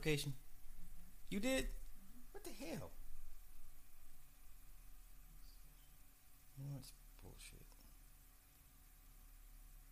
[0.00, 0.32] notification.
[1.28, 1.68] You did?
[2.32, 2.90] What the hell?
[6.72, 6.92] What's
[7.22, 7.66] bullshit?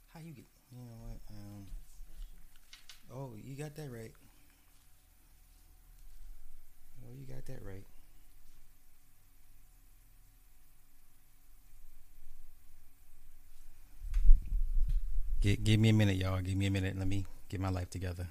[0.09, 0.47] How you get?
[0.73, 1.21] You know what?
[1.31, 1.67] Um.
[3.11, 4.12] Oh, you got that right.
[7.05, 7.84] Oh, you got that right.
[15.41, 16.41] Give, give me a minute, y'all.
[16.41, 16.98] Give me a minute.
[16.98, 18.27] Let me get my life together.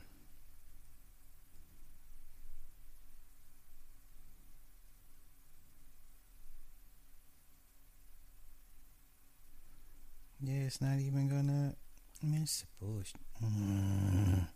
[10.68, 11.74] It's not even gonna.
[12.22, 13.16] miss bullshit.
[13.42, 14.48] Mm.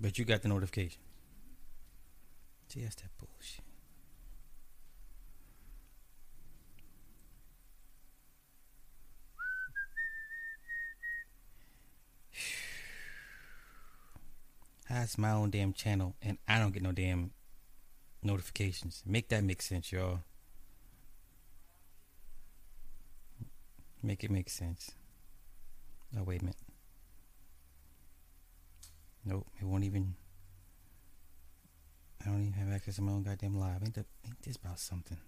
[0.00, 1.02] But you got the notification.
[2.68, 3.60] See, that's that bullshit.
[14.88, 17.32] That's my own damn channel, and I don't get no damn
[18.24, 19.02] notifications.
[19.06, 20.20] Make that make sense, y'all.
[24.02, 24.92] Make it make sense.
[26.18, 26.56] Oh, wait a minute.
[29.24, 30.14] Nope, it won't even.
[32.22, 33.82] I don't even have access to my own goddamn live.
[33.82, 35.18] Ain't, that, ain't this about something?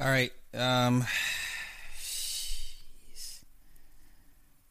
[0.00, 0.32] All right.
[0.54, 1.04] Um.
[2.00, 3.40] Jeez.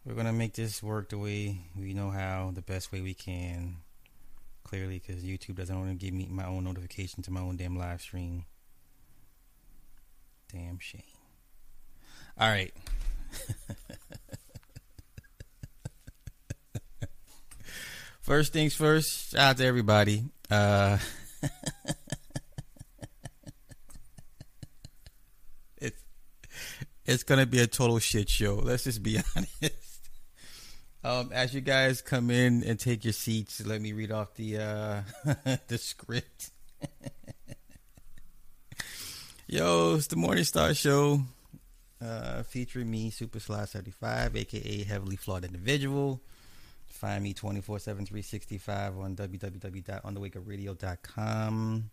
[0.04, 3.78] We're gonna make this work the way we know how, the best way we can.
[4.64, 7.78] Clearly, because YouTube doesn't want to give me my own notification to my own damn
[7.78, 8.46] live stream.
[10.52, 11.02] Damn shame.
[12.40, 12.74] All right.
[18.22, 20.24] first things first, shout out to everybody.
[20.50, 20.98] Uh,
[25.78, 26.02] it's
[27.06, 28.56] it's gonna be a total shit show.
[28.56, 29.81] Let's just be honest.
[31.04, 34.60] Um, as you guys come in and take your seats, let me read off the
[34.60, 35.02] uh,
[35.68, 36.52] the script.
[39.48, 41.22] Yo, it's the Morning Star Show,
[42.00, 46.22] uh, featuring me, Super Sly 75, aka Heavily Flawed Individual.
[46.86, 51.90] Find me 24 7 365 on www.onthewakeupradio.com.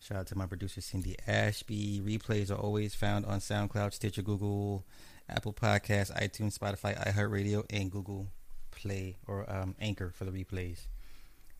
[0.00, 2.00] Shout out to my producer, Cindy Ashby.
[2.02, 4.86] Replays are always found on SoundCloud, Stitcher, Google,
[5.30, 8.28] Apple Podcasts, iTunes, Spotify, iHeartRadio, and Google
[8.70, 10.80] Play or um, Anchor for the replays.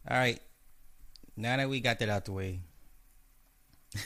[0.09, 0.41] All right.
[1.37, 2.61] Now that we got that out the way,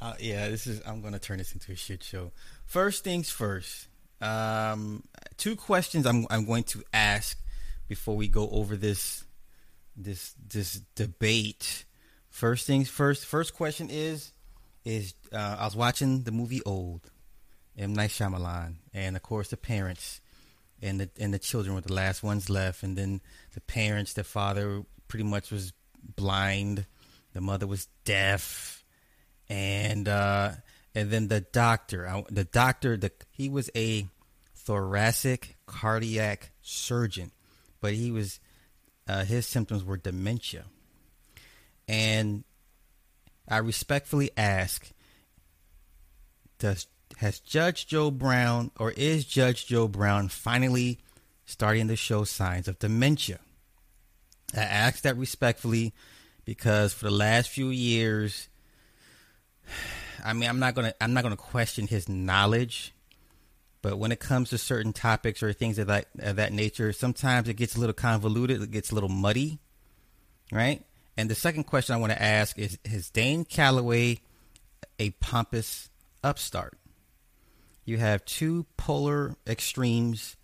[0.00, 0.82] uh, yeah, this is.
[0.84, 2.32] I'm gonna turn this into a shit show.
[2.66, 3.88] First things first.
[4.20, 5.04] Um,
[5.36, 7.38] two questions I'm I'm going to ask
[7.88, 9.24] before we go over this
[9.96, 11.84] this this debate.
[12.30, 13.26] First things first.
[13.26, 14.32] First question is
[14.84, 17.10] is uh, I was watching the movie Old,
[17.76, 20.20] M Night Shyamalan, and of course the parents
[20.82, 23.20] and the and the children were the last ones left, and then
[23.54, 25.72] the parents, the father pretty much was
[26.16, 26.86] blind,
[27.32, 28.84] the mother was deaf,
[29.48, 30.52] and uh,
[30.94, 34.06] and then the doctor, the doctor, the he was a
[34.54, 37.30] thoracic cardiac surgeon,
[37.80, 38.40] but he was
[39.08, 40.64] uh, his symptoms were dementia,
[41.88, 42.44] and
[43.48, 44.90] I respectfully ask,
[46.58, 46.86] does
[47.18, 50.98] has Judge Joe Brown or is Judge Joe Brown finally
[51.44, 53.38] starting to show signs of dementia?
[54.54, 55.94] I ask that respectfully
[56.44, 58.48] because for the last few years,
[60.24, 62.92] I mean, I'm not gonna I'm not gonna question his knowledge,
[63.80, 67.48] but when it comes to certain topics or things of that of that nature, sometimes
[67.48, 68.62] it gets a little convoluted.
[68.62, 69.58] It gets a little muddy,
[70.52, 70.84] right?
[71.16, 74.20] And the second question I want to ask is: Is Dane Calloway
[74.98, 75.90] a pompous
[76.22, 76.78] upstart?
[77.84, 80.36] You have two polar extremes,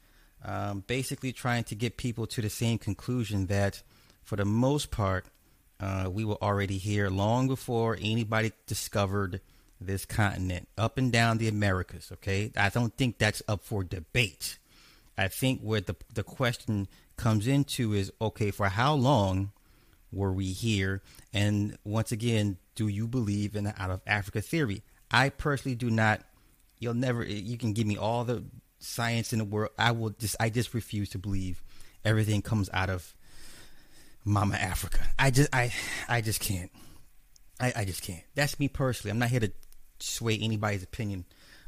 [0.44, 3.82] um, basically trying to get people to the same conclusion that,
[4.24, 5.26] for the most part,
[5.80, 9.40] uh, we were already here long before anybody discovered
[9.80, 12.10] this continent, up and down the Americas.
[12.12, 14.58] Okay, I don't think that's up for debate.
[15.16, 19.52] I think where the the question comes into is okay, for how long
[20.12, 21.02] were we here?
[21.32, 24.82] And once again, do you believe in the out of Africa theory?
[25.10, 26.22] I personally do not.
[26.78, 27.24] You'll never.
[27.24, 28.44] You can give me all the
[28.78, 29.72] science in the world.
[29.78, 30.36] I will just.
[30.40, 31.62] I just refuse to believe
[32.04, 33.14] everything comes out of
[34.24, 35.00] Mama Africa.
[35.18, 35.48] I just.
[35.52, 35.72] I.
[36.08, 36.70] I just can't.
[37.60, 38.22] I, I just can't.
[38.34, 39.10] That's me personally.
[39.10, 39.52] I'm not here to
[39.98, 41.24] sway anybody's opinion,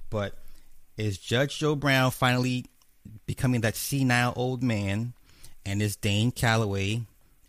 [0.09, 0.39] but
[0.97, 2.67] is Judge Joe Brown finally
[3.27, 5.15] becoming that senile old man,
[5.67, 7.03] and is Dane Calloway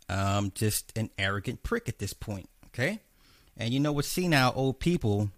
[0.09, 2.49] um, just an arrogant prick at this point?
[2.67, 2.99] Okay,
[3.57, 4.05] And you know what?
[4.05, 5.29] Senile old people,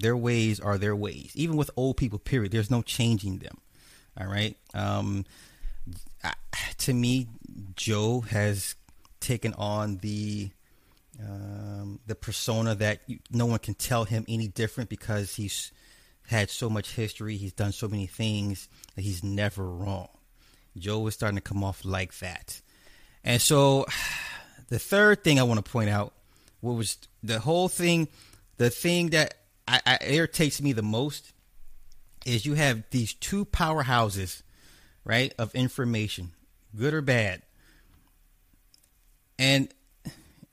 [0.00, 1.32] their ways are their ways.
[1.34, 2.52] Even with old people, period.
[2.52, 3.58] There's no changing them.
[4.20, 4.56] All right.
[4.74, 5.24] Um,
[6.22, 6.34] I,
[6.78, 7.28] to me,
[7.76, 8.74] Joe has
[9.20, 10.50] taken on the
[11.20, 15.72] um, the persona that you, no one can tell him any different because he's
[16.28, 17.36] had so much history.
[17.36, 20.08] He's done so many things that he's never wrong.
[20.76, 22.60] Joe is starting to come off like that.
[23.24, 23.86] And so
[24.68, 26.12] the third thing I want to point out
[26.60, 28.08] what was the whole thing,
[28.56, 29.34] the thing that
[29.68, 31.32] I, I irritates me the most
[32.24, 34.42] is you have these two powerhouses,
[35.04, 36.32] right, of information,
[36.74, 37.42] good or bad.
[39.38, 39.68] And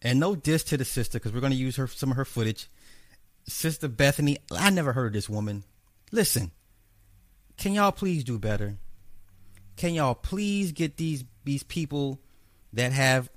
[0.01, 2.25] and no diss to the sister because we're going to use her some of her
[2.25, 2.69] footage.
[3.47, 5.63] Sister Bethany, I never heard of this woman.
[6.11, 6.51] Listen,
[7.57, 8.75] can y'all please do better?
[9.77, 12.19] Can y'all please get these these people
[12.73, 13.29] that have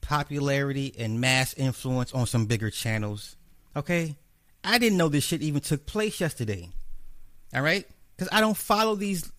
[0.00, 3.36] popularity and mass influence on some bigger channels?
[3.74, 4.16] Okay?
[4.66, 6.68] I didn't know this shit even took place yesterday.
[7.54, 7.86] All right?
[8.18, 9.30] Cuz I don't follow these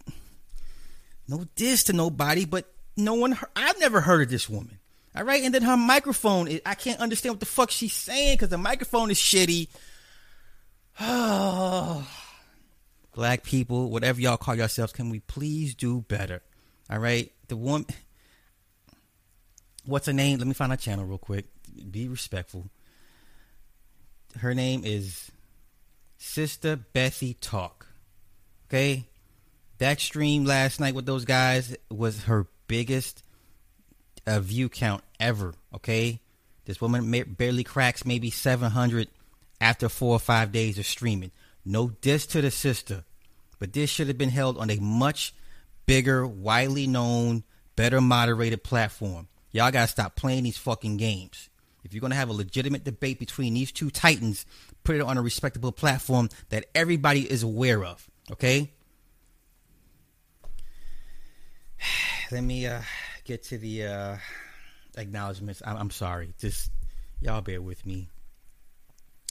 [1.28, 4.80] no diss to nobody, but no one I've never heard of this woman.
[5.16, 5.44] All right?
[5.44, 8.58] And then her microphone, is, I can't understand what the fuck she's saying cuz the
[8.58, 9.68] microphone is shitty.
[11.00, 12.08] Oh
[13.14, 16.42] black people, whatever y'all call yourselves, can we please do better?
[16.90, 17.32] All right.
[17.48, 17.88] The woman,
[19.86, 20.38] what's her name?
[20.38, 21.46] Let me find her channel real quick.
[21.92, 22.70] Be respectful.
[24.40, 25.32] Her name is
[26.18, 27.88] Sister Bethy Talk.
[28.70, 29.06] Okay.
[29.80, 33.24] That stream last night with those guys was her biggest
[34.26, 35.54] uh, view count ever.
[35.74, 36.20] Okay.
[36.66, 39.08] This woman barely cracks maybe 700
[39.62, 41.32] after four or five days of streaming.
[41.64, 43.04] No diss to the sister,
[43.60, 45.34] but this should have been held on a much
[45.86, 47.44] bigger, widely known,
[47.76, 49.28] better moderated platform.
[49.52, 51.50] Y'all gotta stop playing these fucking games.
[51.88, 54.46] If you're gonna have a legitimate debate between these two titans,
[54.84, 58.10] put it on a respectable platform that everybody is aware of.
[58.30, 58.70] Okay.
[62.32, 62.82] Let me uh,
[63.24, 64.18] get to the uh,
[64.98, 65.62] acknowledgments.
[65.66, 66.34] I'm, I'm sorry.
[66.38, 66.72] Just
[67.22, 68.10] y'all bear with me.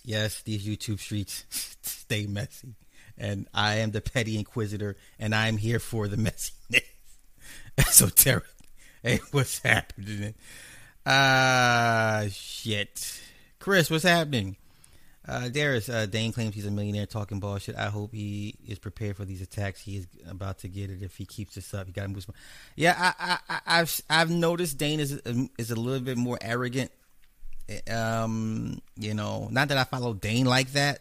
[0.02, 1.44] Yes, these YouTube streets
[1.82, 2.74] stay messy.
[3.18, 6.52] And I am the petty inquisitor, and I'm here for the messiness.
[6.70, 6.80] so
[8.06, 8.44] Esoteric.
[9.02, 10.34] Hey, what's happening?
[11.06, 13.20] Uh, shit.
[13.58, 14.56] Chris, what's happening?
[15.28, 17.76] Uh, Darius, uh, Dane claims he's a millionaire talking bullshit.
[17.76, 19.80] I hope he is prepared for these attacks.
[19.80, 21.86] He is about to get it if he keeps this up.
[21.86, 22.26] He got to move.
[22.76, 25.20] Yeah, I, I, I've, I've noticed Dane is
[25.58, 26.92] is a little bit more arrogant
[27.90, 31.00] um, you know, not that I follow Dane like that,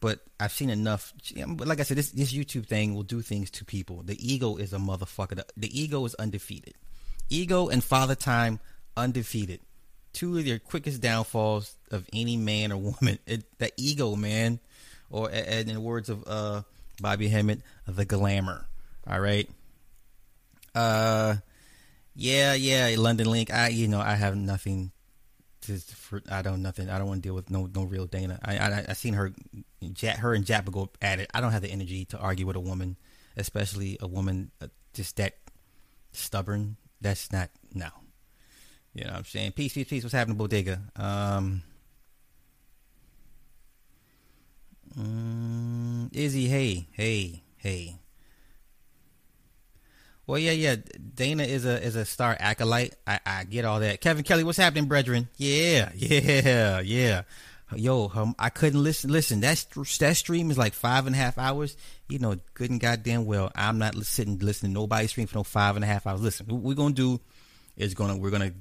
[0.00, 1.12] but I've seen enough.
[1.46, 4.02] But like I said, this this YouTube thing will do things to people.
[4.02, 5.36] The ego is a motherfucker.
[5.36, 6.74] The, the ego is undefeated.
[7.28, 8.60] Ego and Father Time
[8.96, 9.60] undefeated.
[10.12, 13.18] Two of their quickest downfalls of any man or woman.
[13.26, 14.60] It, the ego, man,
[15.10, 16.62] or in the words of uh,
[17.00, 18.66] Bobby Hemmitt, the glamour.
[19.06, 19.48] All right.
[20.74, 21.36] Uh,
[22.14, 23.52] yeah, yeah, London Link.
[23.52, 24.92] I, you know, I have nothing
[25.62, 26.90] just for I don't nothing.
[26.90, 28.38] I don't want to deal with no no real Dana.
[28.44, 29.32] I I, I seen her,
[29.80, 31.30] her and Jappa go at it.
[31.32, 32.96] I don't have the energy to argue with a woman,
[33.36, 35.36] especially a woman uh, just that
[36.12, 36.76] stubborn.
[37.00, 37.88] That's not no.
[38.94, 39.52] You know what I'm saying?
[39.52, 40.02] Peace, peace, peace.
[40.02, 40.80] What's happening, Bodega?
[40.96, 41.62] Um,
[44.98, 47.96] um, Izzy, hey, hey, hey.
[50.26, 50.76] Well, yeah, yeah.
[51.14, 52.94] Dana is a is a star acolyte.
[53.06, 54.00] I, I get all that.
[54.00, 55.28] Kevin Kelly, what's happening, brethren?
[55.36, 57.22] Yeah, yeah, yeah.
[57.74, 59.10] Yo, um, I couldn't listen.
[59.10, 59.66] Listen, that
[60.00, 61.76] that stream is like five and a half hours.
[62.08, 65.44] You know, good and goddamn well, I'm not sitting listening to nobody stream for no
[65.44, 66.20] five and a half hours.
[66.20, 67.20] Listen, what we're gonna do
[67.76, 68.52] is gonna we're gonna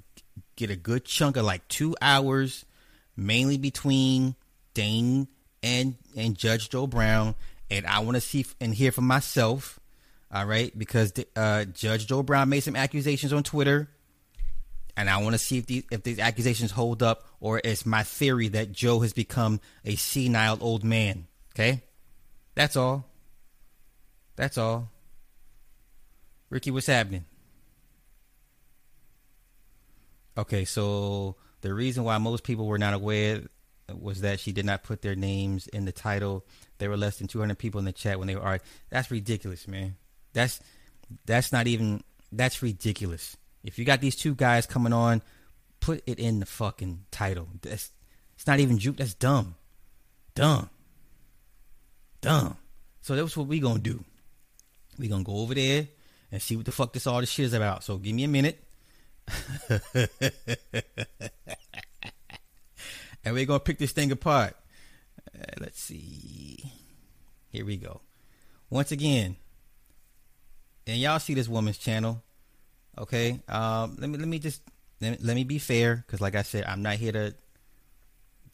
[0.68, 2.66] get a good chunk of like two hours,
[3.16, 4.36] mainly between
[4.74, 5.28] Dane
[5.62, 7.36] and and Judge Joe Brown,
[7.70, 9.80] and I want to see and hear from myself
[10.34, 13.90] all right, because uh, Judge Joe Brown made some accusations on Twitter,
[14.96, 18.04] and I want to see if these if these accusations hold up, or it's my
[18.04, 21.28] theory that Joe has become a senile old man.
[21.54, 21.82] Okay,
[22.56, 23.06] that's all.
[24.38, 24.90] That's all.
[26.50, 27.26] Ricky, what's happening?
[30.38, 33.44] Okay, so the reason why most people were not aware
[33.94, 36.46] was that she did not put their names in the title.
[36.78, 38.60] There were less than 200 people in the chat when they were.
[38.90, 39.96] That's ridiculous, man.
[40.34, 40.60] That's
[41.26, 43.38] that's not even that's ridiculous.
[43.64, 45.22] If you got these two guys coming on,
[45.80, 47.48] put it in the fucking title.
[47.62, 47.92] That's
[48.36, 48.98] it's not even juke.
[48.98, 49.56] That's dumb,
[50.34, 50.70] dumb,
[52.22, 52.58] dumb.
[53.02, 54.04] So that's what we gonna do.
[54.98, 55.88] We gonna go over there
[56.32, 57.84] and see what the fuck this all this shit is about.
[57.84, 58.64] So give me a minute.
[63.24, 64.56] and we're gonna pick this thing apart.
[65.36, 66.72] Uh, let's see.
[67.50, 68.02] Here we go.
[68.70, 69.36] Once again,
[70.88, 72.22] and y'all see this woman's channel.
[72.98, 74.62] Okay, um, let me let me just
[75.00, 77.34] let me, let me be fair because, like I said, I'm not here to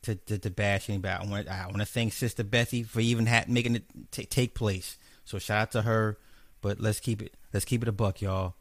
[0.03, 1.25] to, to, to bash anybody.
[1.25, 4.53] I want I want to thank Sister Bethy for even ha- making it t- take
[4.53, 4.97] place.
[5.25, 6.17] So shout out to her.
[6.61, 8.55] But let's keep it let's keep it a buck, y'all.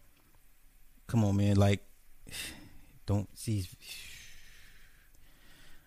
[1.06, 1.56] Come on, man.
[1.56, 1.85] Like,
[3.06, 3.66] don't see.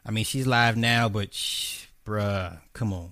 [0.05, 3.11] I mean, she's live now, but shh, bruh, come on.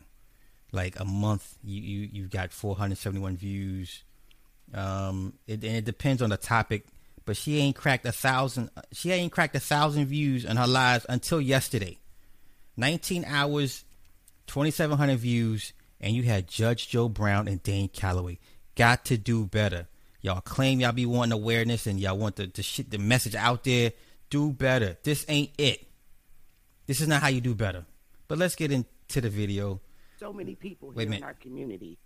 [0.71, 4.03] Like a month, you you you got 471 views.
[4.73, 6.85] Um, it, and it depends on the topic,
[7.25, 8.69] but she ain't cracked a thousand.
[8.91, 11.97] She ain't cracked a thousand views on her lives until yesterday.
[12.75, 13.83] 19 hours,
[14.47, 18.39] 2,700 views, and you had Judge Joe Brown and Dane Calloway.
[18.75, 19.87] Got to do better.
[20.21, 23.63] Y'all claim y'all be wanting awareness and y'all want the, the shit, the message out
[23.63, 23.93] there.
[24.29, 24.97] Do better.
[25.03, 25.87] This ain't it.
[26.85, 27.85] This is not how you do better.
[28.27, 29.79] But let's get into the video.
[30.19, 31.97] So many people here in our community.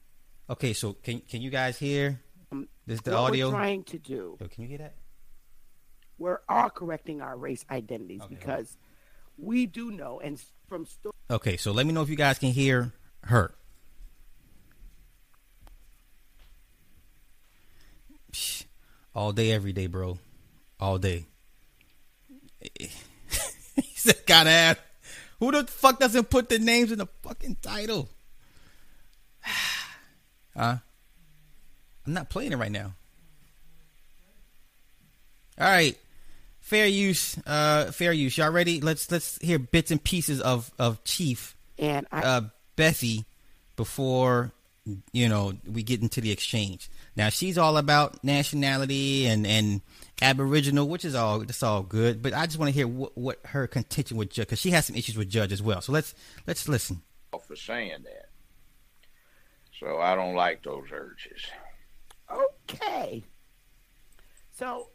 [0.49, 2.19] Okay, so can can you guys hear?
[2.51, 3.47] Um, this the what audio.
[3.47, 4.37] we're trying to do.
[4.39, 4.95] Yo, can you hear that?
[6.17, 8.77] We're all correcting our race identities Okay, because
[9.37, 12.51] we do know, and from sto- Okay, so let me know if you guys can
[12.51, 13.55] hear her.
[19.13, 20.17] All day, every day, bro.
[20.79, 21.25] All day.
[22.79, 22.89] he
[23.95, 24.79] said, gotta have.
[25.39, 28.09] Who the fuck doesn't put the names in the fucking title?
[30.55, 30.77] huh?
[32.05, 32.93] I'm not playing it right now.
[35.59, 35.97] All right.
[36.59, 37.37] Fair use.
[37.45, 38.37] Uh, fair use.
[38.37, 38.81] Y'all ready?
[38.81, 42.41] Let's let's hear bits and pieces of of Chief and I, uh,
[42.77, 43.25] Bethy
[43.75, 44.51] before
[45.11, 46.89] you know we get into the exchange.
[47.15, 49.81] Now she's all about nationality and and
[50.21, 52.21] Aboriginal, which is all that's all good.
[52.21, 54.85] But I just want to hear what, what her contention with Judge because she has
[54.85, 55.81] some issues with Judge as well.
[55.81, 56.13] So let's
[56.47, 57.01] let's listen.
[57.31, 58.29] for saying that.
[59.79, 61.41] So I don't like those urges.
[62.69, 63.23] okay.
[64.51, 64.89] So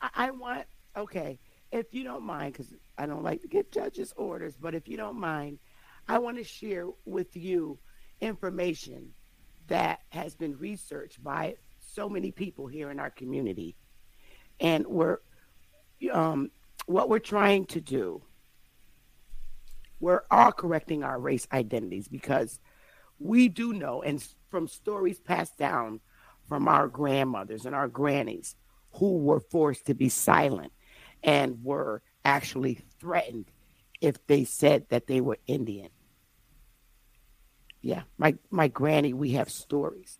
[0.00, 0.64] I, I want
[0.96, 1.38] okay,
[1.70, 4.96] if you don't mind, because I don't like to give judges orders, but if you
[4.96, 5.58] don't mind,
[6.08, 7.78] I want to share with you
[8.20, 9.10] information
[9.68, 13.76] that has been researched by so many people here in our community,
[14.58, 15.18] and we're
[16.12, 16.50] um,
[16.86, 18.22] what we're trying to do.
[20.00, 22.58] We're all correcting our race identities because
[23.18, 26.00] we do know, and from stories passed down
[26.48, 28.56] from our grandmothers and our grannies
[28.94, 30.72] who were forced to be silent
[31.22, 33.50] and were actually threatened
[34.00, 35.90] if they said that they were Indian.
[37.82, 40.18] Yeah, my my granny, we have stories.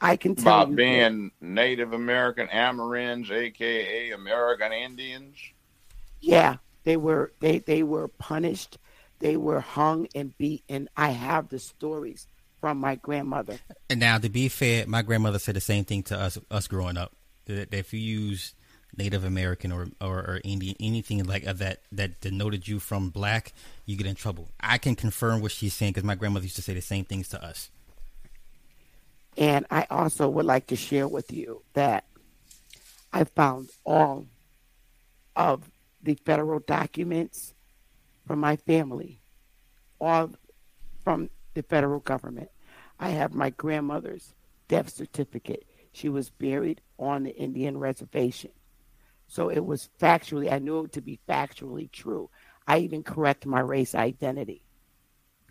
[0.00, 5.36] I can tell About you being Native American Amerins, aka American Indians.
[6.20, 8.78] Yeah, they were they they were punished,
[9.18, 12.26] they were hung and beat, and I have the stories
[12.60, 13.58] from my grandmother.
[13.90, 16.96] And now, to be fair, my grandmother said the same thing to us us growing
[16.96, 17.12] up.
[17.46, 18.54] That if you use
[18.96, 23.52] Native American or, or, or Indian anything like that that denoted you from black,
[23.86, 24.48] you get in trouble.
[24.60, 27.28] I can confirm what she's saying because my grandmother used to say the same things
[27.28, 27.70] to us.
[29.36, 32.04] And I also would like to share with you that
[33.12, 34.26] I found all
[35.36, 35.70] of
[36.02, 37.54] the federal documents
[38.26, 39.20] from my family,
[40.00, 40.30] all
[41.04, 42.50] from the federal government.
[42.98, 44.34] I have my grandmother's
[44.66, 45.64] death certificate.
[45.92, 48.50] She was buried on the Indian reservation.
[49.28, 52.30] So it was factually, I knew it to be factually true.
[52.66, 54.62] I even correct my race identity.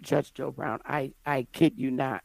[0.02, 2.24] Judge Joe Brown, I, I kid you not.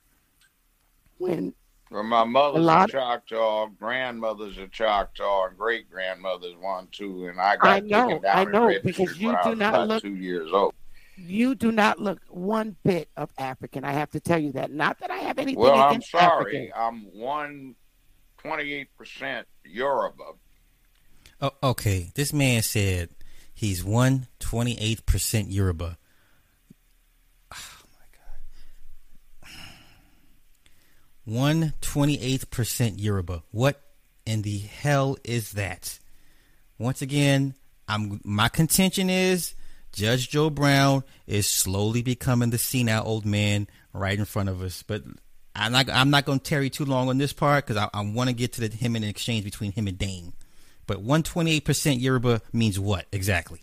[1.19, 1.55] When
[1.91, 7.27] Well, my mother's A a, Choctaw, grandmother's a Choctaw, and great grandmother's one too.
[7.29, 10.17] And I got I know, taken down I know, because you do not look- two
[10.17, 10.75] years old.
[11.17, 14.73] you do not look one bit of African, I have to tell you that.
[14.73, 16.25] Not that I have anything Well, I'm sorry.
[16.25, 16.73] African.
[16.75, 17.75] I'm one
[18.39, 20.25] twenty-eight percent Yoruba.
[21.43, 23.09] Oh, okay, this man said
[23.53, 25.99] he's one twenty eighth percent Yoruba.
[27.53, 29.51] Oh my god,
[31.25, 33.43] one twenty eighth percent Yoruba.
[33.51, 33.83] What
[34.25, 35.99] in the hell is that?
[36.79, 37.55] Once again,
[37.89, 39.57] I'm my contention is
[39.93, 44.85] Judge Joe Brown is slowly becoming the senile old man right in front of us.
[44.85, 45.03] But
[45.57, 48.03] I'm not I'm not going to tarry too long on this part because I, I
[48.03, 50.35] want to get to the him the exchange between him and Dane.
[50.87, 53.63] But 128% Yoruba means what exactly?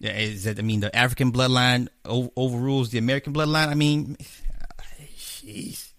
[0.00, 3.68] Is that I mean the African bloodline o- overrules the American bloodline?
[3.68, 4.16] I mean,
[5.16, 5.92] jeez.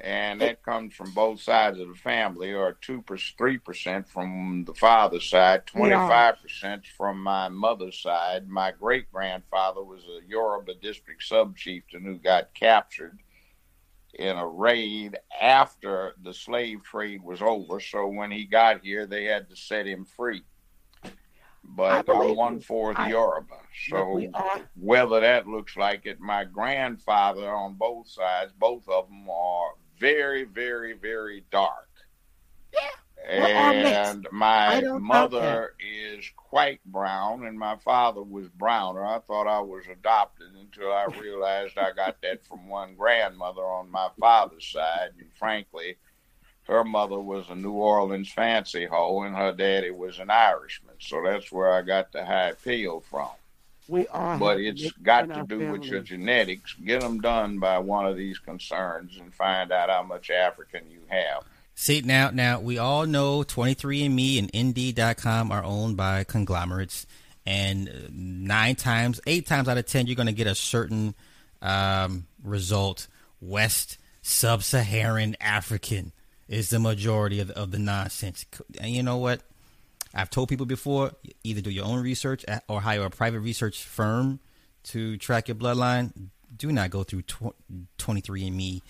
[0.00, 4.64] and that comes from both sides of the family, or two percent, three percent from
[4.66, 8.48] the father's side, twenty five percent from my mother's side.
[8.48, 13.20] My great grandfather was a Yoruba district sub chieftain who got captured
[14.14, 17.80] in a raid after the slave trade was over.
[17.80, 20.42] So when he got here, they had to set him free
[21.62, 23.56] but I'm one fourth Yoruba.
[23.88, 24.22] So
[24.76, 30.44] whether that looks like it, my grandfather on both sides, both of them are very,
[30.44, 31.88] very, very dark.
[32.72, 32.80] Yeah.
[33.28, 39.04] And my mother is quite brown, and my father was browner.
[39.04, 43.90] I thought I was adopted until I realized I got that from one grandmother on
[43.90, 45.10] my father's side.
[45.18, 45.96] And frankly,
[46.64, 50.94] her mother was a New Orleans fancy hoe, and her daddy was an Irishman.
[51.00, 53.28] So that's where I got the high peel from.
[53.88, 56.74] We are, but it's got to do with your genetics.
[56.74, 61.00] Get them done by one of these concerns and find out how much African you
[61.08, 61.44] have.
[61.80, 67.06] See now, now we all know 23andMe and Indeed.com are owned by conglomerates,
[67.46, 71.14] and nine times, eight times out of ten, you're going to get a certain
[71.62, 73.08] um, result:
[73.40, 76.12] West Sub-Saharan African
[76.48, 78.44] is the majority of the, of the nonsense.
[78.78, 79.40] And you know what?
[80.12, 81.12] I've told people before:
[81.44, 84.38] either do your own research or hire a private research firm
[84.82, 86.28] to track your bloodline.
[86.54, 88.82] Do not go through 23andMe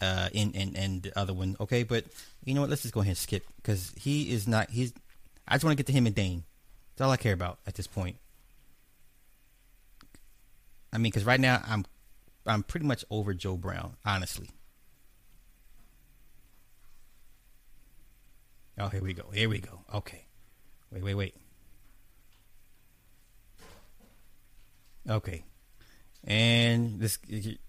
[0.00, 1.56] uh, and, and the other one.
[1.60, 2.04] Okay, but
[2.44, 2.70] you know what?
[2.70, 4.70] Let's just go ahead and skip because he is not.
[4.70, 4.92] He's.
[5.48, 6.44] I just want to get to him and Dane.
[6.96, 8.16] That's all I care about at this point.
[10.92, 11.84] I mean, because right now I'm,
[12.46, 14.48] I'm pretty much over Joe Brown, honestly.
[18.78, 19.24] Oh, here we go.
[19.32, 19.80] Here we go.
[19.92, 20.24] Okay.
[20.90, 21.34] Wait, wait, wait.
[25.08, 25.44] Okay.
[26.24, 27.18] And this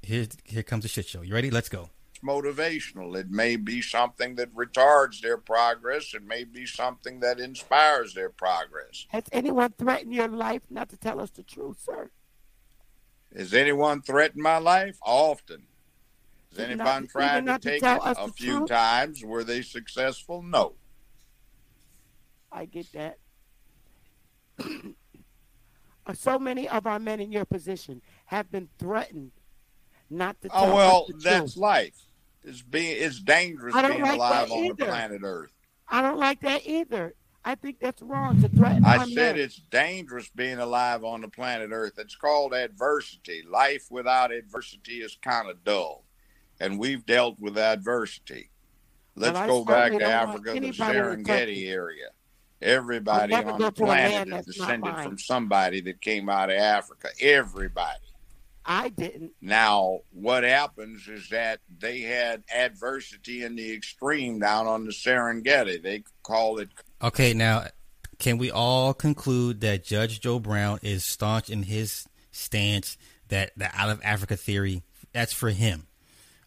[0.01, 1.21] here here comes the shit show.
[1.21, 1.51] You ready?
[1.51, 1.89] Let's go.
[2.23, 3.15] Motivational.
[3.15, 6.13] It may be something that retards their progress.
[6.13, 9.05] It may be something that inspires their progress.
[9.09, 12.09] Has anyone threatened your life not to tell us the truth, sir?
[13.35, 14.97] Has anyone threatened my life?
[15.03, 15.67] Often.
[16.51, 18.69] Has anyone tried to take to it a few truth?
[18.69, 19.23] times?
[19.23, 20.41] Were they successful?
[20.41, 20.75] No.
[22.51, 23.17] I get that.
[26.13, 29.31] so many of our men in your position have been threatened
[30.09, 30.49] not to.
[30.53, 31.57] Oh well, that's truth.
[31.57, 31.95] life.
[32.43, 35.51] It's being it's dangerous being like alive on the planet Earth.
[35.89, 37.13] I don't like that either.
[37.43, 38.83] I think that's wrong to threaten.
[38.83, 41.93] I said it's dangerous being alive on the planet Earth.
[41.97, 43.43] It's called adversity.
[43.49, 46.03] Life without adversity is kind of dull,
[46.59, 48.49] and we've dealt with adversity.
[49.15, 52.09] Let's go back to Africa, the Serengeti area.
[52.61, 57.09] Everybody on the planet is descended from somebody that came out of Africa.
[57.21, 57.99] Everybody.
[58.67, 59.31] I didn't.
[59.41, 65.81] Now, what happens is that they had adversity in the extreme down on the Serengeti.
[65.81, 66.69] They call it.
[67.01, 67.67] Okay, now,
[68.19, 72.97] can we all conclude that Judge Joe Brown is staunch in his stance
[73.29, 75.87] that the out of Africa theory, that's for him?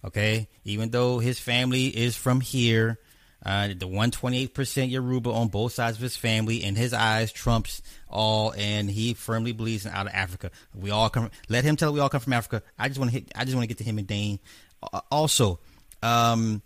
[0.05, 2.99] Okay, even though his family is from here,
[3.45, 8.53] uh, the 128% Yoruba on both sides of his family, in his eyes, trumps all,
[8.57, 10.51] and he firmly believes in out of Africa.
[10.75, 11.31] We all come.
[11.49, 12.63] Let him tell we all come from Africa.
[12.79, 13.23] I just want to.
[13.35, 14.41] I just want to get to him and Dane.
[14.83, 15.59] Uh, also,
[16.03, 16.61] um,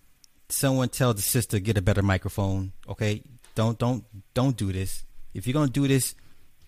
[0.48, 2.72] someone tell the sister get a better microphone.
[2.88, 3.22] Okay,
[3.54, 5.04] don't don't don't do this.
[5.32, 6.16] If you're gonna do this,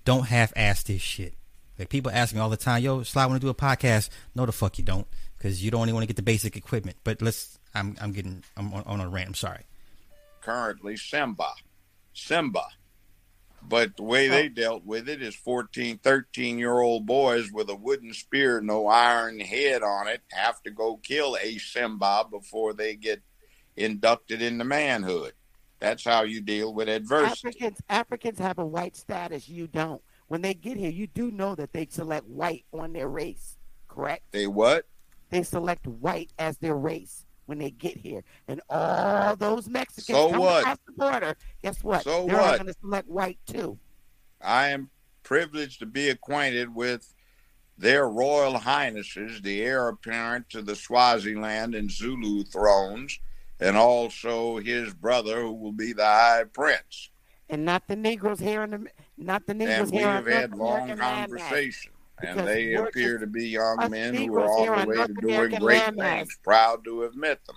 [0.04, 1.34] don't half-ass this shit.
[1.78, 4.46] Like people ask me all the time, "Yo, Sly, want to do a podcast?" No,
[4.46, 6.96] the fuck you don't, because you don't only want to get the basic equipment.
[7.02, 7.58] But let's.
[7.74, 8.44] I'm I'm getting.
[8.56, 9.28] I'm on, on a rant.
[9.28, 9.64] I'm sorry
[10.46, 11.50] currently Simba.
[12.14, 12.66] Simba.
[13.68, 14.48] But the way they oh.
[14.48, 19.40] dealt with it is 14, 13 year old boys with a wooden spear, no iron
[19.40, 23.22] head on it, have to go kill a Simba before they get
[23.76, 25.32] inducted into manhood.
[25.80, 27.48] That's how you deal with adversity.
[27.48, 29.48] Africans, Africans have a white status.
[29.48, 30.00] You don't.
[30.28, 34.22] When they get here, you do know that they select white on their race, correct?
[34.30, 34.86] They what?
[35.30, 38.22] They select white as their race when they get here.
[38.48, 40.60] And all those Mexicans so come what?
[40.60, 42.04] across the border, guess what?
[42.04, 42.58] So They're what?
[42.58, 43.78] going to select white too.
[44.40, 44.90] I am
[45.22, 47.14] privileged to be acquainted with
[47.78, 53.18] their royal highnesses, the heir apparent to the Swaziland and Zulu thrones,
[53.60, 57.10] and also his brother, who will be the high prince.
[57.48, 60.08] And not the Negroes here in the not the Negroes and we here.
[60.08, 64.88] have had long conversations and they appear to be young men who are on the
[64.88, 66.38] way to doing great things.
[66.42, 67.56] Proud to have met them.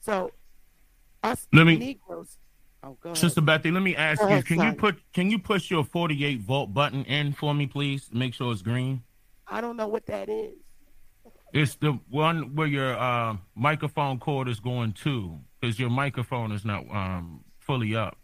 [0.00, 0.30] So,
[1.22, 2.38] us let me, Negroes.
[2.82, 3.14] Oh, go.
[3.14, 4.66] Sister Bethy, let me ask go you: ahead, Can son.
[4.66, 8.08] you put can you push your forty-eight volt button in for me, please?
[8.12, 9.02] Make sure it's green.
[9.46, 10.54] I don't know what that is.
[11.52, 16.64] It's the one where your uh, microphone cord is going to, because your microphone is
[16.64, 18.18] not um, fully up.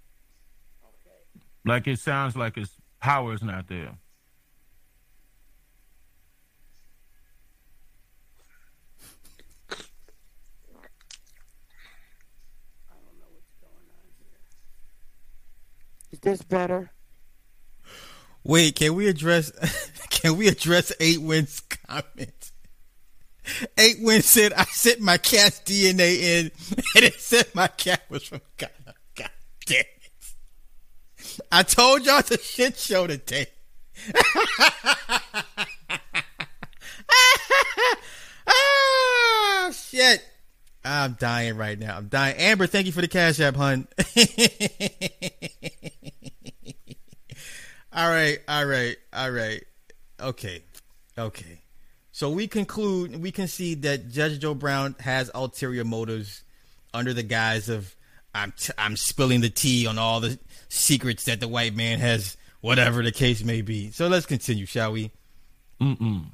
[0.85, 1.45] Okay.
[1.65, 3.97] Like it sounds like its power is not there.
[16.23, 16.91] This better?
[18.45, 19.53] Wait, can we address
[20.11, 22.51] can we address eight wins comment?
[23.77, 26.51] Eight wins said I sent my cat's DNA in
[26.97, 28.71] and it said my cat was from God.
[29.15, 29.31] God
[29.67, 29.87] damn it.
[31.51, 33.47] I told y'all it's a shit show today.
[38.47, 40.25] ah shit.
[40.85, 41.97] I'm dying right now.
[41.97, 42.37] I'm dying.
[42.37, 43.87] Amber, thank you for the cash app, hun.
[47.93, 49.63] all right, all right, all right.
[50.21, 50.65] Okay,
[51.17, 51.61] okay.
[52.11, 56.43] So we conclude, we concede that Judge Joe Brown has ulterior motives
[56.93, 57.95] under the guise of
[58.35, 62.37] I'm t- I'm spilling the tea on all the secrets that the white man has,
[62.61, 63.91] whatever the case may be.
[63.91, 65.11] So let's continue, shall we?
[65.81, 66.27] Mm-mm.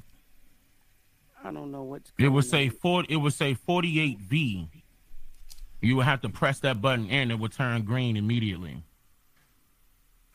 [1.43, 2.11] I don't know what's.
[2.19, 3.05] It would say four.
[3.07, 4.67] It would say forty-eight V.
[5.81, 8.83] You would have to press that button and it would turn green immediately.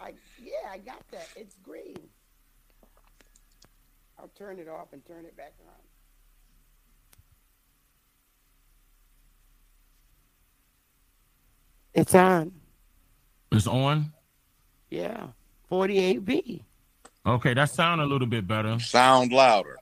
[0.01, 1.29] I yeah, I got that.
[1.37, 1.99] It's green.
[4.19, 5.75] I'll turn it off and turn it back on.
[11.93, 12.53] It's on.
[13.53, 14.13] It's on.
[14.89, 15.27] Yeah,
[15.69, 16.65] forty-eight V.
[17.27, 18.79] Okay, that sound a little bit better.
[18.81, 19.77] Sound louder.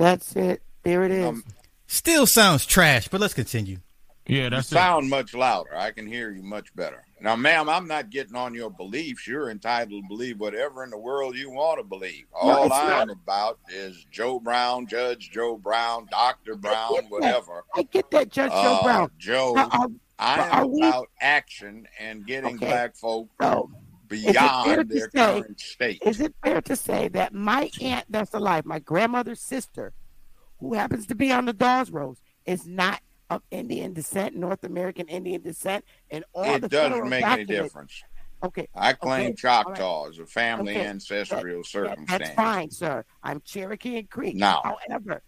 [0.00, 0.62] That's it.
[0.82, 1.26] There it is.
[1.26, 1.44] Um,
[1.86, 3.80] Still sounds trash, but let's continue.
[4.26, 5.10] Yeah, that's you sound it.
[5.10, 5.76] much louder.
[5.76, 7.04] I can hear you much better.
[7.20, 9.26] Now, ma'am, I'm not getting on your beliefs.
[9.26, 12.24] You're entitled to believe whatever in the world you want to believe.
[12.32, 13.10] All no, I'm not.
[13.10, 17.64] about is Joe Brown, Judge Joe Brown, Doctor Brown, I whatever.
[17.74, 19.10] I get that, Judge uh, Joe Brown.
[19.18, 19.54] Joe,
[20.18, 22.66] I am about action and getting okay.
[22.66, 23.70] black folk so,
[24.10, 26.02] beyond their say, current state.
[26.04, 29.94] Is it fair to say that my aunt that's alive, my grandmother's sister,
[30.58, 35.06] who happens to be on the Dawes Rolls, is not of Indian descent, North American
[35.08, 38.02] Indian descent, and all it the doesn't make any difference.
[38.42, 38.68] Okay.
[38.74, 39.34] I claim okay.
[39.34, 40.86] Choctaw as a family okay.
[40.86, 42.08] ancestral that, circumstance.
[42.08, 43.04] That's fine, sir.
[43.22, 44.34] I'm Cherokee and Creek.
[44.34, 45.22] Now, however,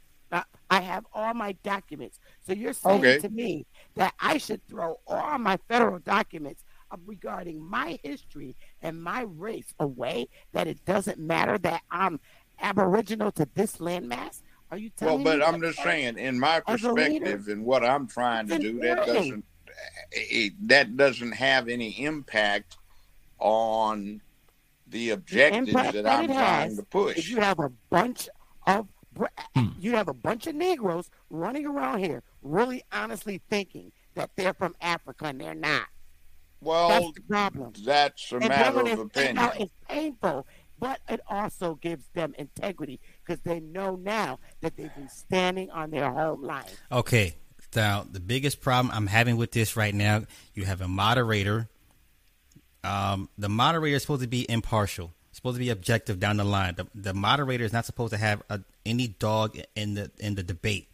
[0.70, 2.18] I have all my documents.
[2.46, 3.18] So you're saying okay.
[3.18, 3.66] to me
[3.96, 6.64] that I should throw all my federal documents
[7.06, 10.28] regarding my history and my race away?
[10.52, 12.20] That it doesn't matter that I'm
[12.60, 14.42] Aboriginal to this landmass?
[14.70, 18.06] Are you telling me well, but I'm just saying, in my perspective, and what I'm
[18.06, 19.44] trying to do, that doesn't
[20.12, 22.76] it, that doesn't have any impact
[23.38, 24.20] on
[24.86, 27.28] the objectives the that I'm trying to push.
[27.28, 28.28] You have a bunch
[28.66, 28.88] of
[29.54, 29.68] hmm.
[29.80, 34.74] you have a bunch of Negroes running around here, really honestly thinking that they're from
[34.80, 35.86] Africa and they're not.
[36.62, 37.72] Well, that's the problem.
[37.84, 39.34] That's a and matter of opinion.
[39.36, 40.46] Now It's painful
[40.82, 45.92] but it also gives them integrity because they know now that they've been standing on
[45.92, 46.64] their home line.
[46.90, 47.36] Okay.
[47.72, 51.68] Now, the biggest problem I'm having with this right now, you have a moderator.
[52.82, 56.74] Um, the moderator is supposed to be impartial, supposed to be objective down the line.
[56.74, 60.42] The, the moderator is not supposed to have a, any dog in the in the
[60.42, 60.88] debate.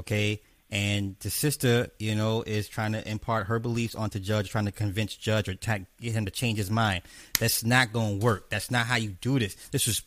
[0.00, 4.64] Okay, and the sister, you know, is trying to impart her beliefs onto Judge, trying
[4.64, 7.02] to convince Judge or get him to change his mind.
[7.38, 8.50] That's not going to work.
[8.50, 9.54] That's not how you do this.
[9.70, 10.02] This was,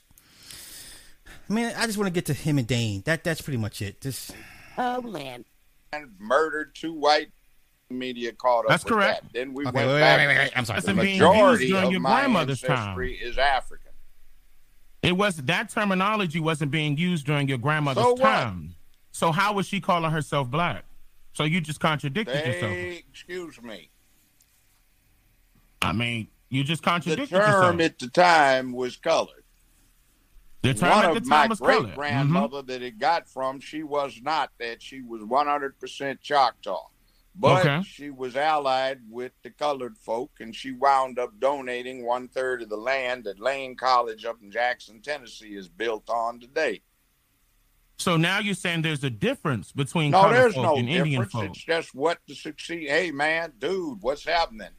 [1.50, 3.04] I mean, I just want to get to him and Dane.
[3.06, 4.02] That that's pretty much it.
[4.02, 4.32] Just
[4.78, 5.46] oh man,
[5.94, 7.30] and murdered two white
[7.90, 8.70] media caught up.
[8.70, 9.24] That's correct.
[9.24, 9.34] That.
[9.34, 10.20] Then we okay, went wait, back.
[10.20, 10.82] Wait, wait, wait, I'm sorry.
[10.82, 13.30] The majority of your my grandmother's ancestry time.
[13.30, 13.92] is African.
[15.02, 18.76] It was that terminology wasn't being used during your grandmother's so time.
[19.12, 20.86] So how was she calling herself black?
[21.34, 23.06] So you just contradicted they, yourself.
[23.10, 23.90] Excuse me.
[25.82, 27.46] I mean, you just contradicted yourself.
[27.46, 27.92] the term yourself.
[27.92, 29.44] at the time was colored.
[30.62, 32.68] The term One at the of my great grandmother mm-hmm.
[32.68, 34.82] that it got from, she was not that.
[34.82, 36.88] She was 100% Choctaw.
[37.36, 37.84] But okay.
[37.88, 42.68] she was allied with the colored folk, and she wound up donating one third of
[42.68, 46.82] the land that Lane College up in Jackson, Tennessee is built on today.
[48.00, 51.06] So now you're saying there's a difference between no, there's folk no and difference.
[51.06, 51.46] Indian folk.
[51.46, 52.88] It's just what to succeed.
[52.88, 54.70] Hey, man, dude, what's happening?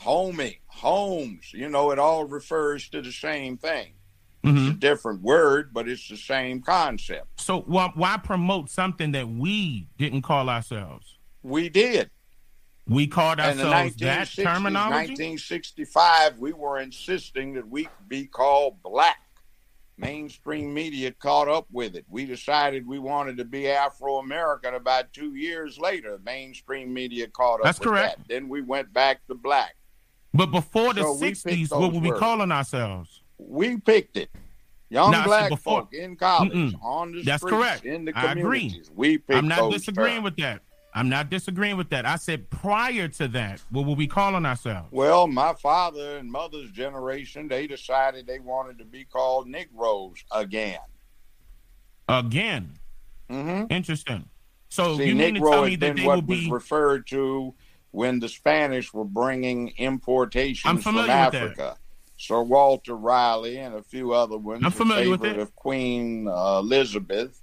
[0.00, 1.52] Homie, homes.
[1.52, 3.92] You know, it all refers to the same thing.
[4.42, 4.56] Mm-hmm.
[4.56, 7.26] It's a different word, but it's the same concept.
[7.38, 11.18] So why, why promote something that we didn't call ourselves?
[11.42, 12.08] We did.
[12.88, 15.12] We called ourselves that terminology.
[15.12, 19.18] 1965, we were insisting that we be called black
[20.00, 22.04] Mainstream media caught up with it.
[22.08, 26.18] We decided we wanted to be Afro American about two years later.
[26.24, 28.18] Mainstream media caught up That's with correct.
[28.18, 28.28] that.
[28.28, 29.76] Then we went back to black.
[30.32, 32.20] But before the So we '60s, those what were we words.
[32.20, 33.22] calling ourselves?
[33.38, 34.30] We picked it.
[34.88, 36.82] Young No, I said black before- folk in college, Mm-mm.
[36.82, 37.84] on the That's streets, correct.
[37.84, 38.42] in the I agree.
[38.42, 38.90] communities.
[38.94, 40.24] We picked I'm not disagreeing terms.
[40.24, 40.62] with that.
[40.92, 42.04] I'm not disagreeing with that.
[42.04, 44.88] I said prior to that, what were we calling ourselves?
[44.90, 50.78] Well, my father and mother's generation, they decided they wanted to be called Negroes again.
[52.08, 52.72] Again,
[53.28, 54.28] hmm interesting.
[54.68, 56.50] So See, you mean to tell me that been they will was be?
[56.50, 57.54] referred to
[57.92, 61.08] when the Spanish were bringing importations from with.
[61.08, 61.76] Africa.
[62.16, 65.42] Sir Walter Raleigh and a few other ones, I'm a familiar with favorite it.
[65.42, 67.39] of Queen uh, Elizabeth.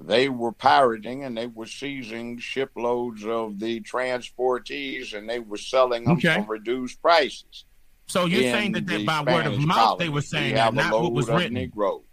[0.00, 6.04] They were pirating and they were seizing shiploads of the transportees and they were selling
[6.04, 6.34] them Okay.
[6.36, 7.64] for reduced prices.
[8.06, 10.92] So you're saying that they, by word of Spanish mouth they were saying that, not
[10.92, 11.54] what was written.
[11.54, 12.04] Negroes.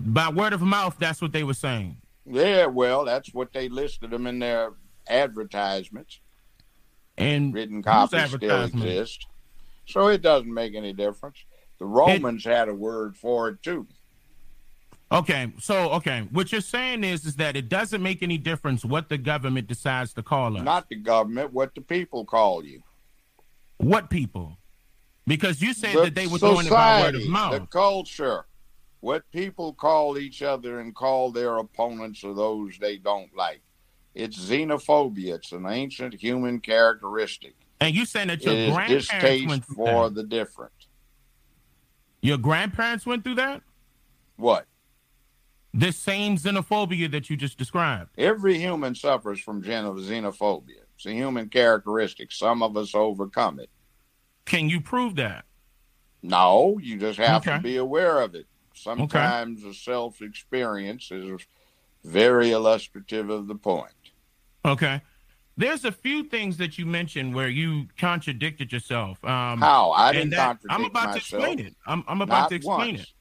[0.00, 1.98] By word of mouth, that's what they were saying.
[2.24, 4.72] Yeah, well, that's what they listed them in their
[5.06, 6.20] advertisements.
[7.18, 9.26] And written copies still exist.
[9.86, 11.44] So it doesn't make any difference.
[11.78, 13.86] The Romans had a word for it too.
[15.12, 19.10] Okay, so okay, what you're saying is is that it doesn't make any difference what
[19.10, 20.64] the government decides to call us.
[20.64, 22.82] Not the government, what the people call you.
[23.76, 24.56] what people?
[25.26, 27.52] Because you said The that they were doing it by word of mouth.
[27.60, 28.46] The culture.
[29.00, 33.60] What people call each other and call their opponents or those they don't like.
[34.14, 35.34] It's xenophobia.
[35.34, 37.54] It's an ancient human characteristic.
[37.80, 40.14] and you saying that your is grandparents distaste went through for that.
[40.14, 40.72] the different.
[42.20, 43.62] Your grandparents went through that?
[44.36, 44.66] What?
[45.74, 48.10] This same xenophobia that you just described.
[48.18, 50.82] Every human suffers from xenophobia.
[50.96, 52.30] It's a human characteristic.
[52.30, 53.70] Some of us overcome it.
[54.44, 55.46] Can you prove that?
[56.22, 57.56] No, you just have Okay.
[57.56, 58.46] to be aware of it.
[58.74, 61.40] Sometimes a self experience is
[62.04, 63.92] very illustrative of the point.
[64.64, 65.00] Okay.
[65.56, 69.22] There's a few things that you mentioned where you contradicted yourself.
[69.24, 69.90] Um, How?
[69.92, 71.12] I didn't that, contradict I'm about myself.
[71.12, 71.76] to explain it.
[71.86, 73.00] I'm, I'm about Not to explain once.
[73.02, 73.12] it.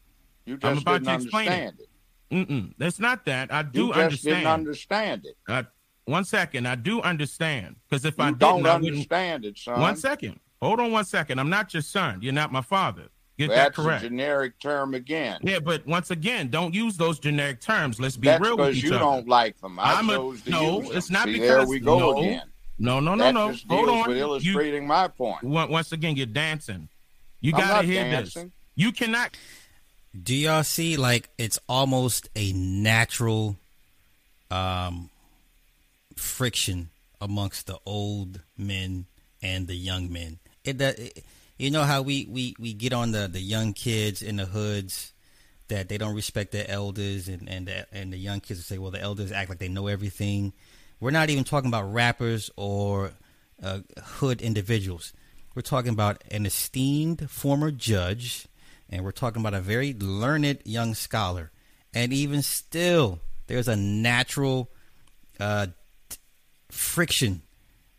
[0.46, 1.52] You I'm about to explain it.
[1.52, 1.88] understand it.
[2.32, 2.74] Mm-mm.
[2.78, 3.52] That's not that.
[3.54, 4.36] I do You just understand.
[4.38, 5.36] didn't understand it.
[5.48, 5.64] Uh,
[6.06, 6.68] one second.
[6.68, 7.76] I do understand.
[7.90, 8.94] Because if I You didn't, don't I wouldn't.
[8.94, 9.80] understand it, son.
[9.80, 10.40] One second.
[10.62, 11.40] Hold on one second.
[11.40, 12.20] I'm not your son.
[12.22, 13.04] You're not my father.
[13.38, 14.04] Get That's that correct.
[14.04, 15.40] a generic term again.
[15.42, 18.00] yeah, but once again, don't use those generic terms.
[18.00, 19.00] Let's be That's real with because each you other.
[19.00, 19.80] don't like them.
[19.80, 20.98] I I'm a- to no, use them.
[20.98, 22.18] it's not See, because- there we go no.
[22.20, 22.44] again.
[22.78, 23.52] No, no, no, that no.
[23.52, 24.08] just Hold on.
[24.08, 25.44] with You, illustrating my point.
[25.44, 26.88] once again, you're dancing.
[27.40, 28.44] You I'm gotta hear dancing.
[28.46, 28.52] this.
[28.76, 29.36] You cannot.
[30.20, 33.58] Do y'all see like it's almost a natural
[34.50, 35.10] um
[36.16, 36.90] friction
[37.22, 39.06] amongst the old men
[39.42, 40.40] and the young men?
[40.64, 41.00] It, that
[41.58, 45.14] you know how we, we, we get on the, the young kids in the hoods
[45.68, 48.92] that they don't respect their elders and and the, and the young kids say well
[48.92, 50.54] the elders act like they know everything.
[51.00, 53.14] We're not even talking about rappers or
[53.64, 55.14] uh, hood individuals.
[55.56, 58.48] We're talking about an esteemed former judge,
[58.92, 61.52] and we're talking about a very learned young scholar.
[61.94, 64.70] And even still, there's a natural
[65.40, 65.68] uh,
[66.70, 67.42] friction.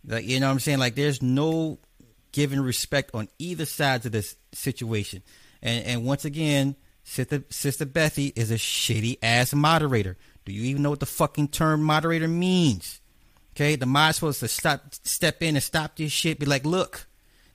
[0.07, 0.79] Like you know what I'm saying?
[0.79, 1.79] Like there's no
[2.33, 5.23] giving respect on either sides of this situation.
[5.63, 10.17] And and once again, Sister Sister Bethy is a shitty ass moderator.
[10.45, 13.01] Do you even know what the fucking term moderator means?
[13.55, 16.39] Okay, the mod's supposed to stop, step in and stop this shit.
[16.39, 17.07] Be like, look,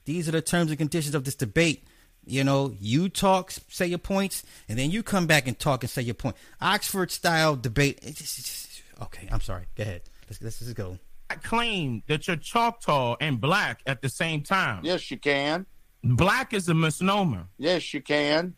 [0.04, 1.84] these are the terms and conditions of this debate.
[2.28, 5.90] You know, you talk, say your points, and then you come back and talk and
[5.90, 6.36] say your point.
[6.60, 7.98] Oxford style debate.
[8.02, 9.64] It's just- it's just- okay, I'm sorry.
[9.76, 10.02] Go ahead.
[10.28, 10.98] Let's let's just go.
[11.30, 14.80] I claim that you're Choctaw and black at the same time.
[14.84, 15.66] Yes, you can.
[16.04, 17.46] Black is a misnomer.
[17.58, 18.54] Yes, you can.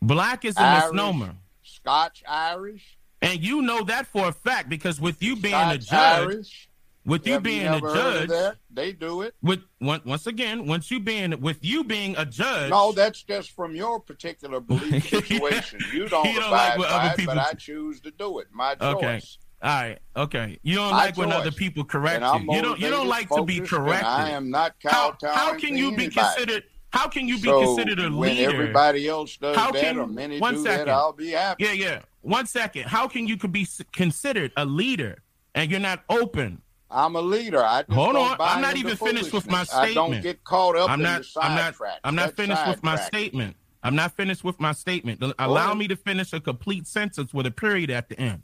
[0.00, 1.34] Black is a Irish, misnomer.
[1.62, 2.98] Scotch Irish.
[3.20, 6.67] And you know that for a fact because with you being a judge, Irish.
[7.08, 8.56] With you Have being a never heard of judge?
[8.72, 9.34] They do it.
[9.42, 13.74] with once again, once you being with you being a judge, No, that's just from
[13.74, 15.80] your particular belief situation.
[15.92, 18.10] You don't, You don't abide like what by other it, people- but I choose to
[18.12, 18.46] do it.
[18.52, 18.94] My choice.
[18.94, 19.20] Okay.
[19.62, 20.58] all right, okay.
[20.62, 22.54] You don't My like when other people correct you.
[22.54, 22.78] You don't.
[22.78, 24.06] You don't like to be corrected.
[24.06, 26.10] I am not how, how can you be anybody.
[26.10, 26.62] considered?
[26.90, 28.50] How can you be so considered a when leader?
[28.50, 30.86] everybody else does How that can- or many one do second.
[30.86, 31.64] that, I'll be happy.
[31.64, 32.00] Yeah, yeah.
[32.22, 32.84] One second.
[32.84, 35.22] How can you could be considered a leader
[35.54, 36.62] and you're not open?
[36.90, 37.62] I'm a leader.
[37.62, 38.36] I Hold don't on.
[38.40, 39.74] I'm not even finished with my foolishness.
[39.74, 41.22] I don't get caught up I'm in not.
[41.40, 41.74] I'm not.
[42.04, 43.56] I'm not finished with my statement.
[43.82, 45.22] I'm not finished with my statement.
[45.38, 48.42] Allow me to finish a complete sentence with a period at the end.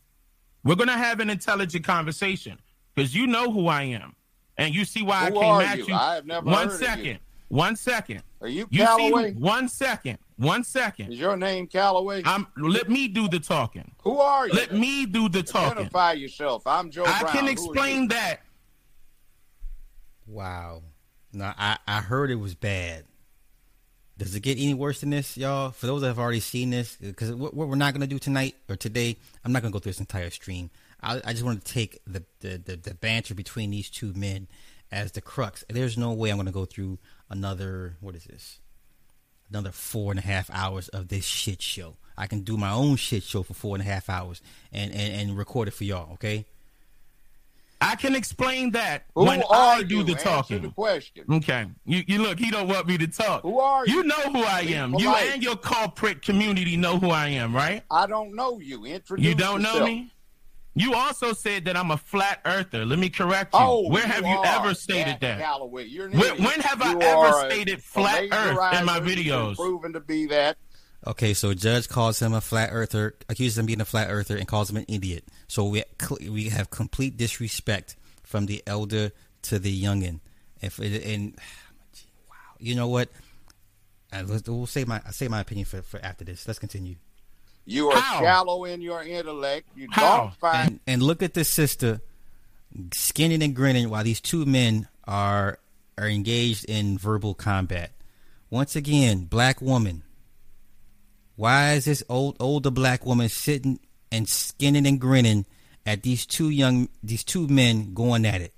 [0.62, 2.58] We're gonna have an intelligent conversation
[2.94, 4.14] because you know who I am,
[4.56, 5.86] and you see why Who I came at you?
[5.88, 5.94] you.
[5.94, 6.86] I have never One heard of you.
[6.86, 7.18] second.
[7.48, 8.22] One second.
[8.40, 9.32] Are you You Calloway?
[9.32, 10.18] see, one second.
[10.36, 12.22] One Is your name Calloway?
[12.24, 12.46] I'm.
[12.56, 13.92] Let me do the talking.
[14.02, 14.54] Who are you?
[14.54, 15.78] Let me do the talking.
[15.78, 16.66] Identify yourself.
[16.66, 17.32] I'm Joe I Brown.
[17.32, 18.40] can explain that.
[20.26, 20.82] Wow.
[21.32, 23.04] No, I I heard it was bad.
[24.16, 25.70] Does it get any worse than this, y'all?
[25.70, 28.54] For those that have already seen this, because what, what we're not gonna do tonight
[28.68, 30.70] or today, I'm not gonna go through this entire stream.
[31.00, 34.48] I, I just want to take the, the the the banter between these two men
[34.90, 35.64] as the crux.
[35.68, 38.60] There's no way I'm gonna go through another what is this?
[39.50, 41.96] Another four and a half hours of this shit show.
[42.16, 44.40] I can do my own shit show for four and a half hours
[44.72, 46.12] and and, and record it for y'all.
[46.14, 46.44] Okay.
[47.80, 50.02] I can explain that Who when are I do you?
[50.04, 50.62] the Answer talking.
[50.62, 51.24] the question.
[51.30, 51.66] Okay.
[51.84, 53.42] You you look, he don't want me to talk.
[53.42, 53.96] Who are you?
[53.96, 54.92] You know who I Be am.
[54.94, 55.30] You polite.
[55.34, 57.82] and your corporate community know who I am, right?
[57.90, 58.86] I don't know you.
[58.86, 60.10] Introduce You don't know me?
[60.76, 62.84] You also said that I'm a flat earther.
[62.84, 63.60] Let me correct you.
[63.62, 65.40] Oh, Where have you ever stated Jack that?
[65.40, 65.84] Calloway.
[65.86, 68.84] You're an When- when have I You ever are a- stated a flat earth in
[68.84, 69.06] my laserizer.
[69.06, 69.56] You've been videos?
[69.56, 70.56] Proven to be that.
[71.06, 74.36] Okay, so judge calls him a flat earther, accuses him of being a flat earther,
[74.36, 75.24] and calls him an idiot.
[75.48, 75.84] So we
[76.28, 80.20] we have complete disrespect from the elder to the youngin.
[80.60, 81.36] If it, and
[82.28, 83.10] wow, you know what?
[84.12, 86.48] Let's- we'll say my I say my opinion for, for after this.
[86.48, 86.96] Let's continue.
[87.66, 88.20] You are How?
[88.20, 89.68] shallow in your intellect.
[89.74, 90.16] You How?
[90.18, 92.00] don't find And and look at this sister,
[92.94, 95.58] skinning and grinning while these two men are
[95.96, 97.92] are engaged in verbal combat.
[98.50, 100.02] Once again, black woman.
[101.36, 103.80] Why is this old older black woman sitting
[104.12, 105.46] and skinning and grinning
[105.86, 108.52] at these two young these two men going at it?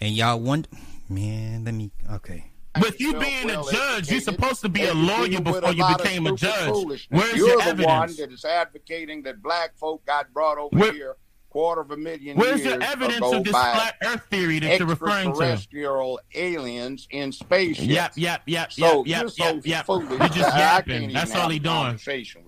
[0.00, 0.68] And y'all wonder,
[1.08, 2.51] man, let me okay.
[2.80, 6.32] With you being a judge, you're supposed to be a lawyer before you became a
[6.34, 7.06] judge.
[7.10, 7.86] Where's You're your the evidence?
[7.86, 11.16] one that is advocating that black folk got brought over Where- here
[11.50, 15.34] quarter of a million Where's your evidence of this flat earth theory that you're referring
[15.34, 15.42] to?
[15.42, 17.86] extraterrestrial aliens in spaceships.
[17.88, 19.84] Yep, yep, yep, So yep, yep, you're so yep, yep.
[19.84, 21.12] foolish You're just yapping.
[21.12, 21.98] That's all he doing.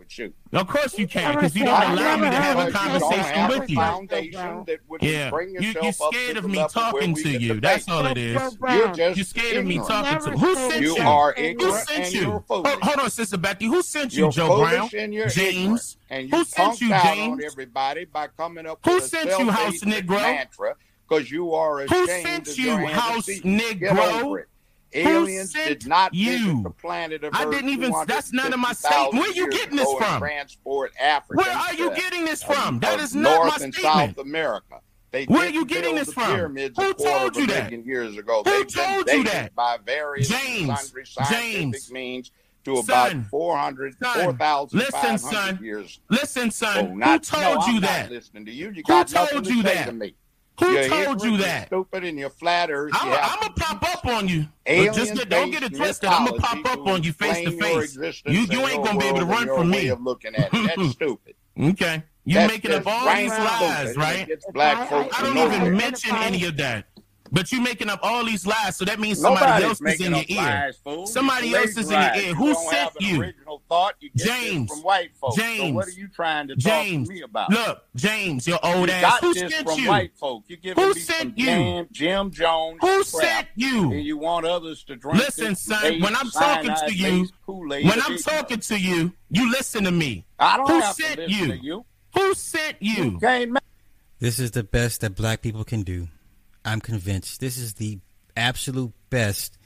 [0.04, 0.58] Conversation with you.
[0.58, 2.66] Of course you can, Never because you don't allow me to have a you.
[2.66, 3.68] You don't conversation have with
[4.12, 4.64] a you.
[4.66, 7.48] that would Yeah, bring you, you're scared of me talking to can you.
[7.48, 7.62] debate.
[7.62, 8.56] That's all it is.
[8.60, 11.02] You're just You're scared of me talking to Never Who sent You you?
[11.02, 12.44] are Who sent you?
[12.48, 13.66] Hold, hold on, Sister Becky.
[13.66, 14.88] Who sent you, You're Joe Brown?
[15.12, 15.96] you're James.
[16.10, 17.44] And you Who sent punked you, out on James?
[17.44, 20.74] everybody by coming up Who with a sent you, House self-hatred Negro?
[21.08, 23.74] because you are ashamed Who sent you, House antecedents.
[23.80, 24.44] Get Negro?
[24.94, 25.12] Over it.
[25.12, 26.38] Who Aliens did not you?
[26.38, 29.14] visit the planet of I Earth didn't even- that's none of my 250,000 statement.
[29.14, 30.18] Where you getting this from?
[30.20, 31.36] Transport Africa.
[31.42, 32.78] Where are you getting this from?
[32.80, 33.74] That is not North my and.
[33.74, 34.80] South America.
[35.10, 36.56] They Where are you getting this from?
[36.56, 37.72] Who told you that?
[37.86, 38.42] years ago.
[38.44, 39.54] Who They've told you that?
[39.54, 42.30] by various James, and sundry scientific James, means
[42.64, 45.58] to about son, 400, son, 4,500 listen, son.
[45.62, 46.00] years.
[46.10, 48.02] Listen, son, not, who told no, you I'm that?
[48.04, 48.70] Not listening to you.
[48.70, 49.86] You Who told to you that?
[49.86, 50.14] to me.
[50.60, 51.66] Who You're told ignorant, you you're that?
[51.66, 52.92] Stupid and you're flat earth.
[52.94, 54.46] I'm, You have I'm gonna pop up on you.
[54.66, 56.08] Just get, don't get it twisted.
[56.08, 57.96] I'm gonna pop up on you face to face.
[58.26, 59.88] You you ain't gonna be able to run from me.
[59.88, 60.76] Of looking at it.
[60.76, 61.34] That's stupid.
[61.60, 64.28] Okay, you That's making up all these lies, right?
[64.52, 66.86] Black I- I don't even mention any of that.
[67.34, 70.14] But you're making up all these lies, so that means somebody Nobody's else is in
[70.14, 70.36] your ear.
[70.86, 71.12] lies.
[71.12, 72.34] Somebody You else is in your ear.
[72.34, 73.20] Who you sent you?
[73.22, 73.94] Original thought.
[73.98, 74.70] You get James.
[74.70, 75.34] from white folks.
[75.34, 75.74] So James.
[75.74, 77.50] what are you trying to James, talk to me about?
[77.50, 79.02] look, James, your old you ass.
[79.02, 79.88] got Who this sent from you?
[79.88, 80.44] white folk.
[80.46, 81.44] You giving Who sent you?
[81.46, 82.78] Jim, Jim Jones.
[82.80, 83.90] Who sent you?
[83.92, 88.00] And you want others to drink Listen, son, when I'm talking to you, Kool-Aid When
[88.00, 90.24] I'm talking to you, you listen to me.
[90.38, 91.46] I don't who have sent to you?
[91.48, 91.84] to you.
[92.14, 93.04] Who sent you?
[93.04, 93.58] You can't
[94.20, 96.06] This is the best that black people can do.
[96.64, 97.40] I'm convinced.
[97.40, 97.98] This is the
[98.36, 99.58] absolute best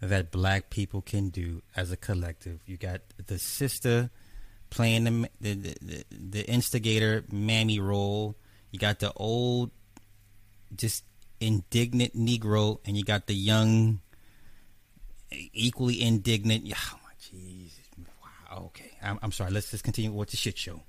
[0.00, 2.60] that black people can do as a collective.
[2.66, 4.10] You got the sister
[4.70, 8.36] playing the the, the, the instigator mammy role.
[8.70, 9.70] You got the old,
[10.76, 11.04] just
[11.40, 14.00] indignant Negro, and you got the young,
[15.52, 16.64] equally indignant.
[16.74, 17.78] Oh my Jesus!
[18.50, 18.64] Wow.
[18.66, 18.92] Okay.
[19.02, 19.50] I'm, I'm sorry.
[19.50, 20.82] Let's just continue with the shit show.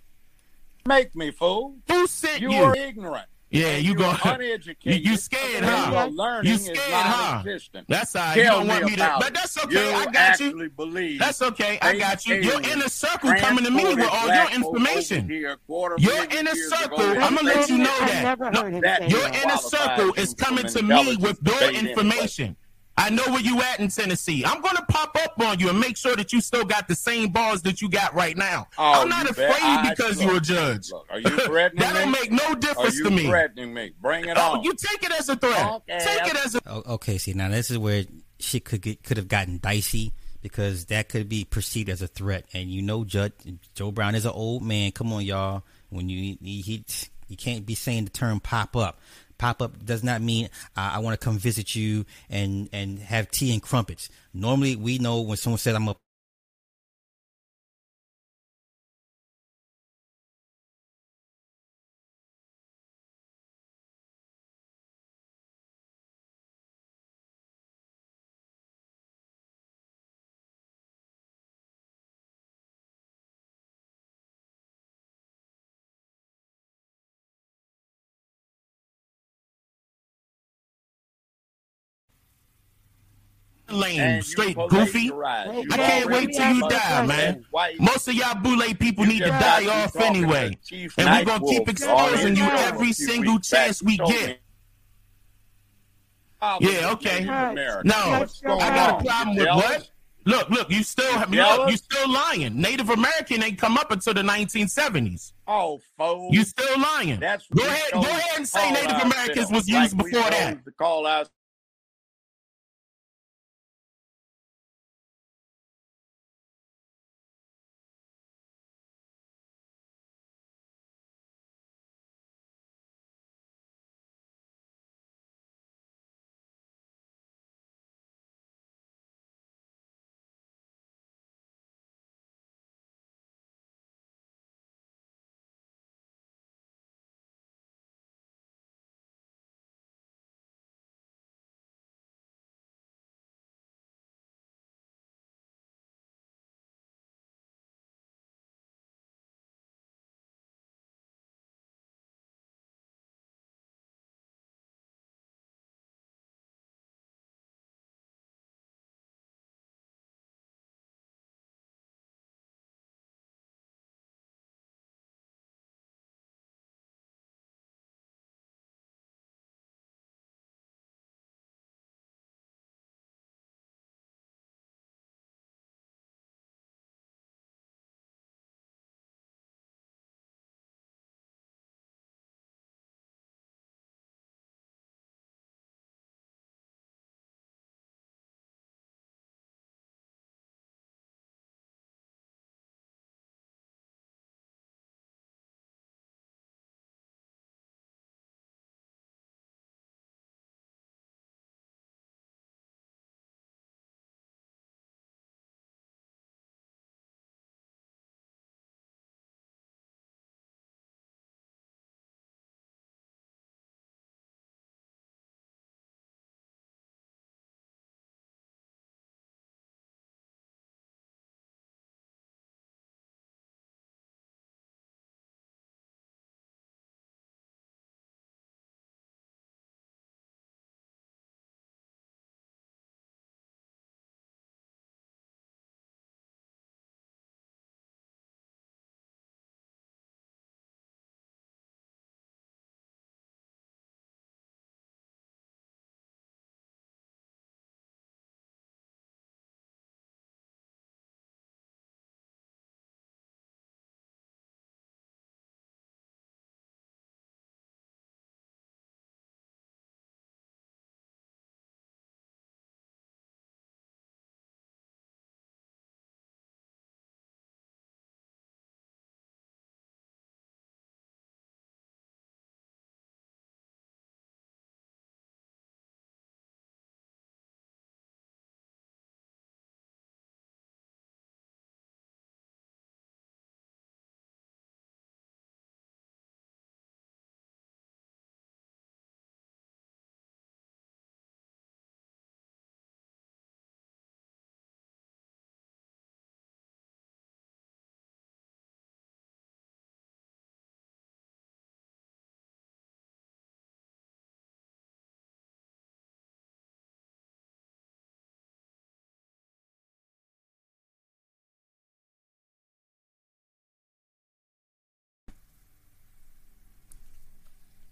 [0.86, 1.76] make me fool.
[1.88, 2.64] Who sent You you?
[2.64, 3.28] are ignorant.
[3.50, 4.14] Yeah, you go.
[4.24, 5.04] uneducated.
[5.06, 6.10] You, you scared, huh?
[6.44, 7.44] You scared, huh?
[7.88, 8.38] That's all right.
[8.38, 9.94] You don't want me me to, but that's okay.
[9.94, 10.70] I got you.
[10.70, 11.80] believe That's okay.
[11.82, 12.36] I got you.
[12.36, 15.28] Your aliens inner circle coming to me with all your information.
[15.30, 17.00] here a quarter Your million inner circle.
[17.00, 18.40] I'ma let you know that.
[18.40, 19.44] No, that- say Your that.
[19.44, 21.90] inner circle is coming to me with intelligent your debate anyway.
[21.92, 22.56] information.
[23.00, 24.44] I know where you at in Tennessee.
[24.46, 27.30] I'm gonna pop up on you and make sure that you still got the same
[27.32, 28.68] bars that you got right now.
[28.78, 29.62] Oh, I'm not afraid bet.
[29.62, 30.92] I- because look, you're a judge.
[30.92, 33.26] Look, are you threatening that don't make no difference to me.
[33.28, 33.94] threatening me?
[34.02, 34.64] Bring it Oh, on.
[34.64, 35.66] you take it as a threat.
[35.76, 38.04] Okay, Take it as a Oh, okay, see now this is where
[38.40, 42.46] shit could get could have gotten dicey because that could be perceived as a threat,
[42.54, 43.34] and you know, Judge
[43.76, 44.92] Joe Brown is an old man.
[44.92, 45.64] Come on, y'all.
[45.90, 46.86] When you he he,
[47.28, 49.00] you can't be saying the term pop up.
[49.40, 53.32] Pop up does not mean uh, I want to come visit you and and have
[53.32, 54.10] tea and crumpets.
[54.34, 55.96] Normally, we know when someone says I'm a
[83.72, 85.10] lame, And straight goofy.
[85.10, 85.48] garage.
[85.48, 87.46] Hey, You I can't wait till you die, man.
[87.80, 90.58] Most of y'all boule people You need to die off through talking to anyway.
[90.98, 94.40] And we're gonna keep exposing you every single chance we get.
[96.42, 97.24] "Oh, Yeah, okay.
[97.24, 98.26] No, I
[98.70, 99.90] got a problem with what?
[100.26, 102.60] Look, look, you still have, look, you still lying.
[102.62, 105.32] Native American ain't come up until the 1970s.
[105.48, 106.30] Oh, fool.
[106.32, 107.20] You still lying.
[107.20, 110.30] That's go what we ahead, go chose ahead and say Native Americans was used before
[110.30, 110.64] that.
[110.66, 111.30] To call us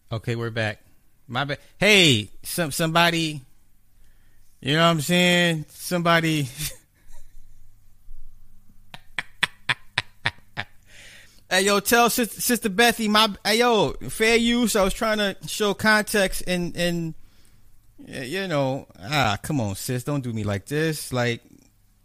[0.09, 0.79] Okay, we're back.
[1.27, 1.59] My bad.
[1.77, 3.41] Hey, some somebody.
[4.61, 5.65] You know what I'm saying?
[5.67, 6.43] Somebody.
[11.49, 13.35] hey, yo, tell sister, sister Bethy my.
[13.43, 14.77] Hey, yo, fair use.
[14.77, 17.13] I was trying to show context and and
[18.07, 21.41] you know ah come on sis don't do me like this like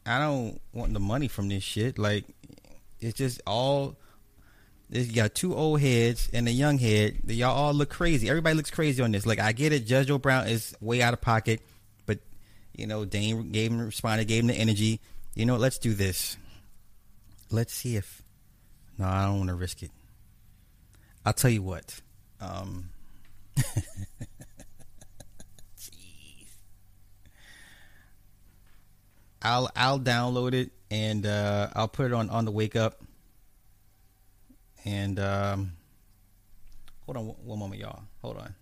[0.06, 2.24] I don't want the money from this shit like
[2.98, 3.94] it's just all
[4.92, 7.20] you got two old heads and a young head.
[7.26, 8.28] Y'all all look crazy.
[8.28, 9.24] Everybody looks crazy on this.
[9.24, 9.86] Like I get it.
[9.86, 11.62] Judge Joe Brown is way out of pocket,
[12.04, 12.18] but
[12.76, 15.00] you know Dane gave him responded, gave him the energy.
[15.34, 16.36] You know, let's do this.
[17.50, 18.22] Let's see if.
[18.98, 19.90] No, I don't want to risk it.
[21.24, 21.98] I'll tell you what.
[22.38, 22.90] Um,
[23.56, 23.86] Jeez.
[29.40, 33.02] I'll I'll download it and uh, I'll put it on on the wake up.
[34.84, 35.72] And um,
[37.06, 38.02] hold on one moment, y'all.
[38.22, 38.54] Hold on.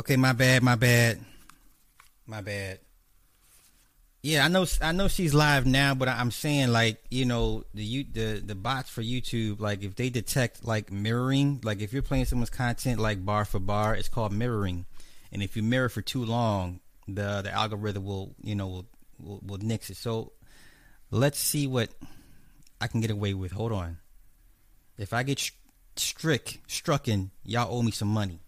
[0.00, 1.20] Okay, my bad, my bad,
[2.26, 2.78] my bad.
[4.22, 7.84] Yeah, I know, I know she's live now, but I'm saying like you know the
[7.84, 12.00] you the the bots for YouTube, like if they detect like mirroring, like if you're
[12.00, 14.86] playing someone's content like bar for bar, it's called mirroring,
[15.32, 18.86] and if you mirror for too long, the the algorithm will you know will
[19.22, 19.98] will, will nix it.
[19.98, 20.32] So
[21.10, 21.90] let's see what
[22.80, 23.52] I can get away with.
[23.52, 23.98] Hold on,
[24.96, 25.50] if I get sh-
[25.96, 28.40] strict strucken, y'all owe me some money.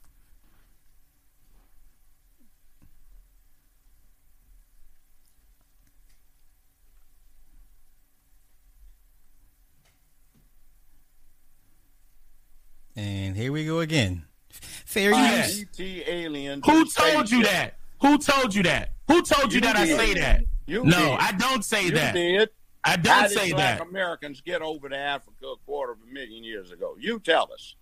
[12.97, 14.25] And here we go again.
[14.51, 15.65] Fair use.
[15.79, 16.65] ET.
[16.67, 17.75] Who told you that?
[18.01, 18.91] Who told you that?
[19.09, 20.43] Who told you, You that I say that?
[20.67, 21.19] You no, did.
[21.21, 22.15] I don't say You that.
[22.15, 22.51] did.
[22.85, 23.87] I don't did say black that.
[23.87, 26.97] Americans get over to Africa a quarter of a million years ago?
[26.99, 27.77] You tell us.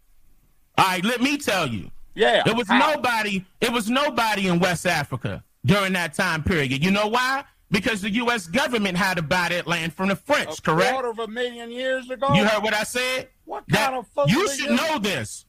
[0.77, 1.91] All right, let me tell you.
[2.15, 2.43] Yeah.
[2.45, 2.79] There was how?
[2.95, 3.45] nobody.
[3.61, 6.85] It was nobody in West Africa during that time period.
[6.85, 7.45] You know why?
[7.71, 8.47] Because the U.S.
[8.49, 10.47] government had to buy that land from the French.
[10.47, 10.59] Correct?
[10.61, 10.93] A correct?
[10.93, 12.35] quarter of a million years ago.
[12.35, 13.29] You heard what I said?
[13.45, 14.77] What That- kind of fool you should you?
[14.77, 15.47] know this.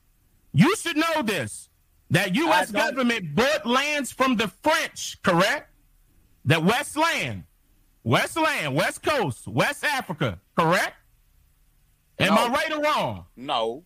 [0.54, 1.70] You should know this.
[2.12, 2.72] That U.S.
[2.72, 5.70] Government bought lands from the French, correct?
[6.46, 7.46] That West land,
[8.04, 10.94] West land, West Coast, West Africa, correct?
[12.20, 12.46] Am No.
[12.46, 13.26] I right or wrong?
[13.38, 13.84] No,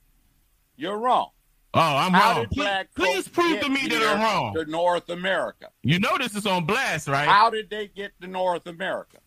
[0.75, 1.29] you're wrong.
[1.77, 2.41] Oh, I'm How wrong.
[2.43, 4.53] did Please, black please prove to me that I'm wrong.
[4.55, 5.69] To North America.
[5.83, 7.27] You know this is on blast, right?
[7.27, 9.17] How did they get to North America?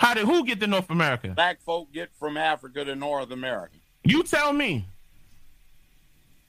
[0.00, 1.28] How did who get to North America?
[1.36, 3.76] Black folk get from Africa to North America.
[4.02, 4.86] You tell me.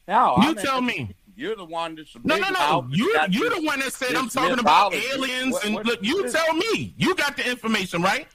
[0.07, 1.13] No, You I'm tell me.
[1.35, 2.87] You're the one that's No, no, no.
[2.89, 5.85] You got you this- the one that said I'm talking about aliens What- and what-
[5.85, 5.99] look.
[6.01, 6.93] You tell me.
[6.97, 8.27] You got the information, right?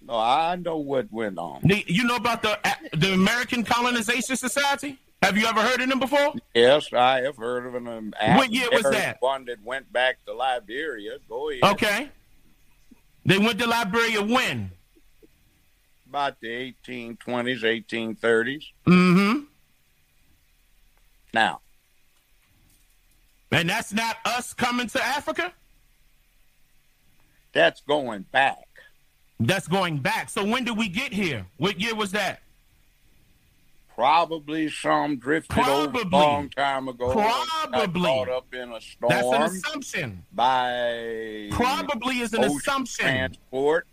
[0.00, 1.60] No, I know what went on.
[1.64, 2.58] You know about the
[2.94, 4.98] the American Colonization Society?
[5.22, 6.32] Have you ever heard of them before?
[6.54, 8.12] Yes, I have heard of them.
[8.36, 9.18] What year was that?
[9.20, 11.18] One that went back to Liberia.
[11.28, 11.62] Go ahead.
[11.62, 12.08] Okay.
[13.26, 14.70] They went to Liberia when?
[16.08, 18.64] About the 1820s, 1830s.
[18.86, 19.40] Mm-hmm.
[21.34, 21.60] Now,
[23.52, 25.52] And that's not us coming to Africa?
[27.52, 28.68] that's going back.
[29.40, 30.30] That's going back.
[30.30, 31.46] So when did we get here?
[31.56, 32.42] What year was that?
[34.00, 37.12] Probably some drifted over a long time ago.
[37.12, 38.00] Probably.
[38.02, 40.24] caught up in a storm That's an assumption.
[40.32, 43.04] by Probably is an ocean assumption.
[43.04, 43.86] transport.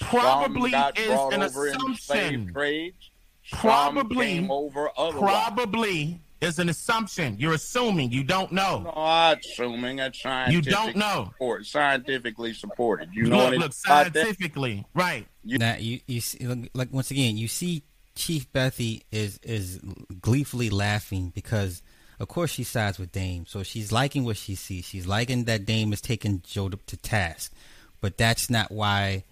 [0.00, 2.52] Probably some got is an over in slave assumption.
[2.52, 3.10] trades.
[3.44, 5.30] Some Probably- came over otherwise.
[5.50, 7.36] Probably is an assumption.
[7.38, 8.10] You're assuming.
[8.10, 8.80] You don't know.
[8.84, 10.64] No, I'm assuming that's scientific.
[10.64, 11.28] You don't know.
[11.34, 13.10] Support, scientifically supported.
[13.12, 15.26] You know Look, anything look, about scientifically, right?
[15.44, 17.82] Now you you see like, like once again you see
[18.14, 19.80] Chief Bethy is is
[20.20, 21.82] gleefully laughing because
[22.20, 24.84] of course she sides with Dane, so she's liking what she sees.
[24.84, 27.52] She's liking that Dane is taking Joe to, to task,
[28.00, 29.24] but that's not why.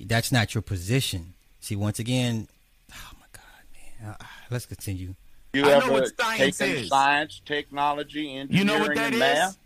[0.00, 1.32] That's not your position.
[1.60, 2.48] See, once again,
[2.92, 3.42] oh my God,
[4.02, 4.16] man.
[4.20, 5.14] Uh, let's continue.
[5.54, 6.88] You I know what science is.
[6.88, 9.20] science, technology, engineering, You know what that and is?
[9.20, 9.58] math?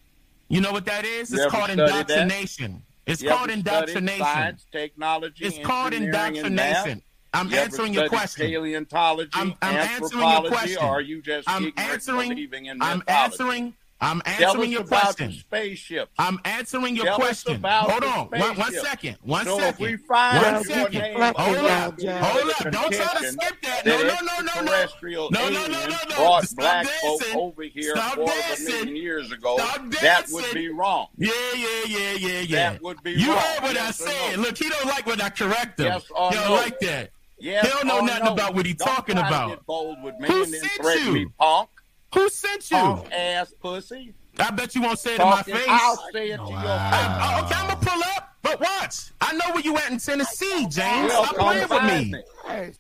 [0.48, 1.30] You know what that is?
[1.32, 1.88] You It's called studied that?
[2.10, 2.82] indoctrination.
[3.06, 4.24] It's You called indoctrination.
[4.24, 6.68] Science, technology, It's called engineering, and math?
[6.86, 7.02] indoctrination.
[7.34, 8.46] I'm You answering your question.
[8.46, 10.78] Paleontology, I'm- I'm answering your question.
[10.78, 12.30] are you just I'm answering.
[12.30, 13.74] believing in I'm answering.
[13.98, 15.30] I'm answering your question.
[15.30, 16.12] the spaceships.
[16.18, 17.62] I'm answering your Tell question.
[17.64, 18.26] Hold on.
[18.28, 18.84] One, one spaceship.
[18.84, 19.16] second.
[19.22, 19.72] One so second.
[19.86, 21.00] if we find One second.
[21.00, 22.00] name Hold on up.
[22.02, 22.72] Hold up.
[22.72, 23.86] Don't try to skip that.
[23.86, 25.28] No, no, no, no, no.
[25.30, 26.40] No, no, no, no, no.
[26.42, 27.36] Stop dancing.
[27.36, 28.96] over here Stop quarter of a dancing.
[28.96, 29.56] years ago.
[29.56, 30.54] Stop That would dancing.
[30.54, 31.06] be wrong.
[31.16, 32.70] Yeah, yeah, yeah, yeah, yeah.
[32.72, 33.38] That would be You wrong.
[33.38, 34.36] heard what Yes I said.
[34.36, 34.42] no?
[34.42, 35.86] Look, he don't like when I correct him.
[35.86, 36.54] Yes or he don't no?
[36.56, 37.12] like that.
[37.38, 38.32] Yes He don't know or nothing no?
[38.32, 39.64] about what he Don't talking about.
[39.66, 41.12] Bold with me Who and then sent threaten you?
[41.12, 41.68] me, punk,
[42.14, 42.76] Who sent you?
[42.78, 44.14] punk ass pussy.
[44.38, 45.66] I bet you won't say it in my face.
[45.68, 46.62] I'll say it to your face.
[46.62, 49.10] Oh, okay, I'm gonna pull up, but watch.
[49.20, 51.10] I know where you at in Tennessee, James.
[51.12, 52.22] Stop playing with find me.
[52.44, 52.72] Oh my God.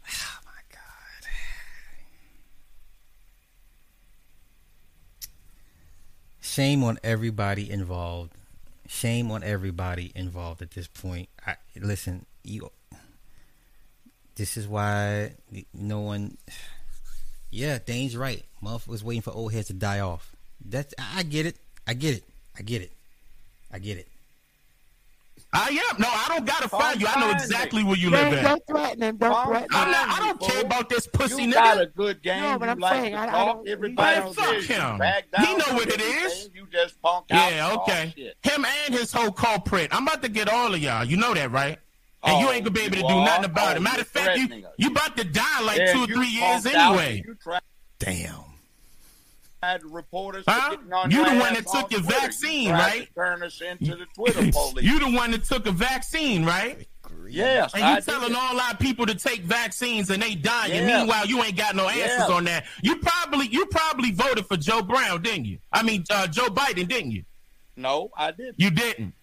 [6.40, 8.32] Shame on everybody involved.
[8.88, 11.28] Shame on everybody involved at this point.
[11.46, 12.70] I listen, you
[14.36, 15.32] this is why
[15.74, 16.36] no one
[17.50, 18.44] Yeah, Dane's right.
[18.62, 20.34] Motherfucker was waiting for old heads to die off.
[20.64, 21.56] That's I I get it.
[21.86, 22.24] I get it.
[22.58, 22.92] I get it.
[23.72, 24.08] I get it.
[25.52, 26.00] I am.
[26.00, 27.06] No, I don't gotta find you.
[27.06, 28.42] I know exactly where you live at.
[28.42, 29.16] don't threaten him.
[29.16, 29.92] Don't threaten I'm him.
[29.92, 32.42] not, I don't care about this pussy You got a good game.
[32.42, 34.62] No, but I'm like saying, I- I don't- Everybody Man, fuck him.
[34.62, 36.26] He know what it everything.
[36.26, 36.50] is.
[36.54, 37.52] You just punk out.
[37.52, 38.34] Yeah, okay.
[38.42, 39.88] Him and his whole culprit.
[39.94, 41.04] I'm about to get all of y'all.
[41.04, 41.78] You know that, right?
[42.26, 43.24] And you Oh, ain't gonna be able to do are?
[43.24, 43.82] nothing about Oh, it.
[43.82, 44.72] Matter of fact, you us.
[44.78, 47.16] you about to die like Yeah, two or three years anyway.
[47.18, 47.60] and You try
[47.98, 48.42] Damn.
[49.84, 50.70] reporters Huh?
[50.70, 52.20] for getting on You the one that took your Twitter.
[52.20, 53.14] Vaccine, tried right?
[53.14, 54.84] Turn us into the Twitter police.
[54.84, 56.86] you the one that took a vaccine, right?
[57.28, 58.36] yes, And I you telling did.
[58.36, 60.72] all our people to take vaccines and they dying.
[60.74, 60.98] Yeah.
[60.98, 62.34] Meanwhile, you ain't got no answers Yeah.
[62.34, 62.66] on that.
[62.82, 65.58] You probably you probably voted for Joe Brown, didn't you?
[65.72, 67.24] I mean uh, Joe Biden, didn't you?
[67.76, 68.54] No, I didn't.
[68.58, 69.14] You didn't.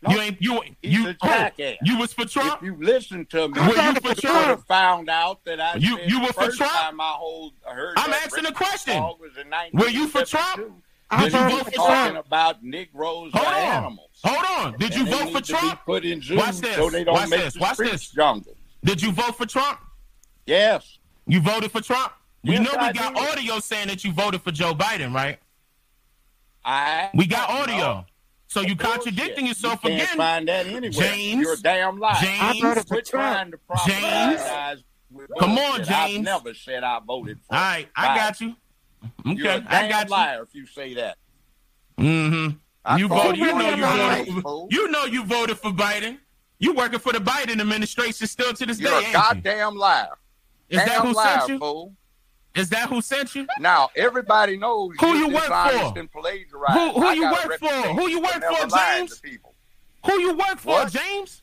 [0.00, 0.10] No.
[0.14, 1.48] You ain't you you oh,
[1.82, 2.62] you was for Trump.
[2.62, 4.64] If you listen to me, Were you for Trump?
[4.68, 6.72] found out that I You- you were for Trump?
[6.72, 8.94] I hold, heard I'm asking a question.
[8.94, 10.28] Dog was in Were you for 1972.
[10.30, 10.84] Trump?
[11.10, 12.26] Did you vote for Trump.
[12.26, 13.54] about Negroes Hold on.
[13.54, 14.10] animals.
[14.22, 14.44] Hold
[14.74, 14.78] on.
[14.78, 15.80] Did you vote for Trump?
[15.84, 16.76] put in Watch this.
[16.76, 17.56] so they don't Watch make this.
[17.56, 18.10] Watch this.
[18.10, 18.56] jungle.
[18.84, 19.80] Did you vote for Trump?
[20.46, 20.98] Yes.
[21.26, 22.12] You voted for Trump?
[22.44, 23.28] We Yes, know we I got did.
[23.32, 25.38] audio saying that you voted for Joe Biden, right?
[26.64, 28.06] I We got audio.
[28.48, 28.92] So you Bullshit.
[28.94, 30.16] contradicting yourself you can't again.
[30.16, 30.90] find that anywhere.
[30.90, 31.42] James?
[31.42, 32.16] You're a damn liar.
[32.20, 32.64] James?
[32.64, 34.42] I Quit trying to James?
[35.38, 35.90] Come on, bullshit.
[35.90, 36.24] I've James.
[36.24, 38.16] never said I voted for All right, I Biden.
[38.16, 38.54] got you.
[39.24, 41.16] You're a Okay, damn I got liar if you say that.
[41.98, 42.04] you.
[42.04, 42.56] Mm-hmm.
[42.84, 43.36] I You voted.
[43.38, 44.34] You you know you voted.
[44.34, 44.68] For, fool.
[44.70, 46.18] you know you voted for Biden.
[46.58, 50.08] You working for the Biden administration still to this You're day, a ain't goddamn liar.
[50.70, 50.78] you?
[50.78, 51.58] Is that damn who liar, sent you?
[51.58, 51.94] fool.
[52.58, 53.46] Is that who sent you?
[53.60, 55.98] Now everybody knows Who you're work for?
[55.98, 56.72] And plagiarized.
[56.94, 57.68] Who- who you work for?
[57.94, 59.22] Who you work for, James?
[60.06, 60.92] Who you work for, What?
[60.92, 61.42] James?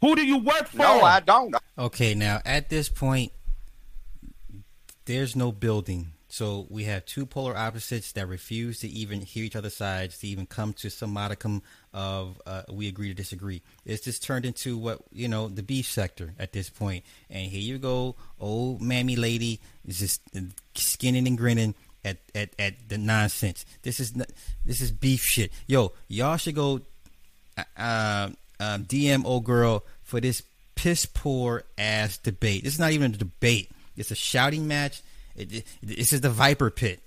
[0.00, 0.78] Who do you work for?
[0.78, 1.54] No, I don't.
[1.78, 3.32] Okay, now at this point,
[5.04, 6.12] there's no building.
[6.28, 10.28] So we have two polar opposites that refuse to even hear each other's sides, to
[10.28, 13.62] even come to some modicum of uh, we agree to disagree.
[13.84, 17.04] It's just turned into what you know the beef sector at this point.
[17.28, 20.20] And here you go, old mammy lady just
[20.74, 21.74] skinning and grinning
[22.04, 23.64] at, at, at the nonsense.
[23.82, 24.12] This is
[24.64, 25.50] this is beef shit.
[25.66, 26.80] Yo, y'all should go
[27.76, 28.28] uh,
[28.60, 30.42] um, DM old girl for this
[30.76, 32.64] piss poor ass debate.
[32.64, 33.70] This is not even a debate.
[33.96, 35.02] It's a shouting match.
[35.36, 37.00] It, it- this is the Viper Pit,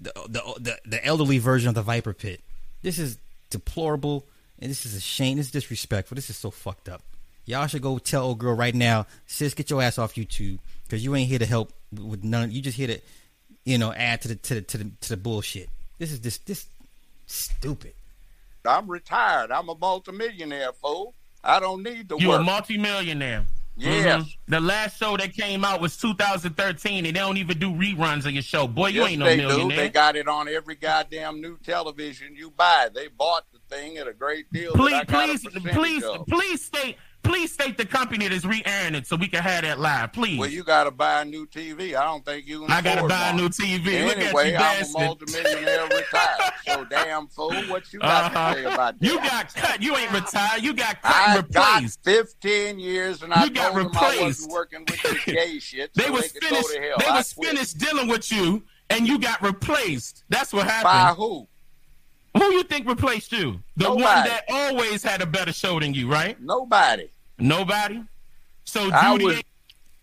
[0.00, 2.40] the, the the the elderly version of the Viper Pit.
[2.82, 3.18] This is
[3.52, 4.26] deplorable,
[4.58, 5.36] and this is a shame.
[5.36, 6.14] This is disrespectful.
[6.16, 7.02] This is so fucked up.
[7.44, 11.04] Y'all should go tell old girl right now, sis, get your ass off YouTube because
[11.04, 12.50] you ain't here to help with none.
[12.52, 13.00] You just here to,
[13.64, 15.68] you know, add to the to the to the, to the bullshit.
[15.98, 16.66] This is this this
[17.26, 17.94] stupid.
[18.64, 19.50] I'm retired.
[19.50, 21.14] I'm a multimillionaire, fool.
[21.42, 22.40] I don't need to You work.
[22.40, 23.44] a multimillionaire.
[23.76, 24.22] Yes.
[24.22, 24.36] Mhm.
[24.48, 28.32] The last show that came out was 2013, and they don't even do reruns of
[28.32, 28.66] your show.
[28.66, 29.68] Boy, you yes, ain't no they do.
[29.68, 32.88] They got it on every goddamn new television you buy.
[32.94, 34.72] They bought the thing at a great deal.
[34.74, 36.26] please, I got a please, please, of.
[36.26, 40.12] please state, please state the company that's re-airing it so we can have that live,
[40.12, 40.38] please.
[40.38, 41.94] Well, you got to buy a new TV.
[41.94, 42.70] I don't think you can.
[42.70, 44.06] I gotta afford buy a new TV.
[44.06, 46.52] Look at Anyway, you, I'm a multimillionaire retired.
[46.66, 48.54] So damn fool, what you got Uh-huh.
[48.54, 49.06] to say about that?
[49.06, 49.82] You got cut.
[49.82, 50.62] You ain't retired.
[50.62, 52.04] You got cut and I got replaced.
[52.04, 55.92] 15 years, and I You got them I wasn't working with this gay shit.
[55.94, 56.68] They was they finished.
[56.68, 56.96] Go to hell.
[56.98, 57.48] They I was quit.
[57.50, 60.24] finished dealing with you, and you got replaced.
[60.28, 60.84] That's what happened.
[60.84, 61.48] By who?
[62.36, 63.60] Who you think replaced you?
[63.76, 66.40] The one that always had a better show than you, right?
[66.40, 67.10] Nobody.
[67.38, 68.02] Nobody.
[68.64, 69.42] So Judy was-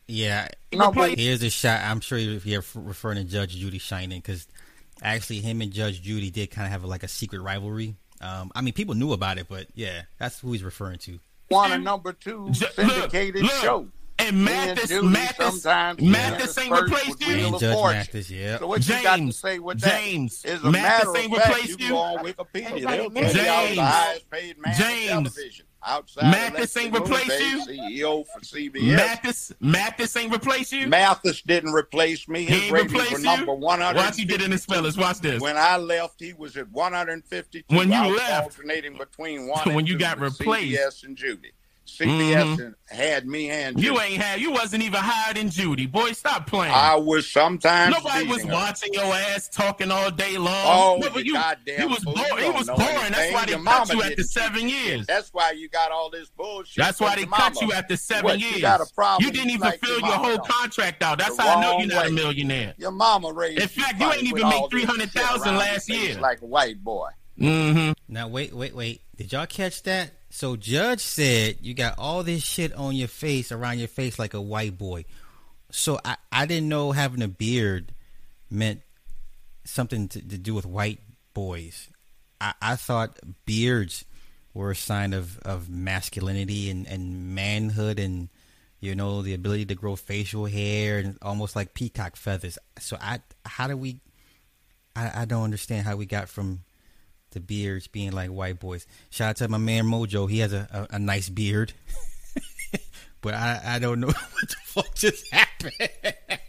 [0.07, 1.81] Yeah, No, but Here's a shot.
[1.83, 4.47] I'm sure you're you're referring to Judge Judy Sheindlin because
[5.01, 7.95] actually, him and Judge Judy did kind of have like a secret rivalry.
[8.21, 11.19] Um, I mean, people knew about it, but yeah, that's who he's referring to.
[11.47, 13.87] one a number two Ju- syndicated look, show.
[14.19, 15.65] And Me Mathis, Mathis,
[16.01, 17.27] Mathis ain't dispersed replaced you.
[17.35, 18.57] Wheel And of Judge Mathis, yeah.
[18.59, 20.01] So what you got to James, say with that?
[20.01, 21.91] James, As a Mathis matter of ain't fact, replaced you you.
[21.93, 22.87] go on Wikipedia.
[22.89, 23.75] They'll knows tell you I was James.
[23.77, 24.99] the highest paid man James.
[24.99, 25.65] in television.
[25.81, 28.95] Outside Mathis ain't Lexington replaced Moon Bay, CEO for CBS.
[28.97, 30.87] Mathis, Mathis ain't replaced you.
[30.87, 32.43] Mathis didn't replace me.
[32.43, 33.23] He ain't ratings replaced you?
[33.23, 33.95] number 100.
[33.97, 34.97] Watch you did in the spellers.
[34.97, 35.41] Watch this.
[35.41, 37.73] When I left, he was at 152.
[37.73, 38.43] When you left.
[38.43, 40.67] alternating between one When and you two got replaced.
[40.67, 41.51] yes and Judy.
[41.97, 42.73] CBS Mhm.
[42.89, 43.87] had me and Judy.
[43.87, 44.39] You ain't had.
[44.39, 45.85] You wasn't even hired in Judy.
[45.85, 46.73] Boy, stop playing.
[46.73, 47.95] I was sometimes.
[47.95, 48.51] Nobody was her.
[48.53, 50.53] watching your ass talking all day long.
[50.65, 52.13] Oh, No, but you goddamn you was fool.
[52.13, 52.29] boring.
[52.45, 53.11] You He was know boring.
[53.11, 55.05] That's why they Your cut you after seven years.
[55.07, 56.77] That's why you got all this bullshit.
[56.77, 57.67] That's why they your cut mama.
[57.67, 58.55] you after seven What, years.
[58.55, 59.25] You got a problem.
[59.25, 61.17] You didn't even like fill your your whole contract out.
[61.19, 62.73] That's The how I know you're not a millionaire.
[62.77, 65.89] Your mama raised In fact, you ain't even make all this shit 300,000 around last
[65.89, 66.19] year.
[66.19, 67.09] Like a white boy.
[67.39, 67.91] Mm-hmm.
[68.07, 69.01] Now wait, wait, wait.
[69.15, 70.11] Did y'all catch that?
[70.29, 74.33] So Judge said you got all this shit on your face, around your face, like
[74.33, 75.05] a white boy.
[75.71, 77.93] So I, I didn't know having a beard
[78.49, 78.81] meant
[79.65, 80.99] something to, to do with white
[81.33, 81.89] boys.
[82.39, 84.05] I, I thought beards
[84.53, 88.29] were a sign of, of masculinity and, and manhood and
[88.79, 92.57] you know the ability to grow facial hair and almost like peacock feathers.
[92.79, 93.99] So I how do we
[94.95, 96.61] I, I don't understand how we got from
[97.31, 98.85] the beards being like white boys.
[99.09, 100.29] Shout out to my man Mojo.
[100.29, 101.73] He has a, a, a nice beard.
[103.21, 105.73] but I, I don't know what the fuck just happened.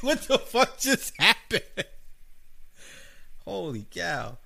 [0.00, 1.62] what the fuck just happened?
[3.44, 4.38] Holy cow!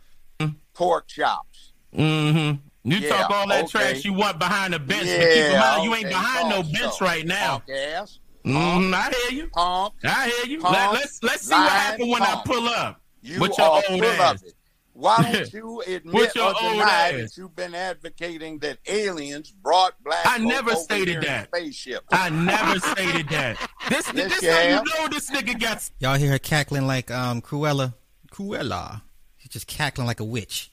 [0.74, 1.72] Pork chops.
[1.94, 2.90] Mm-hmm.
[2.90, 3.70] You Yeah, talk all that okay.
[3.92, 6.48] trash you want behind the bench, yeah, but keep in mind you ain't okay, behind
[6.50, 7.04] no bench so.
[7.04, 7.58] right now.
[7.58, 8.18] Punk ass.
[8.44, 9.50] Mm, I hear you.
[9.50, 9.94] Punk.
[10.04, 10.60] I hear you.
[10.60, 13.00] Punk, Let, let's let's see lying what happens when I pull up.
[13.22, 14.42] You With your are full ass.
[14.42, 14.54] of it.
[14.92, 20.38] Why don't you admit or deny that you've been advocating that aliens brought black I
[20.38, 21.48] folk never over stated here in that.
[21.48, 22.04] spaceship?
[22.12, 23.56] I never stated that.
[23.88, 27.10] This Yes, this you how you know this nigga got Y'all hear her cackling like
[27.10, 27.94] um Cruella?
[28.32, 29.02] Cruella.
[29.38, 30.70] She's just cackling like a witch,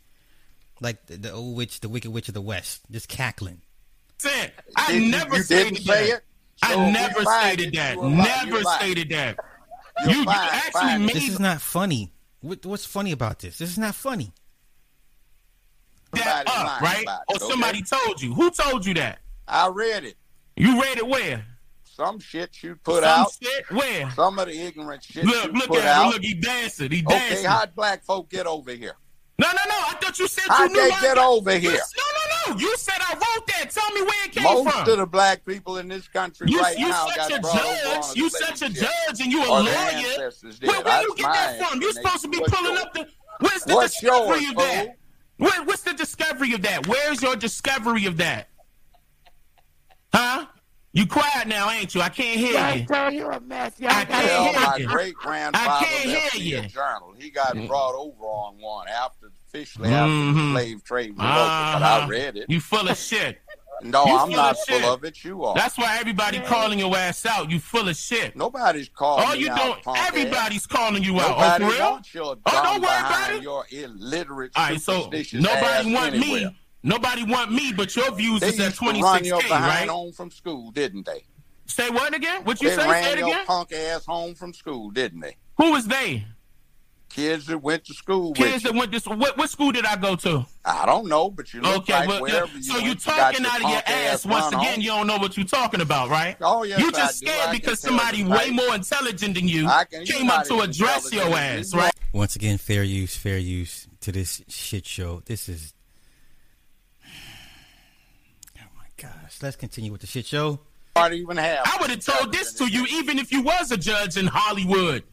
[0.82, 3.62] like the, the old witch, the Wicked Witch of the West, just cackling.
[4.18, 4.52] said.
[4.76, 6.18] I Did you- never you stated didn't say that.
[6.18, 6.24] it.
[6.66, 7.96] So I never stated that.
[7.96, 8.46] you a liar.
[8.46, 9.38] Never stated that.
[10.04, 11.06] You're You, you actually fine.
[11.06, 12.12] made This is not funny.
[12.42, 13.58] What, what's funny about this?
[13.58, 14.32] This is not funny.
[16.14, 17.04] that up, right?
[17.04, 17.52] about Or it, okay?
[17.52, 18.34] somebody told you.
[18.34, 19.20] Who told you that?
[19.48, 20.16] I read it.
[20.56, 21.46] You read it where?
[21.84, 23.32] Some shit you put Some out.
[23.42, 23.72] shit?
[23.72, 24.10] Where?
[24.12, 26.06] Some of the ignorant shit Look, you look put at out.
[26.06, 26.12] him.
[26.14, 26.92] Look, he dancing.
[26.92, 27.18] He dancing.
[27.18, 27.50] okay, dancing.
[27.50, 28.94] how'd black folk get over here?
[29.40, 29.76] no, no, no.
[29.76, 31.72] I thought you said you How'd knew they I get over here?
[31.72, 32.58] No, no, no.
[32.58, 33.70] You said I wrote that.
[33.72, 34.90] Tell me where it came Most from.
[34.90, 37.56] of the black people in this country you, right you now such got a brought
[37.66, 38.04] over judge.
[38.10, 39.70] on You slave such a judge, and you a lawyer.
[39.70, 40.68] ancestors did.
[40.70, 41.82] Where, where you get that from?
[41.82, 42.80] You're supposed to be pulling yours?
[42.84, 43.08] up the.
[43.40, 44.86] Where's the What's discovery yours, of that?
[44.86, 44.96] fool?
[45.38, 46.88] Where, what's the discovery of that?
[46.88, 48.50] Where's your discovery of that?
[50.14, 50.46] Huh?
[50.94, 52.02] You quiet now, ain't you?
[52.02, 52.86] I can't hear Yeah, you.
[52.88, 53.80] tell you a mess.
[53.80, 54.88] Y'all I can't Well, hear my you.
[54.88, 56.68] great I grandfather can't left hear me a you.
[56.70, 57.14] journal.
[57.16, 57.68] He got mm.
[57.68, 60.54] brought over on one after officially after Mhm.
[60.54, 62.00] the slave trade was over, but Uh-huh.
[62.04, 62.46] I read it.
[62.50, 63.40] You full of shit.
[63.84, 65.24] No, you I'm full not of full of it.
[65.24, 65.54] You are.
[65.54, 67.52] That's why everybody calling your ass out.
[67.52, 68.36] You full of shit.
[68.36, 69.84] Nobody's calling All me you out, don't.
[69.84, 70.08] punk ass.
[70.08, 71.30] Everybody's calling you out.
[71.38, 71.92] Nobody oh, for real?
[71.92, 73.44] wants your Oh, don't worry about behind it.
[73.44, 76.50] your illiterate, All right, so superstitious nobody ass want anywhere.
[76.50, 76.58] me.
[76.82, 79.88] Nobody want me, but your views They is at used to run 26K, right?
[79.88, 81.24] home from school, didn't they?
[81.68, 82.42] Say what again?
[82.46, 82.82] What you they say?
[82.82, 83.46] Say ran it your again.
[83.46, 85.36] punk ass home from school, didn't they?
[85.58, 86.26] Who was they?
[87.18, 88.72] Kids that went to school Kids with you.
[88.72, 89.08] that went this.
[89.08, 90.46] What, what school did I go to?
[90.64, 93.34] I don't know, but you look Okay, like well, wherever you so went, you got
[93.34, 94.60] talking out of your punk ass once again.
[94.74, 94.82] home.
[94.82, 96.38] You don't know what you're talking about, right?
[96.42, 97.24] Oh, yes, you I just.
[97.28, 98.54] I scared because somebody the way type.
[98.54, 101.92] more intelligent than you can- came up to address your ass, You right?
[102.14, 105.24] Once again, fair use, fair use to this shit show.
[105.26, 105.74] This is.
[108.60, 109.40] Oh my gosh.
[109.42, 110.60] Let's continue with the shit show.
[111.12, 111.60] Even have.
[111.66, 115.04] I would have told this to you even if you was a judge in Hollywood.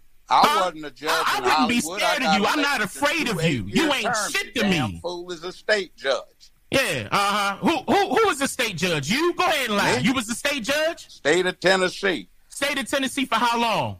[0.43, 1.11] I wasn't a judge.
[1.11, 2.47] I- I wouldn't be scared of you.
[2.47, 3.65] I'm not afraid of you.
[3.67, 4.99] You ain't shit to me.
[5.03, 6.51] Fool is a state judge.
[6.71, 7.57] Yeah, uh huh.
[7.59, 9.09] Who who who was the state judge?
[9.11, 9.97] You go ahead and lie.
[9.99, 10.03] Me?
[10.03, 11.09] You was the state judge.
[11.09, 12.29] State of Tennessee.
[12.49, 13.99] State of Tennessee for how long?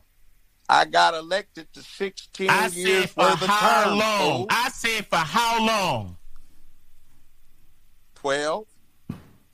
[0.69, 3.99] I got elected to 16 I years said for worth how term.
[3.99, 4.37] long?
[4.39, 4.47] fool.
[4.51, 6.17] I said for how long?
[8.17, 8.67] 12.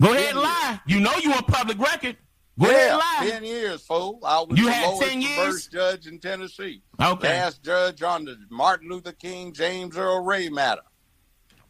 [0.01, 0.81] Go ahead and lie.
[0.87, 2.17] You know you on public record.
[2.61, 3.31] Ahead Yeah.
[3.31, 4.21] 10 years, fool.
[4.25, 5.37] I was You the had lowest 10 years?
[5.37, 6.83] first judge in Tennessee.
[7.01, 7.29] Okay.
[7.29, 10.83] Last judge on the Martin Luther King, James Earl Ray matter.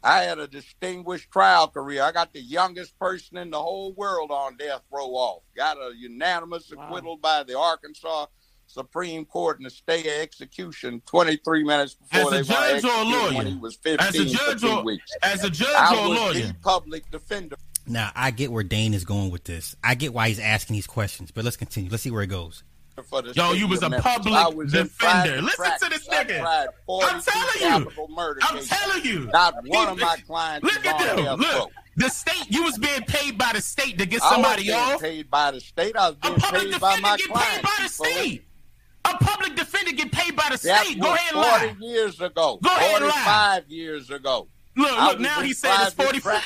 [0.03, 2.01] I had a distinguished trial career.
[2.03, 5.43] I got the youngest person in the whole world on death row off.
[5.55, 6.83] Got a unanimous Wow.
[6.85, 8.25] acquittal by the Arkansas
[8.65, 12.87] Supreme Court in the state of execution 23 minutes before As they were judge or
[12.87, 13.33] a executed lawyer?
[13.37, 15.11] when he was 15 As a judge two or weeks.
[15.21, 16.55] as a judge I or a lawyer?
[16.63, 17.57] public defender.
[17.87, 19.75] Now, I get where Dane is going with this.
[19.83, 21.89] I get why he's asking these questions, but let's continue.
[21.89, 22.63] Let's see where it goes.
[23.33, 24.11] Yo, you was a Memphis.
[24.13, 25.41] public was defender.
[25.41, 26.67] private Listen to this nigga.
[27.01, 28.07] I'm telling you.
[28.09, 28.69] murder I'm cases.
[28.69, 29.19] telling you.
[29.33, 31.39] Not one of my clients Look at them.
[31.39, 31.71] Look, row.
[31.97, 32.45] the state.
[32.49, 35.01] You was being paid by the state to get I somebody wasn't being off.
[35.01, 35.95] paid by the state.
[35.95, 37.55] I was A being public paid by defender my get clients.
[37.55, 38.05] paid by the fool.
[38.05, 38.43] state.
[39.05, 40.99] A public defender get paid by the That state.
[40.99, 41.67] Go ahead and lie.
[41.79, 42.59] 40 years ago.
[42.61, 43.11] Go ahead and lie.
[43.61, 44.47] 45 years ago.
[44.75, 45.19] Look, look.
[45.19, 46.33] Now he said it's private 44.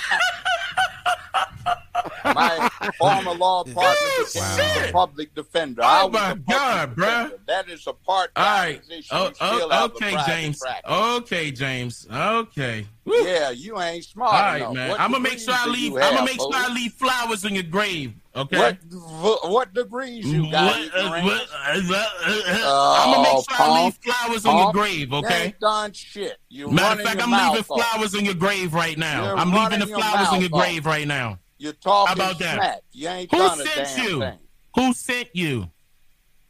[2.34, 4.90] My former law partner Oh, became shit.
[4.90, 5.82] a public defender.
[5.84, 7.06] Oh, I was my God, bruh.
[7.24, 7.40] defender.
[7.48, 8.80] That is a part-time All right.
[8.82, 9.18] position.
[9.18, 10.60] Oh, oh, okay, James.
[10.60, 10.92] practice.
[10.92, 12.08] Okay, James.
[12.12, 12.86] Okay.
[13.06, 13.14] Woo.
[13.26, 14.74] Yeah, you ain't smart All right, enough.
[14.74, 14.90] man.
[14.90, 15.94] What I'm gonna make sure I leave.
[15.94, 16.52] I'm gonna have, make sure?
[16.54, 18.14] I leave flowers on your grave.
[18.36, 18.78] Okay.
[18.92, 20.66] What what degrees you got?
[20.76, 21.82] What- uh, what- uh,
[22.26, 25.14] uh, uh, I'm gonna make sure I leave flowers on your grave.
[25.14, 25.44] Okay.
[25.46, 26.38] ain't done shit.
[26.50, 29.24] You Matter of fact, I'm leaving flowers on your grave right now.
[29.26, 30.62] You're I'm leaving the flowers in your off.
[30.62, 31.40] grave right now.
[31.58, 32.84] You're talking How about that?
[32.92, 34.20] You ain't Who done a sent damn you?
[34.20, 34.40] thing.
[34.76, 35.70] Who sent you?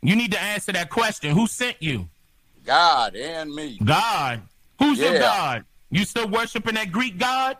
[0.02, 1.36] You need to answer that question.
[1.36, 2.10] Who sent you?
[2.64, 3.80] God and me.
[3.84, 4.42] God.
[4.80, 5.66] Who's your God?
[5.92, 7.58] You still worshiping that Greek God?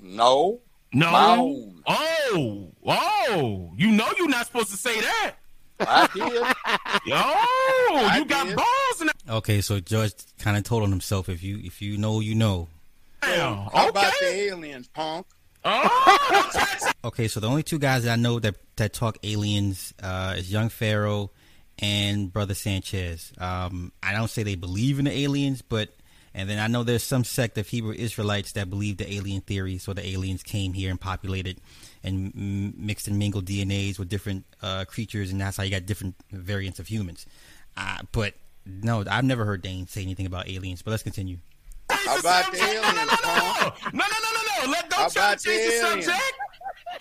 [0.00, 0.60] No.
[0.96, 1.72] No.
[1.86, 3.70] Oh, oh.
[3.76, 5.34] You know you're not supposed to say that.
[5.80, 6.42] I did.
[7.12, 8.56] Oh, I you got did.
[8.56, 11.28] balls in Okay, so Judge kind of told on himself.
[11.28, 12.68] If you if you know, you know.
[13.20, 13.38] that.
[13.72, 15.26] How about the aliens, punk?
[15.64, 20.34] Oh, Okay, so the only two guys that I know that that talk aliens uh,
[20.38, 21.30] is Young Pharaoh
[21.78, 23.32] and Brother Sanchez.
[23.38, 25.90] Um, I don't say they believe in the aliens, but
[26.36, 29.78] and then I know there's some sect of Hebrew Israelites that believe the alien theory,
[29.78, 31.58] so the aliens came here and populated
[32.04, 35.86] and m- mixed and mingled DNAs with different uh, creatures, and that's how you got
[35.86, 37.26] different variants of humans.
[37.76, 38.34] Uh, but
[38.64, 40.82] no, I've never heard Dane say anything about aliens.
[40.82, 41.38] But let's continue.
[41.90, 43.72] How about the aliens, No, no, Tom?
[43.92, 44.70] no, no, no, no, no.
[44.72, 46.04] Let How don't try about to change the the aliens?
[46.06, 46.32] subject.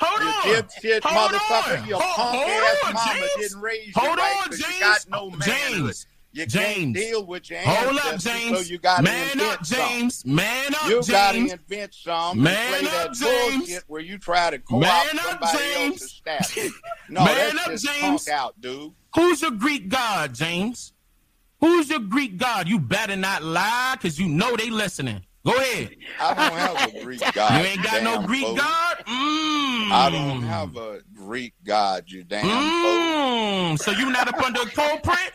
[0.02, 0.62] Hold You on.
[0.64, 1.88] dipshit Hold motherfucker, on.
[1.88, 3.32] your Hold- punk hold ass on, mama James.
[3.50, 4.74] didn't raise you Hold right on, 'cause James.
[4.76, 5.48] you got no manhood.
[5.86, 6.08] James.
[6.36, 6.98] You James.
[6.98, 8.58] deal with your Hold up, James.
[8.58, 9.64] so you gotta Man up.
[9.64, 10.26] James.
[10.26, 13.80] Man up, You gotta invent some Man up, James.
[13.88, 16.22] where you try to co-opt Man up, James.
[17.10, 18.28] No, Man up, James.
[18.28, 18.92] out, dude.
[19.16, 20.92] Who's your Greek god, James?
[21.62, 22.68] Who's your Greek god?
[22.68, 25.25] You better not lie, cause you know they listening.
[25.46, 25.96] Go ahead.
[26.20, 27.62] I don't have a Greek god.
[27.62, 28.56] You ain't got no Greek fool.
[28.56, 28.98] god.
[29.08, 29.92] Mm.
[29.92, 32.52] I don't have a Greek god, you damn fool.
[32.52, 33.80] Mm.
[33.80, 35.32] So you not up under a cold print?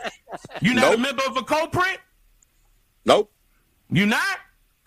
[0.60, 1.98] You not a member of a cold print?
[3.04, 3.32] Nope,
[3.90, 4.38] You not?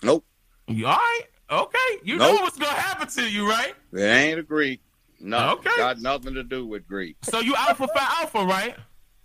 [0.03, 0.26] nope.
[0.67, 1.21] You all right?
[1.49, 1.78] Okay.
[2.03, 2.36] You Nope.
[2.36, 3.74] know what's gonna happen to you, right?
[3.93, 4.82] It ain't a Greek.
[5.19, 5.69] No, Okay.
[5.78, 7.15] got nothing to do with Greek.
[7.24, 8.76] So you Alpha Phi Alpha, right?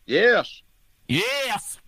[0.06, 0.62] Yes,
[1.08, 1.78] Yes.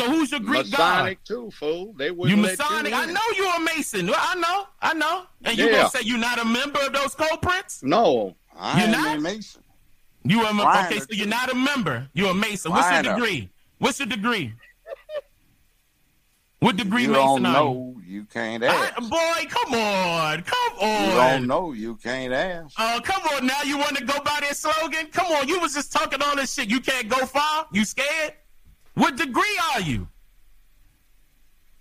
[0.00, 0.78] So who's your Greek guy?
[0.96, 1.92] Masonic too, fool.
[1.98, 2.16] They god?
[2.16, 2.92] wouldn't You Masonic?
[2.92, 4.06] you I know you're a Mason.
[4.06, 4.66] Well, I know.
[4.80, 5.24] I know.
[5.44, 5.72] And you Yeah.
[5.72, 7.82] gonna say you're not a member of those cold prints?
[7.82, 9.18] No, I You're not?
[9.18, 9.62] a Mason.
[10.24, 11.00] You are a, okay?
[11.00, 12.08] So you're not a member.
[12.14, 12.72] You're a Mason.
[12.72, 13.50] What's your degree?
[13.78, 14.54] What's your degree?
[16.60, 17.74] What degree You Mason don't are you?
[17.74, 18.98] know, you can't ask.
[18.98, 21.04] I, boy, come on, come on.
[21.10, 22.74] You don't know, you can't ask.
[22.78, 23.62] Oh, come on now.
[23.64, 25.06] You want to go by that slogan?
[25.06, 25.48] Come on.
[25.48, 26.68] You was just talking all this shit.
[26.68, 27.66] You can't go far?
[27.72, 28.34] You scared?
[28.94, 30.08] What degree are you?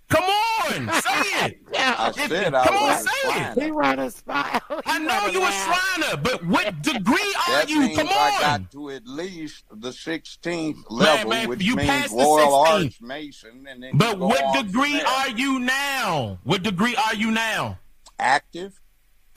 [0.10, 0.72] Come on.
[1.02, 1.60] Say it.
[1.76, 3.64] I If- said I come on, say it.
[3.64, 4.60] He run a smile.
[4.86, 7.96] I know you a Shriner, but what degree are you?
[7.96, 8.62] Come I on.
[8.62, 12.84] got to at least the 16th level, man, which you means passed the Royal 16th.
[12.86, 13.68] Arch Mason.
[13.70, 16.40] And then But what degree are you now?
[16.44, 17.78] What degree are you now?
[18.20, 18.80] active?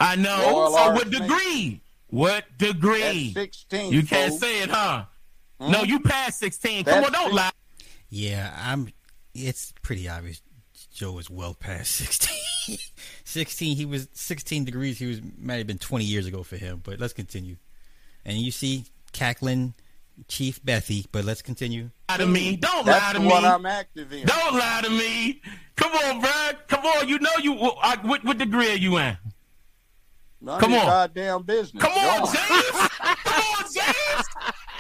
[0.01, 0.37] I know.
[0.51, 1.81] Royal so Arch what degree?
[2.09, 3.33] What At degree?
[3.35, 3.93] 16.
[3.93, 5.05] You can't say it, huh?
[5.61, 5.71] Hmm?
[5.71, 6.85] No, you passed 16.
[6.85, 7.51] Come on, don't six- lie.
[8.15, 8.93] Yeah, I'm.
[9.35, 10.43] It's pretty obvious.
[10.93, 12.77] Joe is well past sixteen.
[13.25, 13.75] sixteen.
[13.75, 14.99] He was sixteen degrees.
[14.99, 16.83] He was might have been twenty years ago for him.
[16.85, 17.57] But let's continue.
[18.27, 19.73] And you see cackling
[20.29, 21.07] Chief Bethy.
[21.11, 21.89] But let's continue.
[22.11, 22.57] Lie to me.
[22.57, 23.49] Don't lie That's to what me.
[23.49, 24.27] I'm active in.
[24.27, 25.41] Don't lie to me.
[25.77, 26.57] Come on, bruh.
[26.69, 27.09] Come on.
[27.09, 27.55] You know you.
[27.59, 29.17] Uh, what, what degree are you in?
[30.43, 30.87] None Come of your on.
[30.87, 31.83] goddamn business.
[31.83, 32.89] Come on, James.
[33.25, 34.27] Come on, James.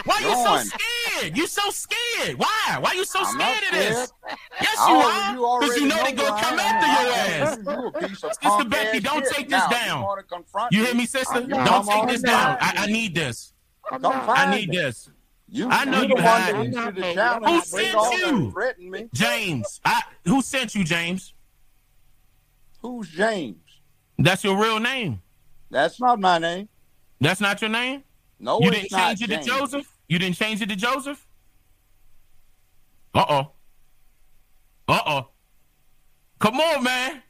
[0.04, 0.66] Why you so Join.
[1.22, 1.36] Scared?
[1.36, 2.38] You so scared.
[2.38, 2.78] Why?
[2.80, 4.12] Why you so I'm scared of this?
[4.60, 5.32] Yes, you already- are.
[5.32, 6.60] Because already you know they know gonna come am.
[6.60, 8.10] after your I ass.
[8.22, 10.16] You a Sister Becky, don't take this Now, down.
[10.70, 11.34] You, You hear me, sister?
[11.38, 12.56] I'm Don't take this down.
[12.60, 13.52] I, I need this.
[13.90, 15.10] I'm Come not- find I need this.
[15.48, 16.70] You, I know you you the one hiding.
[16.70, 17.52] that I'm the baby.
[17.52, 18.44] Who sent you?
[18.46, 19.08] that threaten me.
[19.12, 19.80] James.
[19.84, 21.34] I, who sent you, James?
[22.80, 23.58] Who's James?
[24.18, 25.20] That's your real name.
[25.70, 26.68] That's not my name.
[27.20, 28.02] That's not your name?
[28.40, 29.91] No, you it's didn't not change it to Joseph?
[30.09, 31.26] You didn't change it to Joseph?
[33.14, 33.53] Uh oh.
[34.88, 35.28] Uh oh.
[36.38, 37.22] Come on, man.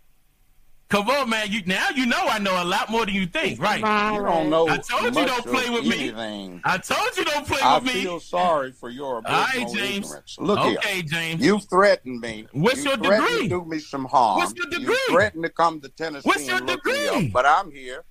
[0.89, 1.51] Come on, man.
[1.51, 3.79] You now you know I know a lot more than you think, right?
[3.79, 4.69] You don't know.
[4.69, 6.61] I told you don't play of with me.
[6.65, 8.01] I told you don't play I with me.
[8.01, 10.07] I feel sorry for your All right, abysmal James.
[10.07, 10.37] ignorance.
[10.39, 10.79] Look here.
[10.79, 11.43] okay, James.
[11.45, 12.47] You threatened me.
[12.53, 13.49] What's you your threatened degree?
[13.49, 14.37] To do me some harm.
[14.39, 14.95] What's your degree?
[15.09, 17.27] You threatened to come to Tennessee What's your and look me degree?
[17.29, 18.05] up, but I'm here.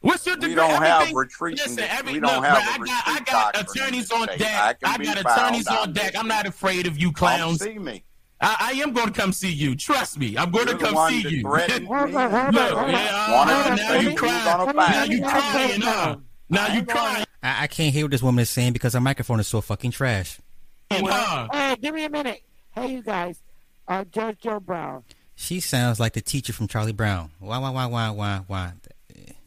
[0.00, 1.58] What's your We don't have Everything- retreat.
[1.58, 4.78] Listen, every, we don't have bro, a I got, I got attorneys on deck.
[4.82, 6.14] I, I got attorneys on deck.
[6.16, 7.60] I'm not afraid of you Come clowns.
[7.62, 8.02] see me.
[8.40, 9.76] I, I am going to come see you.
[9.76, 10.38] Trust me.
[10.38, 11.42] I'm going You're to the come one see you.
[11.48, 11.76] Look, yeah,
[13.28, 14.44] uh, now you you crying.
[14.44, 16.16] was on a Now you crying, huh?
[16.48, 19.38] Now you crying, I, I can't hear what this woman is saying because her microphone
[19.40, 20.38] is so fucking trash.
[20.90, 21.48] huh?
[21.52, 22.42] Hey, give me a minute.
[22.74, 23.40] Hey, you guys.
[23.86, 25.04] Uh, Judge Joe Brown.
[25.34, 27.30] She sounds like the teacher from Charlie Brown.
[27.40, 28.72] Why, why, why, why, why, why?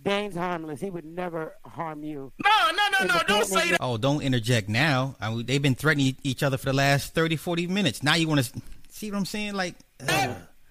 [0.04, 0.82] Dane's harmless.
[0.82, 2.32] He would never harm you.
[2.44, 3.22] No, no, no, no.
[3.28, 3.78] Don't say that.
[3.80, 5.16] Oh, don't interject now.
[5.22, 8.04] I mean, they've been threatening each other for the last 30, 40 minutes.
[8.04, 9.54] Now you want to see what I'm saying?
[9.54, 10.06] Like, uh,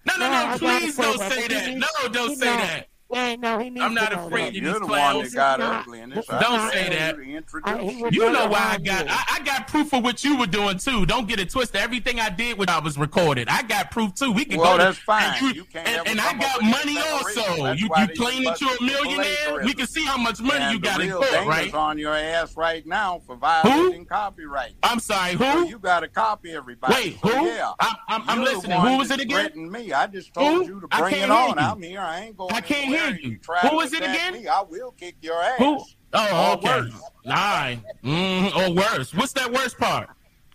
[0.04, 0.58] No, no, No, no.
[0.58, 1.76] Please don't say that.
[1.76, 2.88] No, don't say that.
[3.12, 4.48] Yeah, no, he needs I'm not to afraid that.
[4.48, 5.14] of You're these the clowns.
[5.16, 6.28] one that got This ugly in this.
[6.30, 7.16] not- I Don't told say you that.
[7.16, 10.02] to introduce I- he would You know why I got I, I got proof of
[10.02, 11.04] what you were doing too.
[11.04, 11.76] Don't get it twisted.
[11.80, 14.32] Everything I did when I was recorded, I got proof too.
[14.32, 14.78] We can Well, go.
[14.78, 15.24] to- that's fine.
[15.24, 17.42] And, you, You can't and, ever and I come up got with money separation.
[17.50, 17.64] also.
[17.64, 19.24] That's You why you they claim that bust you're a the millionaire?
[19.24, 19.66] plagiarism.
[19.66, 21.74] We can see how much money and you got the in real court, danger's right?
[21.74, 24.72] on your ass right now for violating copyright.
[24.82, 25.32] I'm sorry.
[25.36, 25.68] So Who?
[25.68, 26.94] you got to copy everybody.
[26.94, 27.46] Wait, So, who?
[27.46, 27.72] Yeah.
[27.78, 28.78] I'm, I'm, I'm You're the listening.
[28.78, 29.40] one Who was that it again?
[29.40, 29.92] threatened me.
[29.92, 30.74] I just told Who?
[30.74, 31.58] you to I bring can't it hear on.
[31.58, 31.64] you.
[31.72, 32.00] I'm here.
[32.00, 33.01] I ain't going I can't anywhere.
[33.08, 33.38] Hear you.
[33.38, 34.34] try Who to was it again?
[34.34, 35.58] Me, I will kick your ass.
[35.58, 35.84] Who?
[36.14, 36.80] Oh, Or okay.
[36.82, 36.92] worse.
[37.26, 37.80] All right.
[38.04, 39.14] Mm, or worse.
[39.14, 40.08] What's that worst part?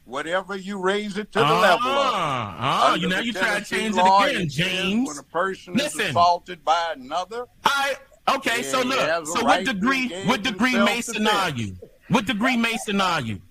[0.07, 2.13] whatever you raise it to the level of.
[2.13, 5.07] Ah, oh, you now you try to change it again, James.
[5.07, 6.01] When a person Listen.
[6.01, 7.95] is assaulted by another, I
[8.35, 11.75] okay, so look, so right what degree what degree Mason are you?
[12.09, 13.41] What degree Mason are you?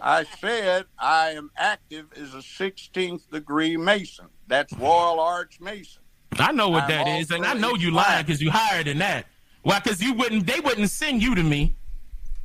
[0.00, 4.26] I said I am active as a 16th degree Mason.
[4.46, 6.02] That's Royal Arch Mason.
[6.40, 8.98] I know what I'm that is, and I know you lying because you higher than
[8.98, 9.26] that.
[9.62, 9.80] Why?
[9.80, 10.46] Because you wouldn't.
[10.46, 11.74] They wouldn't send you to me.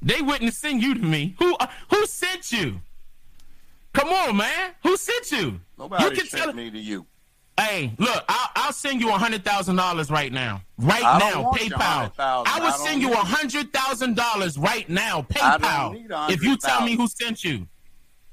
[0.01, 1.35] They wouldn't send you to me.
[1.39, 1.55] Who?
[1.59, 2.81] Uh, who sent you?
[3.93, 4.71] Come on, man.
[4.83, 5.59] Who sent you?
[5.77, 6.53] Nobody you can sent tell.
[6.53, 7.05] me to you.
[7.59, 10.61] Hey, look, I'll, I'll send you a hundred thousand dollars right now.
[10.77, 12.11] Right I now, PayPal.
[12.17, 16.31] I will I send you a hundred thousand dollars right now, PayPal.
[16.31, 17.67] If you tell me who sent you.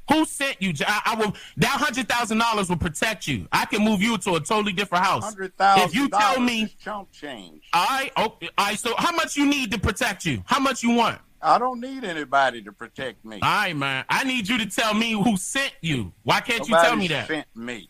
[0.09, 0.73] Who sent you?
[0.87, 1.35] I, I will.
[1.59, 3.47] That hundred thousand dollars will protect you.
[3.53, 5.25] I can move you to a totally different house.
[5.25, 5.89] Hundred thousand.
[5.89, 7.65] If you tell me, chump change.
[7.73, 8.79] all right, oh, all right.
[8.79, 10.43] So, how much you need to protect you?
[10.47, 11.21] How much you want?
[11.41, 13.39] I don't need anybody to protect me.
[13.43, 14.05] All right, man.
[14.09, 16.13] I need you to tell me who sent you.
[16.25, 17.29] Why can't you tell me that?
[17.29, 17.89] sent me.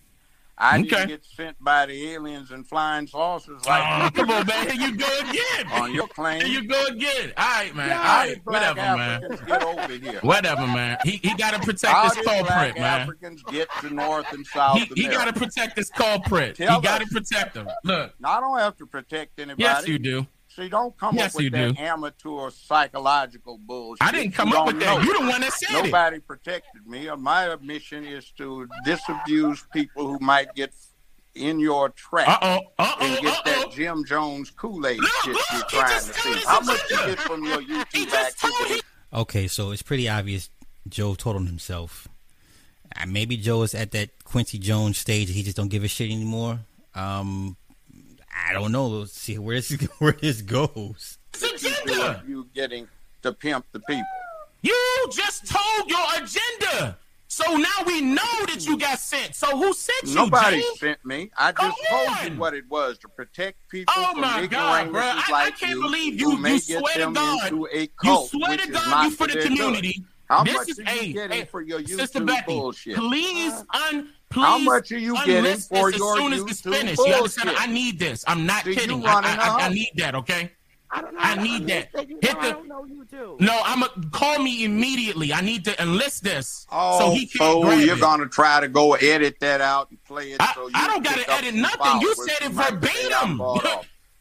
[0.60, 0.88] I Okay.
[0.88, 4.68] didn't get sent by the aliens and flying saucers like Oh, come on, man.
[4.68, 5.66] Here you go again.
[5.72, 6.40] on your claim.
[6.44, 7.32] Here you go again.
[7.36, 7.90] All right, man.
[7.90, 9.20] How All right, whatever, man.
[9.46, 10.20] Get over here?
[10.22, 10.98] Whatever, man.
[11.04, 13.02] He he got to protect How this culprit, man.
[13.02, 16.56] Africans get to North and South He, he got to protect this culprit.
[16.56, 17.68] Tell he got to protect them.
[17.84, 19.62] Look, I don't have to protect anybody.
[19.62, 20.26] yes, you do.
[20.58, 21.80] See, don't come Yes, up with you that do.
[21.80, 24.02] amateur psychological bullshit.
[24.02, 24.98] I didn't come You up with that.
[24.98, 25.02] know.
[25.04, 25.84] You the one that said it.
[25.84, 27.08] Nobody protected me.
[27.16, 30.72] My mission is to disabuse people who might get
[31.36, 32.26] in your trap.
[32.28, 32.60] Uh oh.
[32.76, 33.70] Uh and get Uh that.
[33.72, 36.32] Jim Jones Kool-Aid Look, shit you're he trying to told see.
[36.32, 37.14] his How much you agenda.
[37.14, 38.80] get from your He YouTube just told activity?
[39.14, 40.50] Okay, so it's pretty obvious
[40.88, 42.08] Joe told on himself.
[42.96, 45.30] Uh, maybe Joe is at that Quincy Jones stage.
[45.30, 46.58] He just don't give a shit anymore.
[46.96, 47.56] Um,
[48.34, 48.86] I don't know.
[48.88, 51.18] Let's see where this where this goes.
[51.34, 52.22] It's You agenda.
[52.26, 52.88] you getting
[53.22, 54.04] to pimp the people.
[54.62, 56.98] You just told your agenda.
[57.30, 59.34] So now we know that you got sent.
[59.34, 60.14] So who sent you?
[60.14, 60.80] Nobody James?
[60.80, 61.30] sent me.
[61.36, 62.32] I Come just told on.
[62.32, 65.02] you what it was to protect people Oh from my God, bro!
[65.02, 66.38] I, like I can't you, believe who you.
[66.38, 67.52] may You swear to God.
[67.52, 69.56] into a You swear to God you for the their good.
[69.58, 70.04] community.
[70.28, 72.96] How this much is are you hey, getting hey, for your Sister YouTube Becky, bullshit?
[72.96, 74.44] Please, un, please.
[74.44, 76.98] How much are you getting for this your as soon as it's YouTube finished?
[77.06, 77.50] You understand?
[77.58, 78.24] I need this.
[78.26, 79.04] I'm not you kidding.
[79.06, 80.14] I, I, I, need that.
[80.14, 80.52] Okay.
[80.90, 81.20] I don't know.
[81.20, 81.88] I need that.
[81.94, 83.36] Hit know, the- I don't know you too.
[83.40, 85.32] No, I'm a call me immediately.
[85.32, 88.00] I need to enlist this Oh, so he can't grab you're it.
[88.00, 90.36] gonna try to go edit that out and play it.
[90.40, 92.00] I- so you I don't gotta edit nothing.
[92.00, 93.40] You said it who might say I verbatim.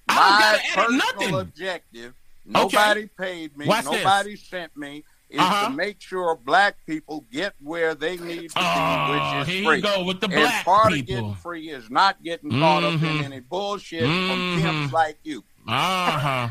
[0.09, 1.35] I don't gotta edit nothing.
[1.35, 2.13] objective.
[2.45, 3.65] Nobody paid me.
[3.67, 3.93] Watch this.
[4.03, 5.03] nobody sent me.
[5.29, 5.67] Is Uh-huh.
[5.67, 9.13] to make sure black people get where they need to Oh, be,
[9.43, 9.81] which is you free.
[9.81, 10.99] go with the and black part people.
[11.01, 13.23] of getting free is not getting caught up in Mhm.
[13.23, 14.27] any bullshit Mhm.
[14.29, 15.43] from pimps like you.
[15.67, 16.49] Uh huh.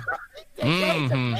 [0.61, 1.35] hmm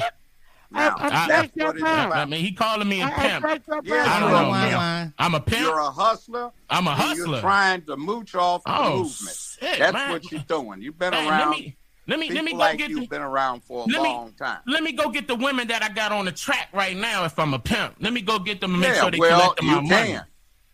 [0.69, 2.11] Now, I- I that's beg what it's pardon.
[2.11, 3.43] I mean, he calling me a I- I pimp.
[3.45, 4.53] beg your Yeah, I don't know.
[4.53, 5.13] a pimp.
[5.19, 5.61] I'm a pimp.
[5.61, 6.51] You're a hustler.
[6.69, 7.25] I'm a hustler.
[7.33, 9.37] You're trying to mooch off the Oh, movement.
[9.61, 10.11] shit, That's man.
[10.11, 10.81] what you're doing.
[10.81, 11.73] You've been Hey, around.
[12.07, 13.83] Let me let me People let me go like get you've the, been around for
[13.83, 14.59] a let me- time.
[14.65, 17.25] let me go get the women that I got on the track right now.
[17.25, 19.53] If I'm a pimp, let me go get them and make Yeah, sure they well,
[19.53, 20.19] collect my you money.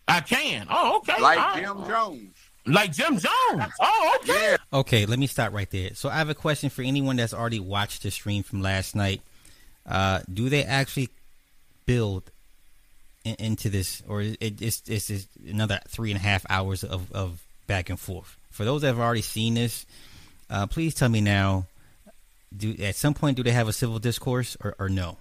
[0.06, 0.66] I can.
[0.70, 1.20] Oh, okay.
[1.20, 1.62] Like All right.
[1.64, 2.36] Jim Jones.
[2.66, 3.72] Like Jim Jones.
[3.80, 4.50] Oh, okay.
[4.52, 4.56] Yeah.
[4.72, 5.94] Okay, let me stop right there.
[5.94, 9.20] So I have a question for anyone that's already watched the stream from last night.
[9.86, 11.08] Uh, do they actually
[11.86, 12.30] build
[13.24, 16.84] in, into this, or is it, it's, it's just another three and a half hours
[16.84, 18.36] of, of back and forth?
[18.50, 19.84] For those that have already seen this,
[20.50, 21.66] uh, please tell me now.
[22.56, 25.18] Do at some point do they have a civil discourse or, or no?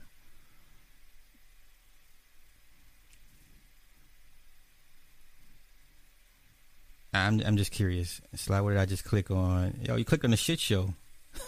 [7.13, 8.21] I'm I'm just curious.
[8.35, 9.79] Sly, what did I just click on?
[9.83, 10.93] Yo, you clicked on the shit show.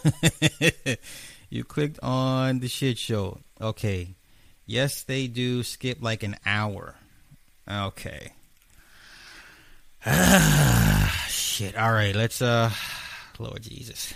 [1.50, 3.38] you clicked on the shit show.
[3.60, 4.14] Okay.
[4.64, 6.94] Yes, they do skip like an hour.
[7.68, 8.32] Okay.
[10.04, 11.76] Ah, shit.
[11.76, 12.70] All right, let's uh
[13.40, 14.14] Lord Jesus.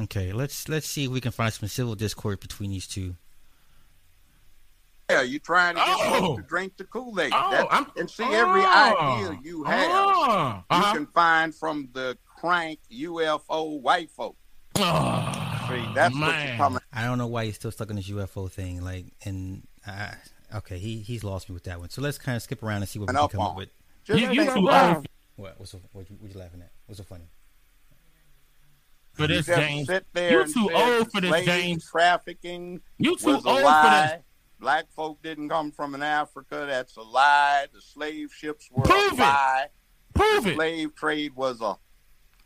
[0.00, 3.14] Okay, let's let's see if we can find some civil discord between these two.
[5.10, 6.36] Yeah, you're trying to get Oh.
[6.36, 7.32] to drink the Kool-Aid.
[7.34, 9.18] Oh, I'm- and see, every Oh.
[9.20, 10.92] idea you have, Oh, you uh-huh.
[10.94, 14.36] can find from the crank UFO white folk.
[14.76, 16.48] Oh, See, that's what man.
[16.48, 16.80] you're coming.
[16.94, 18.82] I don't know why he's still stuck on this UFO thing.
[18.82, 20.12] Like, and uh,
[20.54, 21.90] okay, he he's lost me with that one.
[21.90, 23.68] So let's kind of skip around and see what we can up come up with.
[24.04, 25.10] Just You, you think too about old it.
[25.36, 25.58] What?
[25.58, 26.70] What's so, what, you, what you laughing at?
[26.86, 27.24] What's so funny?
[29.14, 29.86] for this, You just James.
[29.88, 31.90] sit there You and too old for this, slave James.
[31.90, 34.22] Trafficking You too was old a for this.
[34.58, 36.64] Black folk didn't come from an Africa.
[36.68, 37.66] That's a lie.
[37.74, 39.18] The slave ships were Prove a it.
[39.18, 39.66] lie.
[40.14, 40.54] Prove the it.
[40.54, 41.76] slave trade was a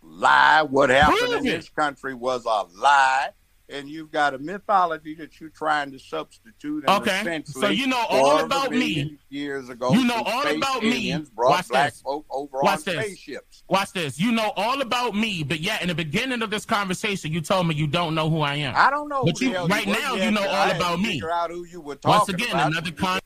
[0.02, 0.62] lie.
[0.62, 1.50] What happened Prove in it.
[1.56, 3.28] this country was a lie.
[3.68, 6.84] And you've got a mythology that you're trying to substitute.
[6.86, 9.18] And Okay, so you know all about me.
[9.28, 11.16] Years ago, You know all about me.
[11.36, 12.00] Watch black this.
[12.02, 13.04] folk over Watch on this.
[13.06, 13.64] spaceships.
[13.68, 14.20] Watch this.
[14.20, 17.66] You know all about me, but yet in the beginning of this conversation, you told
[17.66, 18.74] me you don't know who I am.
[18.76, 19.24] I don't know.
[19.24, 21.14] But who you- hell right were now, you know all I about me.
[21.14, 22.70] Figure out who you were Once again, about.
[22.72, 23.08] another con.
[23.18, 23.20] All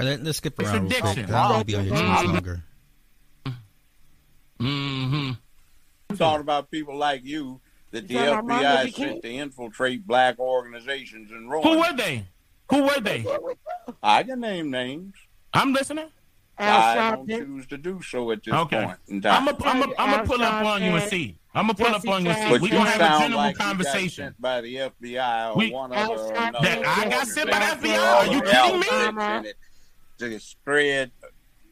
[0.00, 0.72] right, let, let's skip around.
[0.88, 1.02] real quick.
[1.16, 1.34] addiction.
[1.34, 2.24] I don't be on your team Mhm.
[2.32, 2.62] longer.
[4.60, 5.30] Mm-hmm.
[6.10, 7.60] I'm talking about people like you
[7.92, 9.08] that the Is that my Martin FBI Luther King?
[9.08, 11.62] sent to infiltrate black organizations and ruin.
[11.62, 12.26] Who were they?
[12.70, 13.24] Who were they?
[14.02, 15.14] I can name names.
[15.54, 16.08] I'm listening.
[16.58, 18.84] Al I don't choose to do so at this Okay.
[18.84, 19.56] point in I'm time.
[19.56, 21.36] gonna I'm gonna I'm pull up on you and see.
[21.54, 22.58] I'm gonna pull up on you and see.
[22.60, 24.24] We you gonna have a sound general like you got conversation.
[24.26, 26.22] sent by the FBI or We- one Al other.
[26.22, 27.98] or another That I got sent by the FBI?
[27.98, 28.86] Are you kidding me?
[28.90, 29.42] outfits in uh-huh.
[29.44, 29.56] it
[30.18, 31.10] To spread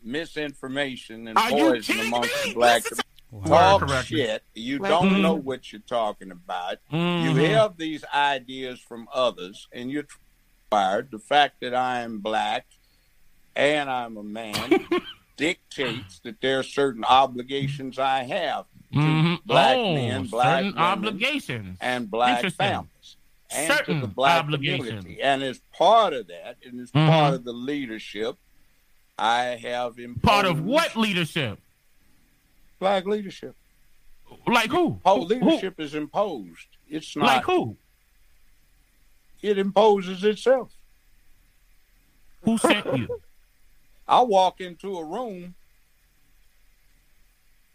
[0.02, 2.50] misinformation and Are poison amongst me?
[2.50, 3.78] the black Listen Wow.
[3.78, 4.08] Talk Correct.
[4.08, 4.42] shit.
[4.54, 4.88] You Right.
[4.88, 5.20] don't Mhm.
[5.22, 6.78] know what you're talking about.
[6.92, 7.22] Mhm.
[7.24, 10.06] You have these ideas from others, and you're
[10.70, 11.10] fired.
[11.10, 12.66] The fact that I am black
[13.56, 14.54] and I'm a man
[15.36, 19.44] dictates that there are certain obligations I have to Mhm.
[19.44, 21.78] black oh, men, black women, obligations.
[21.80, 23.16] and black families.
[23.52, 24.88] And to the black obligations.
[24.88, 25.22] community.
[25.22, 28.36] And as part of that, and as part of the leadership,
[29.18, 31.58] I have imposed Part of what leadership?
[32.80, 33.54] Black leadership.
[34.46, 35.00] Like who?
[35.04, 36.66] Oh, leadership is imposed.
[36.88, 37.26] It's not.
[37.26, 37.76] Like who?
[39.42, 40.72] It imposes itself.
[42.42, 43.20] Who sent you?
[44.08, 45.54] I walk into a room,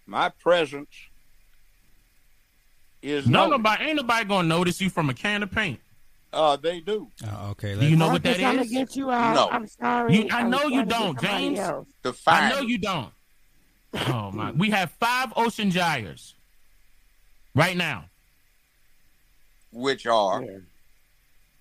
[0.06, 0.90] my presence
[3.02, 3.52] is No, noticed.
[3.57, 5.80] nobody ain't nobody gonna notice you from a can of paint.
[6.34, 7.10] Uh, they do.
[7.26, 7.76] Oh, okay.
[7.80, 9.36] Do you know let's- what that I'm Trying to get you out.
[9.36, 9.49] No.
[9.49, 10.15] I'm sorry.
[10.18, 11.60] You- I was know you trying to get don't, James.
[11.60, 11.88] else.
[12.03, 13.14] Define I know you don't.
[13.96, 14.52] Oh my!
[14.52, 16.36] We have five Ocean Gyres
[17.56, 18.06] right now.
[19.72, 20.44] which are.
[20.44, 20.58] Yeah.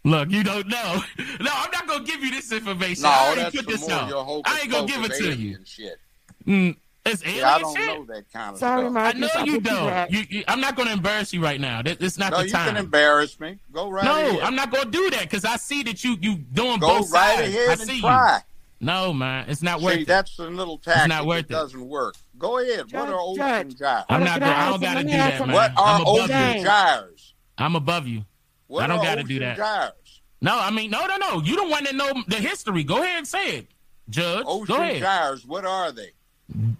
[0.06, 1.02] Look, you don't know.
[1.40, 3.02] No, I'm not gonna give you this information.
[3.02, 4.12] No, I already put this out.
[4.47, 5.59] I ain't gonna give it to you.
[5.65, 5.98] Shit.
[6.47, 7.86] Mm, it's alien Yeah, I don't shit.
[7.86, 8.93] know that kind of Sorry, stuff.
[8.93, 9.31] Marcus.
[9.35, 10.11] I know you don't.
[10.11, 11.82] You, you, I'm not gonna embarrass you right now.
[11.82, 13.59] That, it's not No, the you can embarrass me.
[13.73, 14.40] Go right no, ahead.
[14.40, 17.36] I'm not gonna do that because I see that you you doing Go both right
[17.39, 17.48] sides.
[17.55, 18.36] ahead I and see try.
[18.36, 18.43] you.
[18.85, 20.06] No, man, it's not worth See, it.
[20.09, 21.59] that's a little tactic not worth that it.
[21.59, 22.16] doesn't work.
[22.39, 22.86] Go ahead.
[22.89, 23.78] Judge, what are ocean Judge.
[23.78, 24.05] gyres?
[24.11, 24.43] I'm not.
[24.43, 25.47] I I don't gotta do that, him.
[25.47, 25.55] man.
[25.55, 26.65] What are I'm above ocean you.
[26.65, 27.35] gyres?
[27.59, 28.24] I'm above you.
[28.66, 29.56] What I don't are gotta do that.
[29.56, 30.20] gyres?
[30.43, 31.40] No, I mean, no, no, no.
[31.40, 32.85] You don't want to know the history.
[32.85, 33.66] Go ahead and say it,
[34.11, 34.44] Judge.
[34.44, 35.01] Go Ocean ahead.
[35.01, 36.11] gyres, what are they?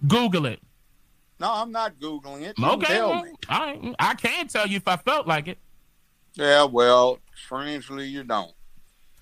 [0.07, 0.61] Google it.
[1.41, 2.59] No, I'm not Googling it.
[2.59, 3.25] You Okay, well.
[3.49, 5.59] I I can tell you if I felt like it.
[6.35, 8.53] Yeah, well, strangely, you don't.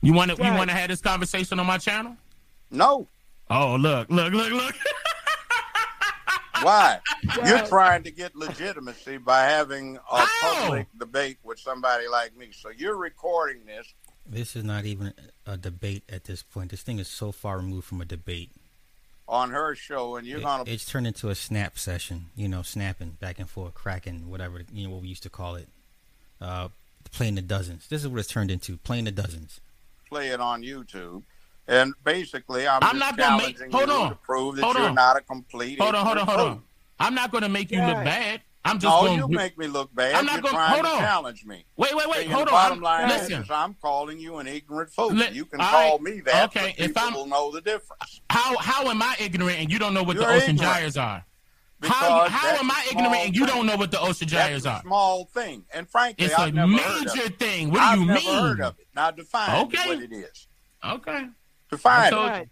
[0.00, 2.16] You want to you want to have this conversation on my channel?
[2.72, 3.06] No.
[3.50, 4.74] Oh, look, look, look, look.
[6.62, 7.00] Why?
[7.44, 10.62] You're trying to get legitimacy by having a How?
[10.64, 12.50] public debate with somebody like me.
[12.52, 13.92] So you're recording this.
[14.24, 15.12] This is not even
[15.44, 16.70] a debate at this point.
[16.70, 18.50] This thing is so far removed from a debate.
[19.28, 22.26] on her show, and you're It- gonna it's turned into a snap session.
[22.36, 25.54] You know, snapping back and forth, cracking, whatever you know what we used to call
[25.54, 25.68] it.
[26.40, 26.68] Uh,
[27.12, 27.86] playing the dozens.
[27.88, 28.76] This is what it's turned into.
[28.78, 29.60] Playing the dozens.
[30.08, 31.22] play it on YouTube.
[31.68, 34.10] And basically, I'm, I'm not gonna make- hold you on.
[34.10, 34.94] to prove that Hold you're on.
[34.94, 35.80] not a complete.
[35.80, 37.06] hold on, hold on, hold ignorant on.
[37.06, 37.94] I'm not going to make you Judge.
[37.96, 38.40] look bad.
[38.64, 40.14] I'm just No, going you make me look bad.
[40.14, 40.98] I'm not gonna- trying hold to on.
[41.00, 41.64] challenge me.
[41.76, 42.24] Wait, wait, wait.
[42.26, 42.56] and Hold the on.
[42.78, 43.42] bottom I'm- line listen.
[43.42, 45.12] is, I'm calling you an ignorant fool.
[45.12, 47.60] Let- you can all call me that, Okay, but if people I'm- will know the
[47.60, 48.20] difference.
[48.30, 50.74] How how am I ignorant and you don't know what the You're ocean ignorant.
[50.76, 51.24] gyres are?
[51.82, 53.54] How Because how that's am I small ignorant and you thing.
[53.56, 54.80] don't know what the ocean gyres are?
[54.82, 57.38] small thing, and frankly, It's I've a never heard of major it.
[57.40, 57.70] thing.
[57.72, 58.34] What I've do you never mean?
[58.38, 58.86] heard of it.
[58.94, 59.88] Now define Okay.
[59.88, 60.46] what it is.
[60.84, 61.26] Okay.
[61.72, 62.28] Define So- it.
[62.30, 62.48] Judge,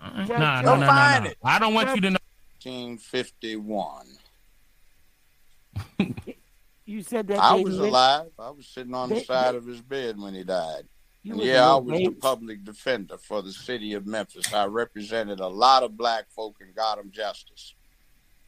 [0.00, 0.86] Uh, Nah, no, no, no,
[1.20, 1.30] no.
[1.30, 1.38] it.
[1.44, 2.18] I don't want you to know.
[2.64, 4.06] 1951.
[6.86, 8.30] you said that I was lit- alive.
[8.38, 10.88] I was sitting on the side of his bed when he died.
[11.24, 14.52] And yeah, I was the public defender for the city of Memphis.
[14.52, 17.74] I represented a lot of black folk and got them justice.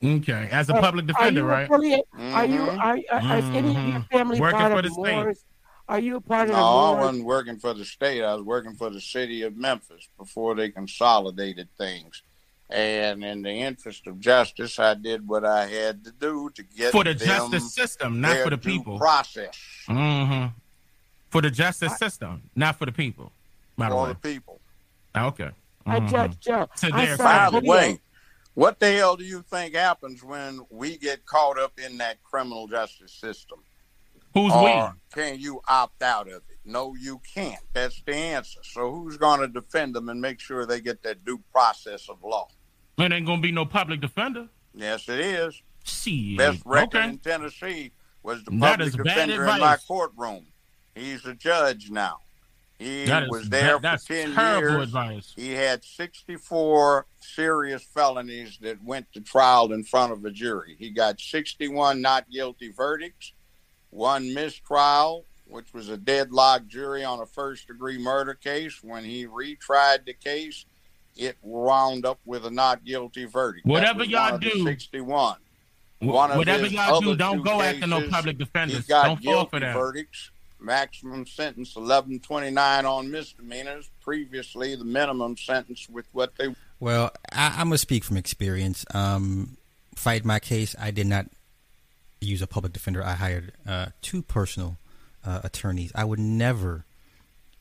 [0.02, 1.64] Okay, as a Uh, public Are defender, you right?
[1.70, 2.09] affiliate?
[2.18, 2.62] Are you?
[2.62, 4.09] Are, are, is any of your Mhm.
[4.10, 5.14] family Working part for of the state.
[5.14, 5.44] Moors?
[5.89, 8.23] Are you a part of No, the I wasn't working for the state.
[8.23, 12.23] I was working for the city of Memphis before they consolidated things.
[12.70, 16.93] And in the interest of justice, I did what I had to do to get
[16.93, 18.98] For the them justice system, not for the people.
[18.98, 19.56] Process
[19.86, 20.47] hmm
[21.31, 23.31] For the justice system, not for the people.
[23.77, 24.09] By the for way.
[24.11, 24.61] the people.
[25.16, 25.51] Okay.
[25.86, 26.11] I Mhm.
[26.11, 26.69] Judge Joe.
[26.78, 28.01] To I their saw By a the way,
[28.55, 32.66] what the hell do you think happens when we get caught up in that criminal
[32.66, 33.62] justice system?
[34.35, 36.59] Who's or can you opt out of it?
[36.65, 37.62] No, you can't.
[37.73, 38.61] That's the answer.
[38.65, 42.19] So who's going to defend them and make sure they get that due process of
[42.23, 42.48] law?
[42.98, 43.05] we?
[43.05, 44.48] It ain't gonna be no public defender.
[44.74, 45.61] Yes, it is.
[45.85, 47.09] See, Best record okay.
[47.11, 47.93] in Tennessee
[48.23, 50.47] was the public defender in my courtroom.
[50.94, 52.19] He's a judge now.
[52.78, 54.82] He That is- was there that- for 10 terrible years.
[54.89, 55.32] advice.
[55.36, 60.77] He had 64 serious felonies that went to trial in front of a jury.
[60.78, 63.32] He got 61 not guilty verdicts,
[63.94, 68.80] one mistrial, which was a deadlock jury on a first degree murder case.
[68.82, 70.66] When he retried the case,
[71.16, 73.64] it wound up with a not guilty verdict.
[73.66, 75.36] Whatever y'all one of the do- 61.
[76.00, 78.84] One of Whatever y'all do, don't two go after no public He defenders.
[78.86, 79.74] got Don't fall for guilty that.
[79.74, 80.30] verdicts.
[80.60, 83.90] Maximum sentence 1129 on misdemeanors.
[84.00, 88.84] Previously, the minimum sentence with what they Well, I, I'm gonna speak from experience.
[88.92, 89.56] Um,
[89.94, 90.74] fight my case.
[90.78, 91.26] I did not
[92.26, 93.02] use a public defender.
[93.02, 94.78] I hired uh, two personal
[95.24, 95.92] uh, attorneys.
[95.94, 96.84] I would never,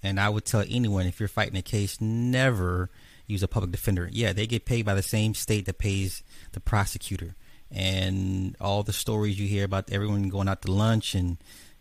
[0.02, 2.90] and I would tell anyone if you're fighting a case, never
[3.28, 4.10] use a public defender.
[4.12, 7.36] Yeah, they get paid by the same state that pays the prosecutor.
[7.72, 11.38] And all the stories you hear about everyone going out to lunch and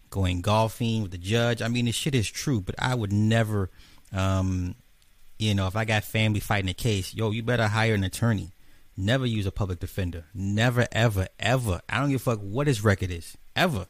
[0.08, 1.60] going golfing with the judge.
[1.60, 3.70] I mean, this shit is true, but I would never.
[4.12, 4.76] Um,
[5.38, 8.51] you know, if I got family fighting a case, yo, you better hire an attorney.
[8.96, 10.24] Never use a public defender.
[10.34, 11.80] Never, ever, ever.
[11.88, 13.36] I don't give a fuck what his record is.
[13.56, 13.86] Ever.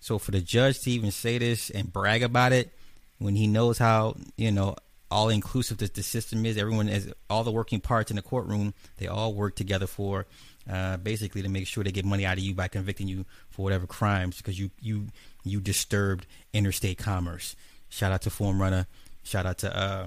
[0.00, 2.72] So for the judge to even say this and brag about it
[3.18, 4.76] when he knows how, you know,
[5.10, 8.74] all inclusive the, the system is, everyone is all the working parts in the courtroom,
[8.98, 10.26] they all work together for
[10.70, 13.62] uh, basically to make sure they get money out of you by convicting you for
[13.62, 15.06] whatever crimes because you you
[15.42, 17.56] you disturbed interstate commerce.
[17.88, 18.86] Shout out to Form Runner.
[19.22, 20.06] Shout out to uh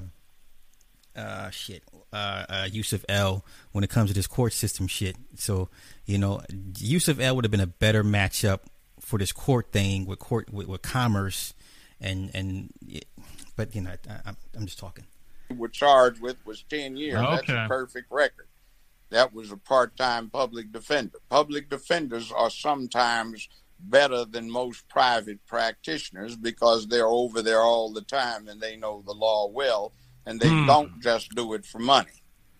[1.15, 5.15] uh shit uh, uh Yusuf L when it comes to this court system shit.
[5.35, 5.69] So
[6.05, 6.41] you know
[6.77, 8.59] Yusuf L would have been a better matchup
[8.99, 11.53] for this court thing with court with, with commerce
[11.99, 12.71] and and
[13.55, 15.05] but you know I, I'm I'm just talking.
[15.55, 17.15] were charged with was 10 years.
[17.19, 17.65] That's Okay.
[17.65, 18.47] a perfect record.
[19.09, 21.19] That was a part time public defender.
[21.29, 23.47] Public defenders are sometimes
[23.79, 29.03] better than most private practitioners because they're over there all the time and they know
[29.05, 29.91] the law well
[30.25, 30.65] and they Hmm.
[30.65, 32.11] don't just do it for money.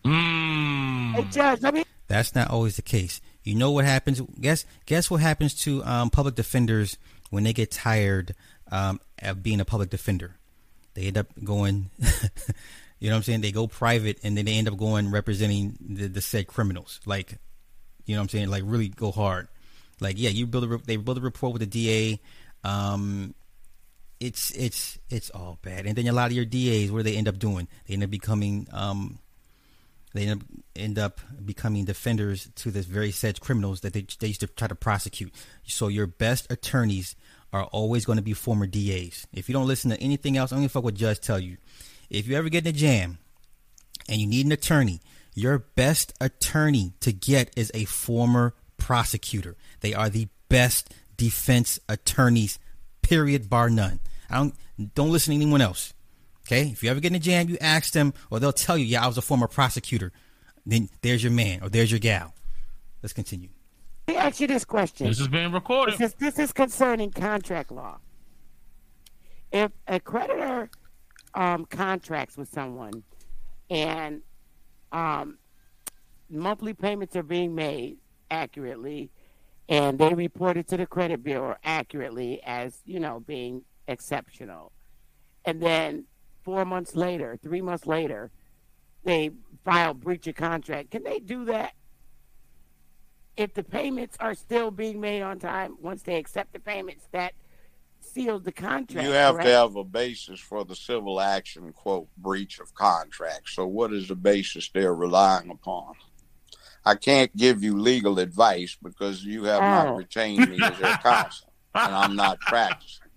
[0.06, 1.14] Mm.
[1.14, 3.22] Hey, Judge, let me That's not always the case.
[3.44, 4.22] You know what happens?
[4.40, 6.98] Guess guess what happens to um, public defenders
[7.30, 8.36] when they get tired
[8.72, 10.36] um, of being a public defender?
[10.94, 11.90] They end up going,
[13.00, 13.42] you know what I'm saying?
[13.42, 17.00] They go private and then they end up going representing the, the said criminals.
[17.06, 17.38] Like,
[18.06, 18.50] you know what I'm saying?
[18.50, 19.48] Like really go hard.
[20.00, 22.20] Like yeah, you build a re- they build a rapport with the DA.
[22.64, 23.34] Um,
[24.20, 25.86] it's it's it's all bad.
[25.86, 27.68] And then a lot of your DAs, what do they end up doing?
[27.88, 29.20] They end up becoming um,
[30.14, 34.28] they end up, end up becoming defenders to this very said criminals that they, they
[34.28, 35.34] used to try to prosecute.
[35.64, 37.16] So your best attorneys
[37.52, 39.28] are always going to be former DAs.
[39.34, 41.58] If you don't listen to anything else, I fuck what judge tell you.
[42.10, 43.18] If you ever get in a jam
[44.08, 45.02] and you need an attorney,
[45.34, 49.56] your best attorney to get is a former prosecutor.
[49.82, 52.60] They are the best defense attorneys,
[53.04, 54.00] period, bar none.
[54.30, 54.56] I don't
[54.96, 55.94] don't listen to anyone else.
[56.48, 58.86] Okay, if you ever get in a jam, you ask them, or they'll tell you,
[58.86, 60.12] "Yeah, I was a former prosecutor."
[60.66, 62.34] Then there's your man, or there's your gal.
[63.02, 63.50] Let's continue.
[64.08, 65.08] let me ask you this question.
[65.08, 65.98] This is being recorded.
[65.98, 68.00] This is, this is concerning contract law.
[69.52, 70.70] If a creditor
[71.34, 73.04] um, contracts with someone
[73.70, 74.22] and
[74.92, 75.38] um,
[76.30, 77.98] monthly payments are being made
[78.32, 79.12] accurately
[79.70, 84.72] and they reported to the credit bureau accurately as, you know, being exceptional.
[85.46, 86.06] And then
[86.44, 88.32] four months later, three months later,
[89.04, 89.32] they
[89.66, 90.92] filed breach of contract.
[90.92, 91.74] Can they do that
[93.36, 97.34] if the payments are still being made on time, once they accept the payments, that
[98.00, 99.08] seals the contract.
[99.08, 99.48] You have correct?
[99.48, 103.50] to have a basis for the civil action, quote, breach of contract.
[103.50, 105.94] So, what is the basis they're relying upon?
[106.86, 109.70] I can't give you legal advice because you have Oh.
[109.90, 113.08] not retained me as your counsel, and I'm not practicing.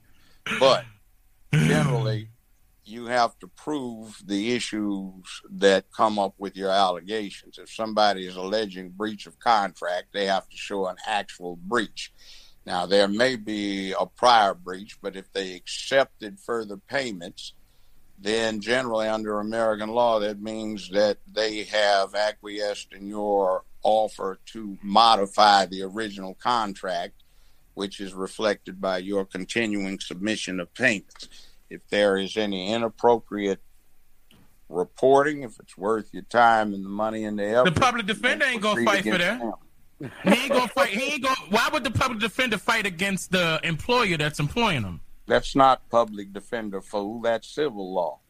[0.61, 0.85] But
[1.53, 2.29] generally,
[2.85, 7.59] you have to prove the issues that come up with your allegations.
[7.59, 12.13] If somebody is alleging breach of contract, they have to show an actual breach.
[12.65, 17.55] Now, there may be a prior breach, but if they accepted further payments,
[18.19, 24.79] then generally under American law, that means that they have acquiesced in your offer to
[24.83, 27.23] modify the original contract,
[27.75, 31.29] which is reflected by your continuing submission of payments.
[31.69, 33.61] If there is any inappropriate
[34.69, 38.45] reporting, if it's worth your time and the money and the effort, The public defender
[38.47, 39.41] ain't gonna fight for that.
[40.25, 40.89] He ain't gonna fight.
[40.91, 41.37] He ain't gonna.
[41.51, 45.01] Why would the public defender fight against the employer that's employing him?
[45.27, 47.21] That's not public defender fool.
[47.21, 48.21] That's civil law.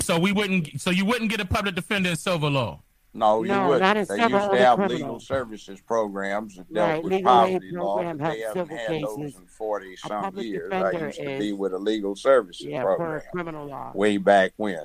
[0.00, 0.80] So we wouldn't.
[0.80, 2.82] So you wouldn't get a public defender in civil law.
[3.14, 3.80] No, you No, wouldn't.
[3.82, 4.98] not in they civil, used to have criminal.
[4.98, 9.02] legal services programs that dealt Right, with legal poverty law, but they haven't civil had
[9.02, 10.72] those in forty A some years.
[10.72, 13.92] I used to be with a legal services Yeah, for program criminal law.
[13.94, 14.84] way back when.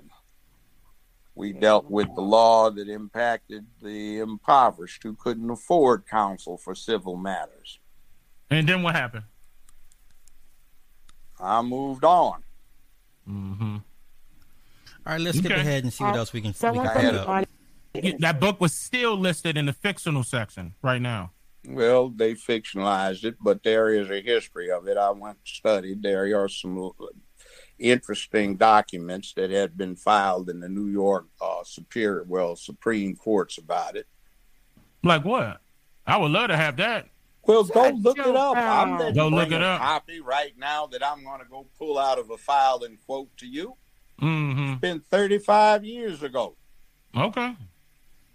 [1.35, 7.15] We dealt with the law that impacted the impoverished who couldn't afford counsel for civil
[7.17, 7.79] matters.
[8.49, 9.23] And then what happened?
[11.41, 12.43] I moved on.
[13.29, 13.77] Mm-hmm.
[15.05, 17.01] All right, let's skip ahead and see what else we can, we Someone can I
[17.01, 17.11] from had
[17.93, 18.19] pick the up.
[18.19, 21.31] That book was still listed in the fictional section right now.
[21.67, 24.97] Well, they fictionalized it, but there is a history of it.
[24.97, 26.01] I went and studied.
[26.01, 26.91] There are some
[27.77, 33.57] interesting documents that had been filed in the New York uh, Superior, well, Supreme Courts
[33.57, 34.07] about it.
[35.03, 35.61] Like what?
[36.05, 37.07] I would love to have that.
[37.43, 38.55] Well, go look it up.
[38.55, 38.99] I'm mouth.
[38.99, 39.81] letting Go look bring it a up.
[39.81, 43.35] copy right now that I'm going to go pull out of a file and quote
[43.37, 43.75] to you.
[44.21, 44.73] Mm-hmm.
[44.73, 46.55] It's been 35 years ago.
[47.17, 47.55] Okay.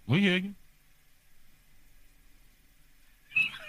[0.07, 0.53] We hear you.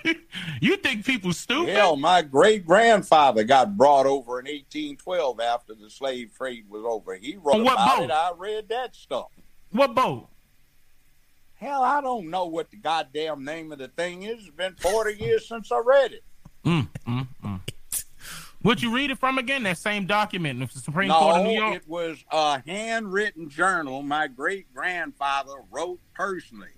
[0.61, 1.75] you think people stupid?
[1.75, 7.15] Hell, my great grandfather got brought over in 1812 after the slave trade was over.
[7.17, 8.05] He wrote what about boat?
[8.05, 8.11] it.
[8.11, 9.29] I read that stuff.
[9.71, 10.29] What boat?
[11.59, 14.39] Hell, I don't know what the goddamn name of the thing is.
[14.47, 16.25] It's been 40 years since I read it.
[16.65, 17.61] Mm, mm, mm.
[18.63, 19.65] What you read it from again?
[19.65, 21.77] That same document, the Supreme Court of New York.
[21.77, 26.69] it was a handwritten journal my great grandfather wrote personally.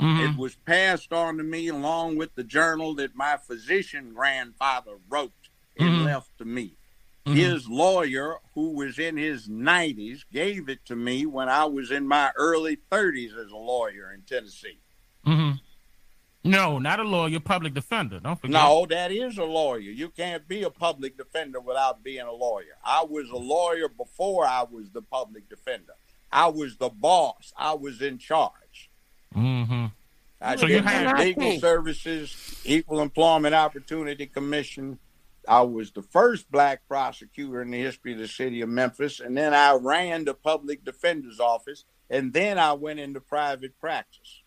[0.00, 0.30] Mhm.
[0.32, 5.32] It was passed on to me along with the journal that my physician grandfather wrote
[5.76, 6.04] and Mhm.
[6.04, 6.77] left to me.
[7.28, 7.34] Mhm.
[7.36, 12.06] His lawyer, who was in his 90s, gave it to me when I was in
[12.08, 14.78] my early 30s as a lawyer in Tennessee.
[15.26, 15.60] Mhm.
[16.44, 18.20] No, not a lawyer, public defender.
[18.20, 18.52] Don't forget.
[18.52, 19.80] No, that is a lawyer.
[19.80, 22.76] You can't be a public defender without being a lawyer.
[22.84, 25.94] I was a lawyer before I was the public defender.
[26.32, 27.52] I was the boss.
[27.56, 28.88] I was in charge.
[29.34, 29.86] Mm-hmm.
[30.40, 34.98] I So did you had- the Legal Services, Equal Employment Opportunity Commission.
[35.48, 39.36] I was the first black prosecutor in the history of the city of Memphis, and
[39.36, 44.42] then I ran the public defender's office, and then I went into private practice.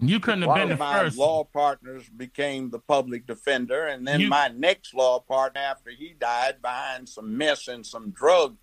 [0.00, 1.16] You couldn't have One been the of my first.
[1.16, 6.12] law partners became the public defender, and then You- my next law partner, after he
[6.18, 8.58] died, behind some mess and some drug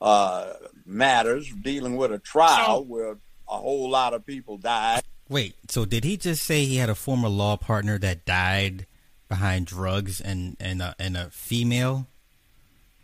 [0.00, 0.54] uh,
[0.84, 5.02] matters, dealing with a trial So- where a whole lot of people died.
[5.30, 8.86] Wait, so did he just say he had a former law partner that died
[9.34, 12.06] behind drugs and and a, and a female?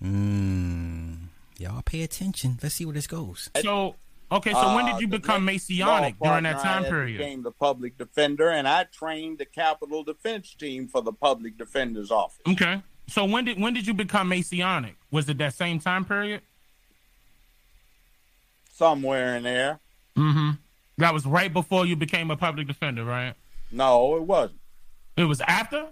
[0.01, 1.15] Hmm.
[1.59, 2.59] Y'all pay attention.
[2.63, 3.51] Let's see where this goes.
[3.61, 3.97] So,
[4.33, 7.19] okay, so when Uh, did you become Masonic during that partner I time period?
[7.19, 12.11] Became the public defender, and I trained the Capital Defense Team for the public defender's
[12.11, 12.41] office.
[12.49, 12.81] Okay.
[13.09, 14.97] So when did when did you become Masonic?
[15.11, 16.43] Was it that same time period?
[18.73, 19.81] Somewhere in there.
[20.17, 20.51] Mm-hmm.
[20.99, 23.35] That was right before you became a public defender, right?
[23.73, 24.61] No, it wasn't.
[25.17, 25.89] It was after.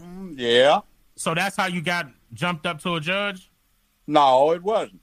[0.00, 0.80] Mm, Yeah.
[1.16, 3.50] So that's how you got jumped up to a judge.
[4.06, 5.00] No, it wasn't.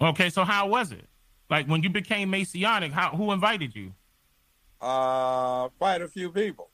[0.00, 1.06] Okay, so how was it?
[1.50, 3.92] Like when you became Masonic, how who invited you?
[4.80, 6.70] Uh, quite a few people.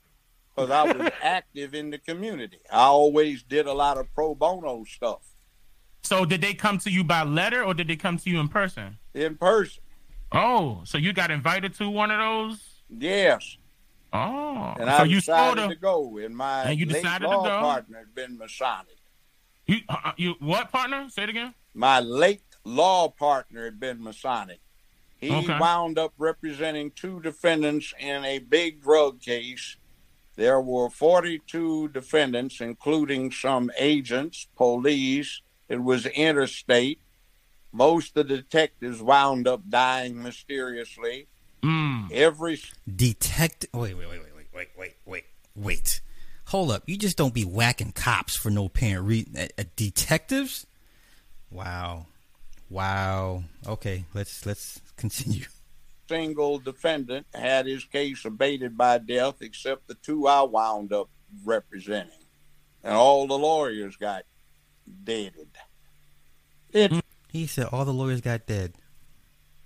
[0.55, 2.59] Because I was active in the community.
[2.71, 5.21] I always did a lot of pro bono stuff
[6.03, 8.47] So did they come to you by letter or did they come to you in
[8.47, 8.97] person?
[9.15, 9.81] in person.
[10.31, 12.81] Oh, so you got invited to one of those?
[12.89, 13.57] Yes.
[14.13, 16.17] Oh, And so I you decided sort to go.
[16.19, 17.59] And my And you late decided to law go?
[17.59, 18.97] partner had been Masonic.
[19.65, 21.09] you uh, uh, you what partner?
[21.09, 21.53] Say it again.
[21.73, 24.59] My late law partner had been Masonic.
[25.19, 25.57] He Okay.
[25.57, 29.77] wound up representing two defendants in a big drug case.
[30.35, 35.41] There were 42 defendants, including some agents, police.
[35.69, 36.99] It was interstate.
[37.71, 41.27] Most of the detectives wound up dying mysteriously.
[41.63, 42.11] Mm.
[42.11, 42.59] Every
[42.93, 43.67] detect.
[43.73, 45.23] Wait, wait, wait, wait, wait, wait, wait,
[45.55, 46.01] wait.
[46.47, 46.83] Hold up!
[46.85, 49.37] You just don't be whacking cops for no apparent reason.
[49.37, 50.67] Uh, uh, detectives?
[51.49, 52.07] Wow,
[52.69, 53.43] wow.
[53.65, 55.45] Okay, let's let's continue.
[56.09, 61.09] Single defendant had his case abated by death, except the two I wound up
[61.45, 62.11] representing,
[62.83, 64.25] and all the lawyers got
[65.05, 65.47] deaded.
[66.73, 66.91] It,
[67.31, 68.73] he said all the lawyers got dead.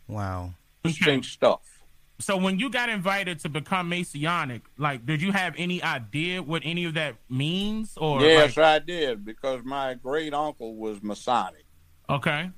[0.08, 0.54] Wow.
[0.84, 1.77] Interesting stuff.
[2.20, 6.64] So when you got invited to become Masonic, like, did you have any idea what
[6.66, 7.96] any of that means?
[7.96, 11.66] Or yes, like- I did because my great uncle was Masonic.
[12.10, 12.50] okay,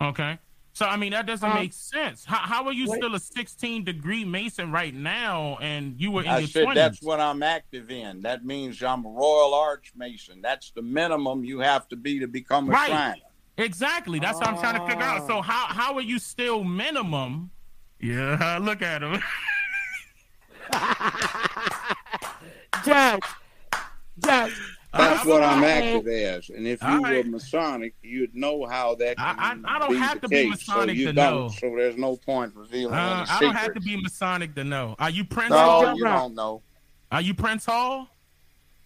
[0.00, 0.38] okay.
[0.72, 2.24] So I mean that doesn't Um, make sense.
[2.24, 2.96] How how are you wait.
[2.98, 6.74] still a 16 degree Mason right now, and you were in I your said 20s?
[6.74, 8.22] that's what I'm active in.
[8.22, 10.40] That means I'm a Royal Arch Mason.
[10.40, 12.88] That's the minimum you have to be to become a Right.
[12.88, 13.14] Shriner.
[13.60, 14.18] Exactly.
[14.18, 15.26] That's what I'm trying to figure out.
[15.26, 17.50] So how how are you still minimum
[18.00, 19.20] Yeah, look at him.
[22.84, 23.20] Judge,
[24.24, 24.52] Judge.
[24.92, 26.48] That's I what I'm active as.
[26.50, 27.22] And if you All were.
[27.22, 30.48] Masonic, you'd know how that I- can I- I don't be have the to be.
[30.48, 31.48] Masonic so to know.
[31.48, 33.40] So there's no point revealing Uh, any I secrets.
[33.40, 34.96] don't have to be Masonic to know.
[34.98, 35.94] Are you Prince No, Hall?
[35.96, 36.62] you don't know.
[37.12, 38.08] Are you Prince Hall?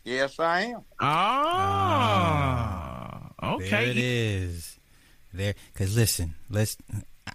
[0.04, 0.84] Yes, I am.
[1.00, 2.73] Ah,
[3.54, 3.68] okay.
[3.68, 4.78] There it is.
[5.32, 6.76] There, because listen, let's.
[7.26, 7.32] I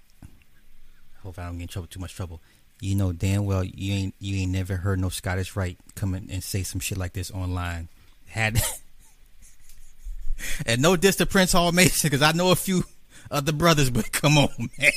[1.22, 1.88] hope I don't get in trouble.
[1.88, 2.42] Too much trouble.
[2.82, 6.30] You know damn well you ain't you ain't never heard no Scottish Rite come in
[6.32, 7.90] and say some shit like this online.
[8.28, 8.62] Had
[10.66, 12.86] and no diss to Prince Hall Mason because I know a few
[13.30, 14.48] other brothers, but come on,
[14.80, 14.92] man.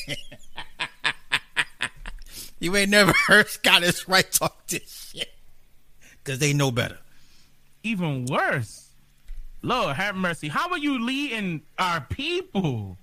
[2.60, 5.32] you ain't never heard Scottish Rite talk this shit
[6.22, 6.98] because they know better.
[7.82, 8.90] Even worse.
[9.62, 10.48] Lord have mercy.
[10.48, 12.98] How are you leading our people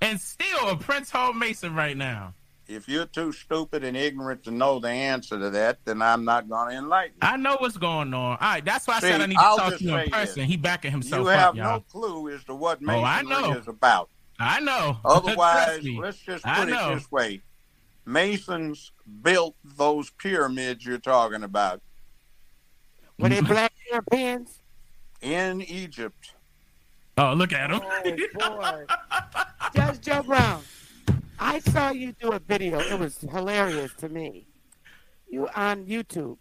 [0.00, 2.34] and still a Prince Hall Mason right now?
[2.68, 6.48] If you're too stupid and ignorant to know the answer to that, then I'm not
[6.48, 7.28] going to enlighten you.
[7.28, 8.32] I know what's going on.
[8.32, 10.40] All right, that's why I said I need to I'll talk to you in person.
[10.40, 10.48] this.
[10.48, 11.72] He backing himself You up, have y'all.
[11.74, 13.58] no clue as to what Oh, I masonry know.
[13.58, 14.10] is about.
[14.40, 14.98] I know.
[15.04, 17.40] Otherwise, let's just I put it this way:
[18.04, 18.90] Masons
[19.22, 21.80] built those pyramids you're talking about
[23.18, 24.60] Were they black Europeans?
[25.22, 26.32] In Egypt.
[27.18, 27.80] Oh, look at him.
[28.40, 28.84] Oh boy.
[29.74, 30.62] Judge Joe Brown,
[31.38, 32.78] I saw you do a video.
[32.78, 34.46] It was hilarious to me.
[35.28, 36.36] You on YouTube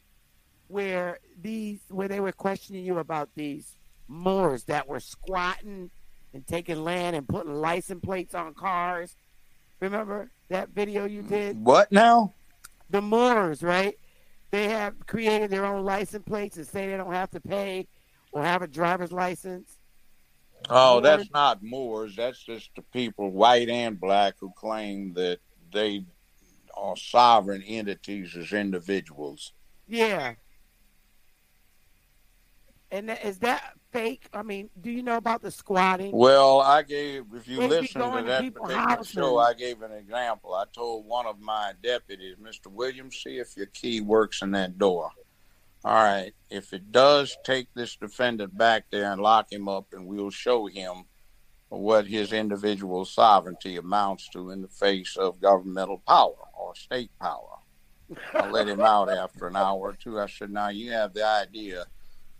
[0.67, 3.71] where these where they were questioning you about these
[4.07, 5.89] Moors that were squatting
[6.33, 9.15] and taking land and putting license plates on cars.
[9.79, 11.65] Remember that video you mm, did?
[11.65, 12.33] What now?
[12.91, 13.97] The Moors, right?
[14.51, 17.87] They have created their own license plates and say they don't have to pay
[18.35, 19.77] or have a driver's license.
[20.69, 22.15] Oh, that's not Moors.
[22.17, 25.39] That's just the people, white and black, who claim that
[25.71, 26.03] they
[26.75, 29.53] are sovereign entities as individuals.
[29.87, 30.33] Yeah.
[32.91, 34.27] And is that fake?
[34.33, 36.11] I mean, do you know about the squatting?
[36.11, 39.13] Well, I gave, if you listen to that particular houses.
[39.13, 40.53] show, I gave an example.
[40.53, 42.67] I told one of my deputies, Mr.
[42.67, 45.11] Williams, see if your key works in that door.
[45.85, 46.33] All right.
[46.49, 50.65] If it does, take this defendant back there and lock him up, and we'll show
[50.65, 51.05] him
[51.69, 57.59] what his individual sovereignty amounts to in the face of governmental power or state power.
[58.33, 60.19] I let him out after an hour or two.
[60.19, 61.85] I said, Now you have the idea.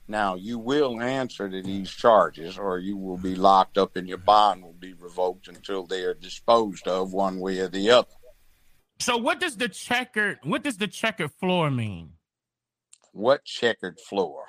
[0.08, 4.18] Now you will answer to these charges, or you will be locked up and your
[4.18, 8.10] bond will be revoked until they are disposed of one way or the other.
[9.00, 12.14] So what does the checkered what does the checkered floor mean?
[13.16, 14.44] What checkered floor?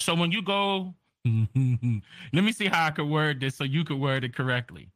[0.00, 0.94] So when you go
[1.24, 4.90] let me see how I could word this so you could word it correctly.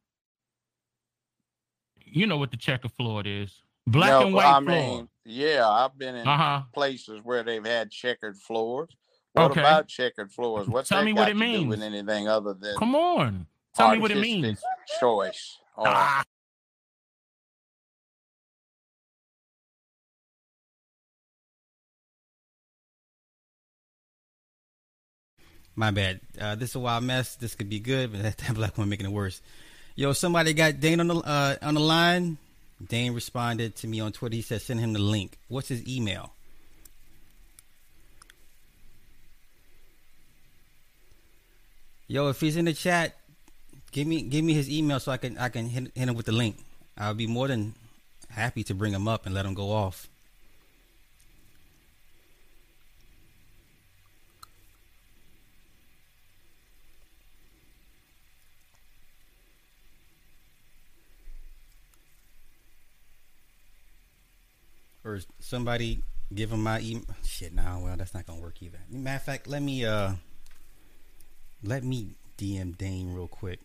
[2.05, 3.63] You know what the checkered floor is.
[3.87, 4.77] Black No, and white I floor.
[4.77, 6.65] mean, yeah, I've been in uh-huh.
[6.75, 8.95] places where they've had checkered floors.
[9.33, 9.61] What Okay.
[9.61, 10.69] about checkered floors?
[10.69, 11.69] What's Tell that me got what it to do means.
[11.69, 13.47] with anything other than Come on.
[13.75, 14.63] Tell me what it means.
[15.01, 15.59] Choice.
[15.77, 16.23] Or, Ah,
[25.75, 26.21] My bad.
[26.39, 27.37] Uh, this is a wild mess.
[27.37, 29.41] This could be good, but that, that black one making it worse.
[29.95, 32.39] Yo, somebody got Dane on the uh, on the line.
[32.89, 34.37] Dane responded to me on Twitter.
[34.37, 36.33] He said, "Send him the link." What's his email?
[42.09, 43.17] Yo, if he's in the chat,
[43.91, 46.27] give me give me his email so I can I can hit, hit him with
[46.27, 46.57] the link.
[46.99, 47.75] I'll be more than
[48.29, 50.09] happy to bring him up and let him go off.
[65.05, 66.03] Or somebody
[66.35, 67.05] give him my email.
[67.25, 68.79] Shit, nah, well, that's not gonna work either.
[68.89, 70.13] Matter of fact, let me uh,
[71.65, 73.59] let me DM Dane real quick.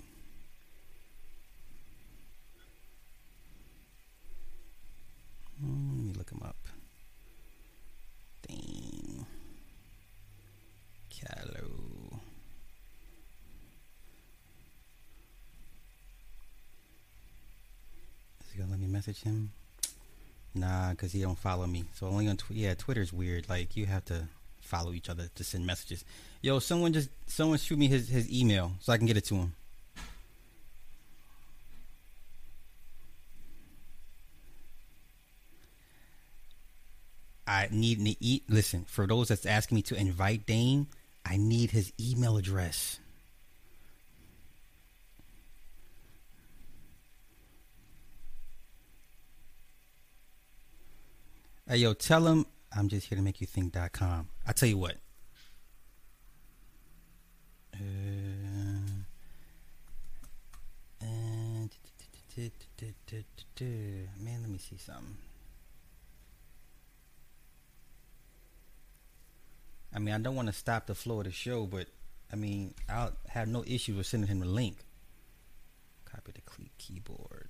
[5.60, 6.56] Hmm, Let me look him up.
[8.48, 9.26] Dane
[11.10, 12.20] Calloway.
[18.42, 19.52] Is he gonna let me message him?
[20.58, 21.86] Nah, cause he don't follow me.
[21.94, 23.48] So only on Tw- yeah, Twitter's weird.
[23.48, 24.28] Like you have to
[24.62, 26.04] follow each other to send messages.
[26.42, 29.36] Yo, someone just someone shoot me his his email so I can get it to
[29.36, 29.54] him.
[37.48, 38.44] I need to eat.
[38.50, 40.88] Listen, for those that's asking me to invite Dane,
[41.26, 43.00] I need his email address.
[51.70, 54.30] Hey, yo, tell him I'm just here to make you think.com.
[54.48, 54.96] I tell you what.
[57.74, 57.78] Uh,
[64.18, 65.18] man, let me see something.
[69.94, 71.88] I mean, I don't want to stop the flow of the show, but
[72.32, 74.86] I mean, I'll have no issue with sending him the link.
[76.06, 76.42] Copy the
[76.78, 77.50] keyboard.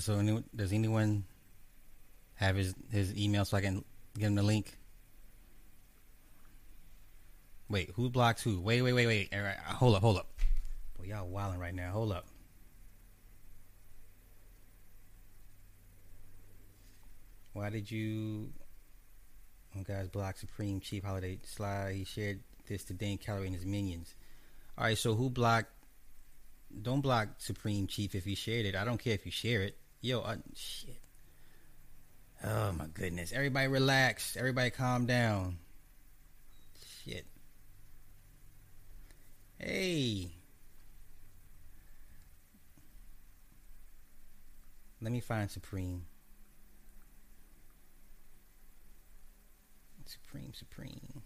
[0.00, 1.24] Does so anyone, does anyone
[2.36, 3.84] have his his email so I can
[4.16, 4.78] give him the link?
[7.68, 8.62] Wait, who blocks who?
[8.62, 9.28] Wait, wait, wait, wait.
[9.34, 10.30] All right, hold up, hold up.
[10.96, 11.90] Boy, y'all wilding right now.
[11.90, 12.24] Hold up.
[17.52, 18.54] Why did you
[19.78, 21.92] oh, guys block Supreme Chief Holiday Sly.
[21.92, 24.14] He shared this to Dane Calloway and his minions.
[24.78, 25.74] All right, so who blocked?
[26.80, 28.74] Don't block Supreme Chief if you shared it.
[28.74, 29.76] I don't care if you share it.
[30.00, 31.00] Yo, uh, shit.
[32.42, 33.32] Oh my goodness.
[33.32, 34.36] Everybody relax.
[34.36, 35.58] Everybody calm down.
[37.04, 37.26] Shit.
[39.58, 40.30] Hey.
[45.02, 46.04] Let me find Supreme.
[50.06, 51.22] Supreme, Supreme.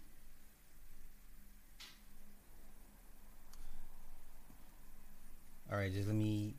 [5.71, 6.53] All right, just let me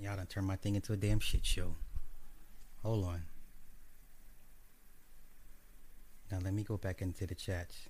[0.00, 1.74] Y'all done turned my thing into a damn shit show.
[2.82, 3.22] Hold on.
[6.30, 7.88] Now let me go back into the chats.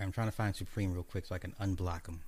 [0.00, 2.20] I'm trying to find Supreme real quick so I can unblock him.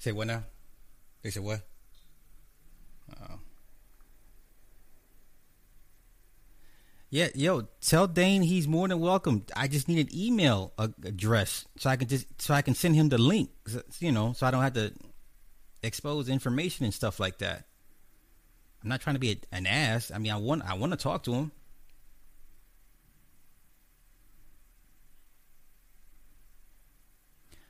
[0.00, 0.44] Say what now?
[1.22, 1.60] They said what?
[3.12, 3.38] Oh.
[7.10, 9.44] Yeah, yo, tell Dane he's more than welcome.
[9.54, 13.10] I just need an email address so I can just so I can send him
[13.10, 13.50] the link.
[13.98, 14.94] You know, so I don't have to
[15.82, 17.66] expose information and stuff like that.
[18.82, 20.10] I'm not trying to be a, an ass.
[20.14, 21.52] I mean, I want I want to talk to him.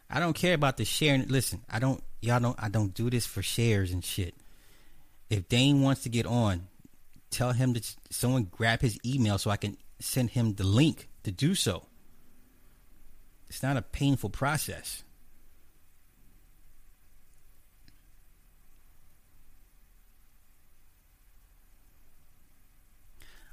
[0.09, 1.27] I don't care about the sharing.
[1.27, 2.01] Listen, I don't.
[2.21, 2.57] Y'all don't.
[2.59, 4.35] I don't do this for shares and shit.
[5.31, 6.69] If Dane wants to get on,
[7.31, 11.31] tell him to someone grab his email so I can send him the link to
[11.31, 11.87] do so.
[13.49, 15.03] It's not a painful process.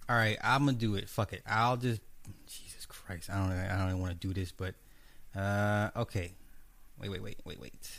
[0.10, 1.10] All right, I'm gonna do it.
[1.10, 1.42] Fuck it.
[1.46, 2.02] I'll just.
[2.48, 3.52] Jesus Christ, I don't.
[3.52, 4.76] I don't want to do this, but
[5.36, 6.34] uh, okay.
[7.00, 7.90] Wait, wait, wait, wait, wait.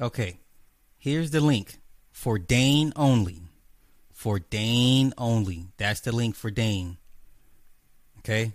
[0.00, 0.38] Okay.
[0.98, 1.78] Here's the link
[2.10, 3.42] for Dane only.
[4.12, 5.68] For Dane only.
[5.76, 6.98] That's the link for Dane.
[8.18, 8.52] Okay?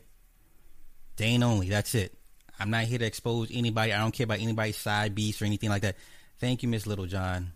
[1.18, 1.70] Dane only.
[1.70, 2.14] That's it.
[2.60, 3.94] I'm not here to expose anybody.
[3.94, 5.98] I don't care about anybody's side beast or anything like that.
[6.40, 7.52] Thank you, Miss Littlejohn.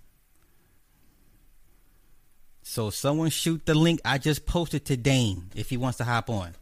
[2.64, 6.30] So someone shoot the link I just posted to Dane if he wants to hop
[6.30, 6.56] on.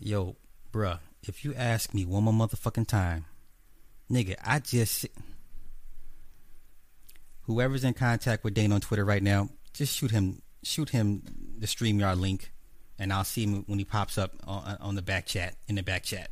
[0.00, 0.36] Yo,
[0.72, 3.24] bruh, if you ask me one more motherfucking time,
[4.10, 5.06] nigga, I just.
[7.42, 11.22] Whoever's in contact with Dane on Twitter right now, just shoot him, shoot him
[11.58, 12.52] the Streamyard link,
[12.98, 15.82] and I'll see him when he pops up on, on the back chat in the
[15.82, 16.30] back chat.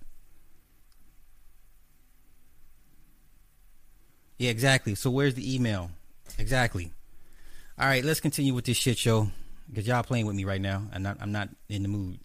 [4.39, 4.95] Yeah, exactly.
[4.95, 5.91] So where's the email?
[6.39, 6.93] Exactly.
[7.79, 9.31] All right, let's continue with this shit show
[9.69, 10.83] because y'all playing with me right now.
[10.93, 11.17] I'm not.
[11.21, 12.19] I'm not in the mood.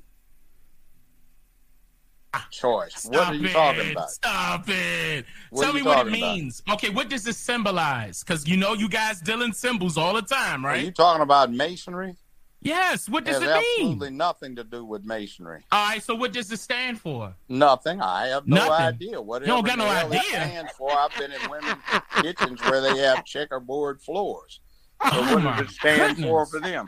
[2.49, 2.93] Choice.
[2.95, 3.51] Stop what are you it.
[3.51, 4.09] talking about?
[4.09, 5.25] Stop it.
[5.49, 6.35] What Tell me what it talking about?
[6.35, 6.61] means.
[6.71, 8.23] Okay, what does this symbolize?
[8.23, 10.81] Because you know you guys deal in symbols all the time, right?
[10.81, 12.15] Are you talking about masonry?
[12.61, 13.09] yes.
[13.09, 13.63] What It does has it mean?
[13.87, 15.63] absolutely nothing to do with masonry.
[15.71, 16.01] All right.
[16.03, 17.33] So what does it stand for?
[17.49, 18.01] Nothing.
[18.01, 18.71] I have no Nothing.
[18.85, 19.21] idea.
[19.21, 20.21] Whatever don't got no it idea.
[20.23, 20.91] stands for.
[20.91, 21.81] I've been in women's
[22.21, 24.61] kitchens where they have checkerboard floors.
[25.03, 26.51] So Oh what does it stand for goodness.
[26.51, 26.85] for them?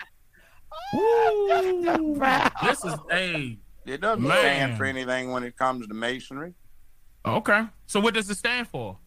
[0.95, 2.15] Ooh,
[2.63, 4.37] this is a It doesn't Man.
[4.39, 6.53] stand for anything when it comes to masonry.
[7.25, 7.65] okay.
[7.87, 8.97] So what does it stand for?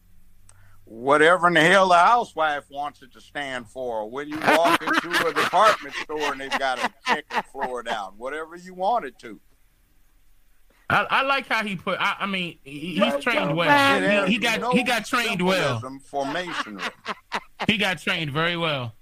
[0.84, 4.08] Whatever in the hell the housewife wants it to stand for.
[4.08, 8.54] When you walk into a department store and they've got a checkered floor down, whatever
[8.56, 9.40] you want it to.
[10.88, 11.98] I, I like how he put.
[12.00, 13.66] I, I mean, he- he's Well, trained well.
[13.66, 15.80] Brown, It has He, he got no he got trained well.
[15.80, 16.84] symbolism For masonry.
[17.66, 18.94] He got trained very well.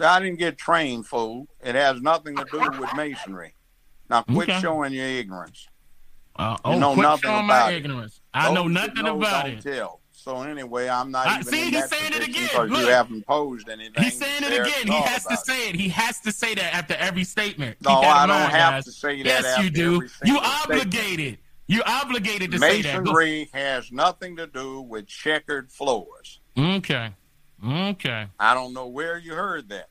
[0.00, 1.46] I didn't get trained, fool.
[1.62, 3.54] It has nothing to do with masonry.
[4.08, 4.60] Now quit Okay.
[4.60, 5.68] showing your ignorance.
[6.36, 7.76] Uh, You oh, know quit nothing about it.
[7.76, 8.20] ignorance.
[8.34, 9.62] I Those know nothing know about don't it.
[9.62, 10.00] Tell.
[10.12, 12.48] So anyway, I'm not I- even see, in he's that saying it again.
[12.52, 14.02] because you haven't posed anything.
[14.02, 14.86] He's saying it again.
[14.86, 15.46] He has to about it.
[15.46, 15.76] say it.
[15.76, 17.76] He has to say that after every statement.
[17.82, 18.84] No, I don't mind, have guys.
[18.86, 19.92] to say that Yes, after you do.
[19.94, 20.70] You single statement.
[20.82, 21.38] obligated.
[21.68, 23.02] You obligated to say that.
[23.04, 26.40] Masonry has nothing to do with checkered floors.
[26.58, 27.10] Okay.
[27.66, 28.26] Okay.
[28.38, 29.88] I don't know where you heard that.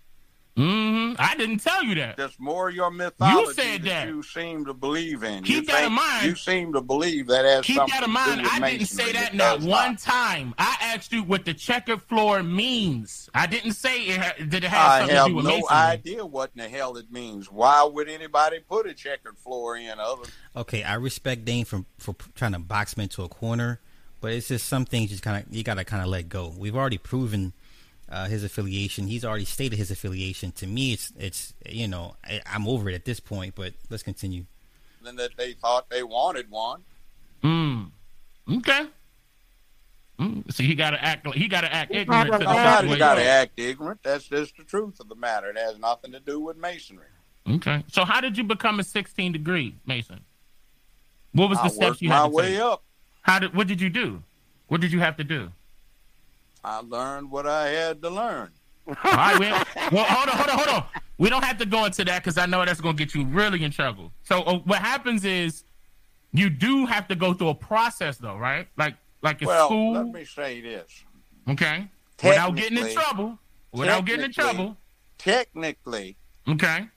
[0.58, 2.16] Hmm I didn't tell you that.
[2.16, 4.08] That's more your mythology you said that.
[4.08, 5.44] you seem to believe in.
[5.44, 6.26] Keep you that in mind.
[6.26, 8.38] You seem to believe that as Keep something that in to mind.
[8.38, 10.54] do with I didn't say that not does one time.
[10.58, 13.30] I asked you what the checkered floor means.
[13.34, 15.52] I didn't say it ha- did it have I something have to do with no
[15.60, 15.78] masonry.
[15.78, 17.52] idea what in the hell it means.
[17.52, 20.24] Why would anybody put a checkered floor in other
[20.56, 23.82] Okay, I respect Dane for for trying to box me into a corner,
[24.22, 26.54] but it's just some things just kind of you gotta kind of let go.
[26.58, 27.52] We've already proven
[28.16, 29.08] uh, his affiliation.
[29.08, 30.54] He's already stated his affiliation.
[30.54, 33.56] To me, it's it's you know I, I'm over it at this point.
[33.56, 34.46] But let's continue.
[35.04, 36.82] than that they thought they wanted one?
[37.44, 37.92] Mm.
[38.50, 38.88] Okay.
[40.18, 40.50] Mm.
[40.54, 41.28] So he got to act.
[41.36, 43.00] He got to act He ignorant to probably got Nobody's situation.
[43.00, 44.00] got to act ignorant.
[44.02, 45.50] That's just the truth of the matter.
[45.50, 47.08] It has nothing to do with masonry.
[47.50, 47.84] Okay.
[47.92, 50.22] So how did you become a 16 degree Mason?
[51.34, 52.60] What was the I steps worked you my had to way take?
[52.62, 52.84] up.
[53.24, 53.54] How did?
[53.54, 54.24] What did you do?
[54.68, 55.52] What did you have to do?
[56.66, 58.50] I learned what I had to learn.
[58.88, 59.40] All right.
[59.40, 59.46] We,
[59.96, 60.84] well, hold on, hold on, hold on.
[61.20, 63.24] We don't have to go into that because I know that's going to get you
[63.26, 64.12] really in trouble.
[64.24, 65.64] So uh, what happens is
[66.34, 68.68] you do have to go through a process, though, right?
[68.78, 69.94] Like like in Well, school.
[69.94, 71.04] let me say this.
[71.50, 71.88] Okay.
[72.24, 73.38] Without getting in trouble.
[73.72, 74.76] Without getting in trouble.
[75.20, 76.18] Technically,
[76.48, 76.88] Okay.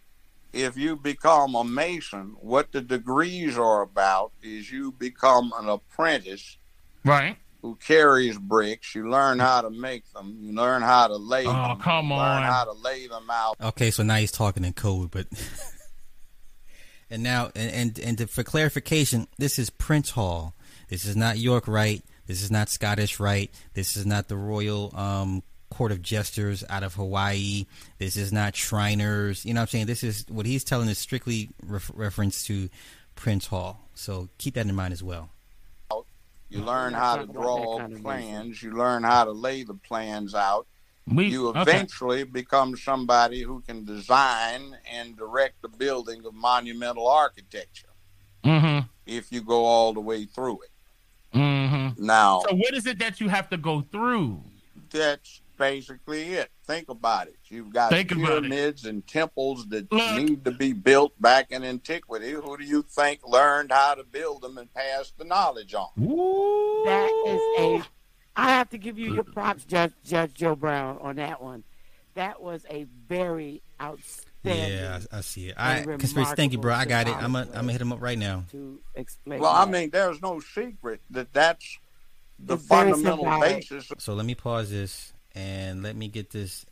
[0.53, 6.57] if you become a mason, what the degrees are about is you become an apprentice
[7.05, 7.37] Right.
[7.63, 8.95] Who carries bricks.
[8.95, 10.37] You learn how to make them.
[10.41, 11.81] You learn how to lay Oh, them.
[11.81, 12.43] come you Learn on.
[12.45, 13.57] how to lay them out.
[13.61, 15.27] Okay, so now he's talking in code, but
[17.11, 20.55] and now and and, and to, for clarification, this is Prince Hall.
[20.89, 22.05] This is not York Rite.
[22.27, 23.51] This is not Scottish Rite.
[23.75, 27.67] This is not the Royal um, Court of Jesters out of Hawaii.
[27.99, 29.45] This is not Shriners.
[29.45, 29.87] You know what I'm saying?
[29.87, 32.69] This is what he's telling is strictly ref- reference to
[33.17, 33.81] Prince Hall.
[33.95, 35.31] So keep that in mind as well.
[36.49, 38.63] You learn how to draw kind of plans.
[38.63, 40.67] You learn how to lay the plans out.
[41.07, 41.61] We You okay.
[41.63, 47.87] eventually become somebody who can design and direct the building of monumental architecture
[48.45, 48.87] Mm-hmm.
[49.05, 51.37] if you go all the way through it.
[51.37, 52.05] Mm-hmm.
[52.05, 54.43] Now, So what is it that you have to go through?
[54.91, 56.51] that's basically it.
[56.69, 57.39] Think about it.
[57.47, 60.17] You've got Think pyramids and temples that Look.
[60.17, 62.33] need to be built back in antiquity.
[62.33, 65.89] Who do you think learned how to build them and passed the knowledge on?
[65.99, 66.83] Ooh.
[66.85, 67.89] That is a.
[68.37, 71.65] I have to give you your props, Judge Judge Joe Brown, on that one.
[72.17, 74.71] That was a very outstanding.
[74.71, 75.55] Yeah, I, I see it.
[75.57, 76.35] I and conspiracy.
[76.37, 76.75] Thank you, bro.
[76.75, 77.15] I got it.
[77.15, 78.45] I'm remarkable gonna I'm gonna hit him up right now.
[78.51, 79.41] To explain.
[79.41, 81.79] Well, I mean, there's no secret that that's
[82.39, 86.67] the It's fundamental basis So let me pause this and let me get this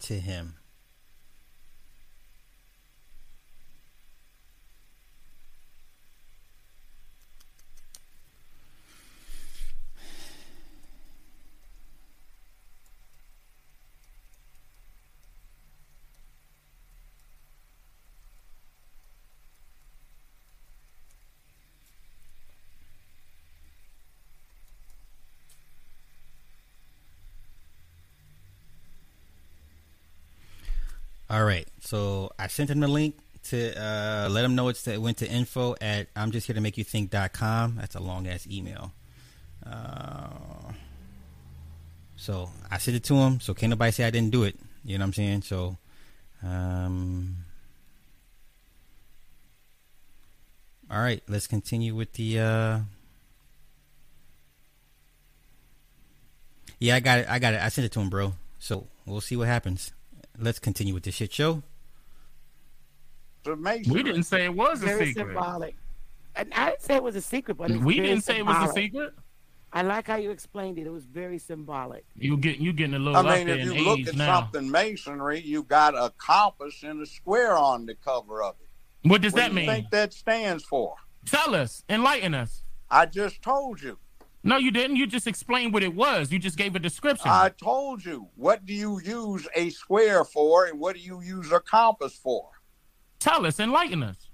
[0.00, 0.56] to him.
[31.30, 31.66] All right.
[31.80, 35.28] So I sent him the link to uh, let him know it's it went to
[35.28, 37.76] info at I'm just here to make you think.com.
[37.76, 38.92] That's a long ass email.
[39.64, 40.72] Uh,
[42.16, 43.40] so I sent it to him.
[43.40, 44.58] So can't nobody say I didn't do it.
[44.84, 45.42] You know what I'm saying?
[45.42, 45.76] So,
[46.42, 47.36] um,
[50.90, 52.40] All right, let's continue with the.
[52.40, 52.80] uh
[56.80, 57.26] Yeah, I got it.
[57.28, 57.60] I got it.
[57.60, 58.32] I sent it to him, bro.
[58.58, 59.92] So we'll see what happens.
[60.40, 61.62] Let's continue with the shit show.
[63.44, 63.88] It's.
[63.88, 65.26] We didn't say it was a Very secret.
[65.34, 65.76] symbolic.
[66.36, 68.46] And I didn't say it was a secret, but it's We very didn't say it
[68.46, 69.12] was a secret.
[69.72, 70.86] I like how you explained it.
[70.86, 72.04] It was very symbolic.
[72.16, 74.40] You get you getting a little I mean, if you look at now.
[74.40, 79.08] something masonry, you got a compass and a square on the cover of it.
[79.08, 79.66] What does What that do you mean?
[79.68, 80.96] think that stands for?
[81.24, 82.64] Tell us, enlighten us.
[82.90, 83.96] I just told you.
[84.42, 84.96] No, you didn't.
[84.96, 86.32] You just explained what it was.
[86.32, 87.30] You just gave a description.
[87.30, 88.28] I told you.
[88.36, 92.48] What do you use a square for, and what do you use a compass for?
[93.18, 94.30] Tell us, enlighten us.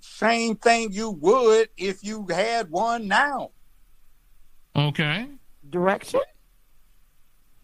[0.00, 3.50] Same thing you would if you had one now.
[4.74, 5.28] Okay.
[5.68, 6.20] Direction?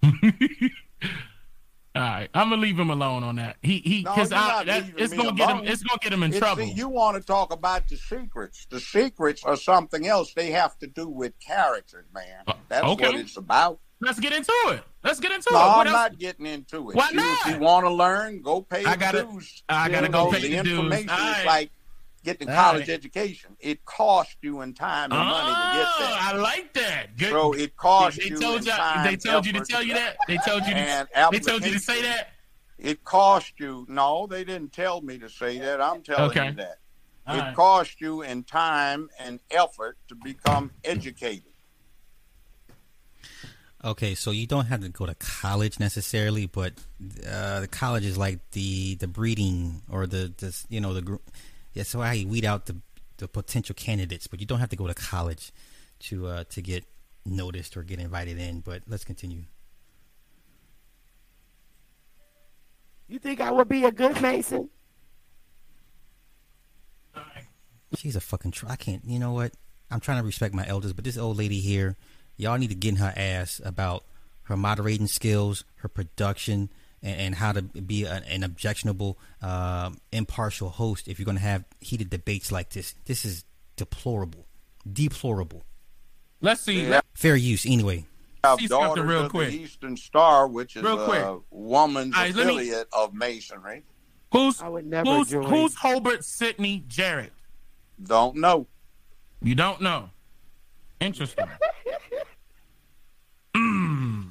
[1.98, 3.56] All right, I'm gonna leave him alone on that.
[3.62, 5.60] He he, because you're not that, leaving it's gonna get him.
[5.64, 6.64] It's gonna get him in It's- trouble.
[6.64, 8.66] see, you want to talk about the secrets.
[8.70, 10.32] The secrets are something else.
[10.34, 12.44] They have to do with character, man.
[12.46, 13.06] Uh, That's okay.
[13.08, 13.80] what it's about.
[14.00, 14.84] Let's get into it.
[15.02, 15.62] Let's get into No, it.
[15.62, 15.94] What I'm else?
[16.12, 16.94] not getting into it.
[16.96, 17.54] Why You- If not?
[17.54, 19.64] you want to learn, go pay I gotta- dues.
[19.68, 20.78] I gotta You go know, pay the the dues.
[20.78, 21.70] information is like
[22.24, 22.90] getting a All college right.
[22.90, 23.57] education.
[23.61, 26.19] It costs you in time and money to get Oh, there.
[26.20, 27.16] I like that.
[27.16, 27.31] Good.
[27.31, 28.73] So it costs they you told in you.
[28.73, 30.16] time, They told you to tell you that.
[30.27, 30.74] They told you.
[30.74, 32.31] To, and they told you to say that.
[32.78, 33.85] It cost you.
[33.89, 35.81] No, they didn't tell me to say that.
[35.81, 36.47] I'm telling Okay.
[36.47, 36.78] you that.
[37.27, 37.55] All it right.
[37.55, 41.43] costs you in time and effort to become educated.
[43.85, 46.73] Okay, so you don't have to go to college necessarily, but
[47.31, 51.19] uh, the college is like the the breeding or the, the you know the
[51.84, 52.76] gr- why you weed out the
[53.18, 55.52] the potential candidates, but you don't have to go to college
[56.00, 56.84] to uh, to get
[57.26, 58.60] noticed or get invited in.
[58.60, 59.42] But let's continue.
[63.09, 64.68] You think I would be a good Mason?
[67.96, 68.50] She's a fucking.
[68.52, 69.02] Tr- I can't.
[69.05, 69.52] You know what?
[69.90, 71.96] I'm trying to respect my elders, but this old lady here,
[72.36, 74.05] y'all need to get in her ass about
[74.44, 76.68] her moderating skills, her production,
[77.02, 81.08] and, and how to be an, an objectionable, um, impartial host.
[81.08, 83.44] If you're going to have heated debates like this, this is
[83.76, 84.46] deplorable,
[84.90, 85.64] deplorable.
[86.40, 86.86] Let's see.
[86.86, 87.00] Yeah.
[87.14, 88.06] Fair use, anyway.
[88.44, 89.50] have See something Daughters real of quick.
[89.50, 91.20] the Eastern Star, which is Real quick.
[91.22, 93.82] a woman's All right, let me- affiliate of Masonry.
[94.32, 97.32] who's I would never who's who's Hobart Sidney Jarrett?
[98.02, 98.66] Don't know.
[99.42, 100.10] You don't know.
[101.00, 101.46] Interesting.
[103.56, 104.30] mm.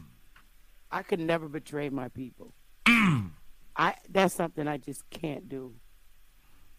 [0.92, 2.54] I could never betray my people.
[2.86, 3.32] Mm.
[3.76, 5.74] I that's something I just can't do.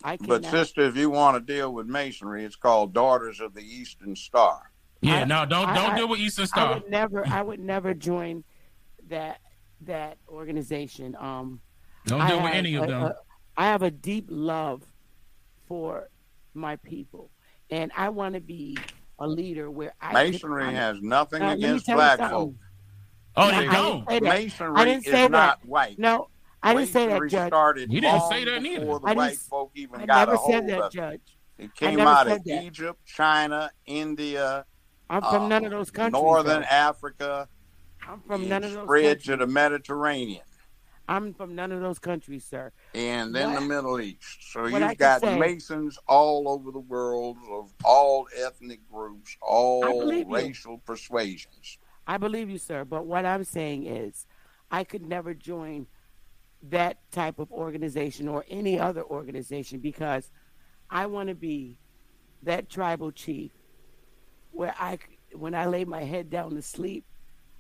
[0.03, 0.43] I cannot.
[0.43, 4.17] But sister, if you want to deal with Masonry, it's called Daughters of the Eastern
[4.17, 4.71] Star.
[5.01, 6.75] Yeah, I- no, don't don't I- deal with Eastern I Star.
[6.75, 7.27] would never.
[7.27, 8.45] I would never join
[9.09, 9.41] that
[9.83, 11.15] that organization.
[11.17, 11.61] Um,
[12.07, 13.03] Don't I deal with have any of a- them.
[13.03, 13.17] a-
[13.57, 14.83] I have a deep love
[15.67, 16.09] for
[16.55, 17.31] my people,
[17.71, 18.77] and I want to be
[19.19, 20.13] a leader where I.
[20.25, 22.59] can- Masonry I'm- has nothing Now, against tell you black something.
[23.39, 23.45] Folk.
[23.45, 24.09] oh, I they didn't don't.
[24.09, 24.23] say that.
[24.23, 25.99] Masonry I didn't is say not white.
[25.99, 26.29] No,
[26.63, 27.49] I didn't say that, Judge.
[27.49, 28.81] started You didn't say that neither.
[28.81, 30.93] before the I didn't white folk even I got never a hold said that, of.
[30.93, 31.21] Judge.
[31.59, 32.63] It came out of that.
[32.65, 34.65] Egypt, China, India,
[35.11, 36.23] I'm from uh, none of those countries.
[36.23, 36.67] Northern though.
[36.69, 37.49] Africa.
[38.09, 40.43] I'm from it none of those spread to the Mediterranean
[41.11, 42.71] I'm from none of those countries, sir.
[42.95, 44.53] and then the Middle East.
[44.53, 49.81] So what you've got say- Masons all over the world of all ethnic groups, all
[49.83, 50.35] believe you.
[50.35, 51.79] racial persuasions.
[52.09, 52.87] I believe you, sir.
[52.87, 54.27] But what I'm saying is,
[54.71, 55.87] I could never join
[56.63, 60.31] that type of organization or any other organization because
[60.91, 61.79] I want to be
[62.43, 63.53] that tribal chief
[64.53, 64.99] where I,
[65.35, 67.05] when I lay my head down to sleep,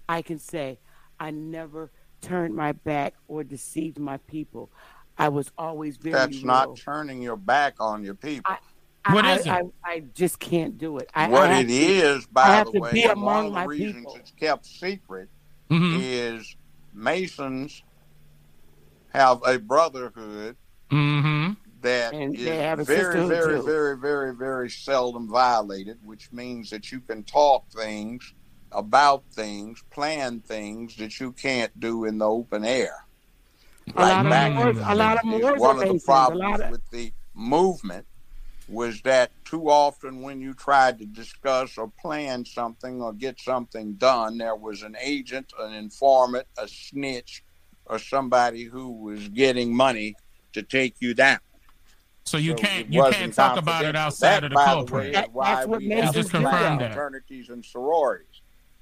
[0.09, 0.79] I can say,
[1.20, 1.93] I never
[2.23, 4.70] turned my back or deceived my people.
[5.19, 8.51] I was always very That's not turning your back on your people.
[8.51, 8.59] I,
[9.12, 9.51] What I, is it?
[9.52, 11.10] I, I just can't do it.
[11.14, 13.56] I, what I it to- is, I by have the to way, be among one
[13.56, 14.16] of the reasons people.
[14.16, 15.28] it's kept secret
[15.70, 16.56] hmm is
[16.93, 17.82] Masons
[19.12, 20.56] have a brotherhood
[20.90, 23.62] hmm that And is they have a very, very, too.
[23.64, 28.35] very, very, very seldom violated, which means that you can talk things
[28.72, 32.93] about things, plan things that you can't do in the open air.
[33.97, 35.78] A lot of back them were- in the a lot of them 60s, were one
[35.78, 38.06] of the problems of- with the movement
[38.69, 43.95] was that too often when you tried to discuss or plan something or get something
[43.95, 47.43] done, there was an agent, an informant, a snitch,
[47.86, 50.15] or somebody who was getting money
[50.53, 51.39] to take you down.
[52.27, 55.07] So you So can't you can't talk about it outside That, of the by corporate.
[55.07, 56.93] way, That- that's what we just confirmed that.
[56.93, 58.27] fraternities and sororities.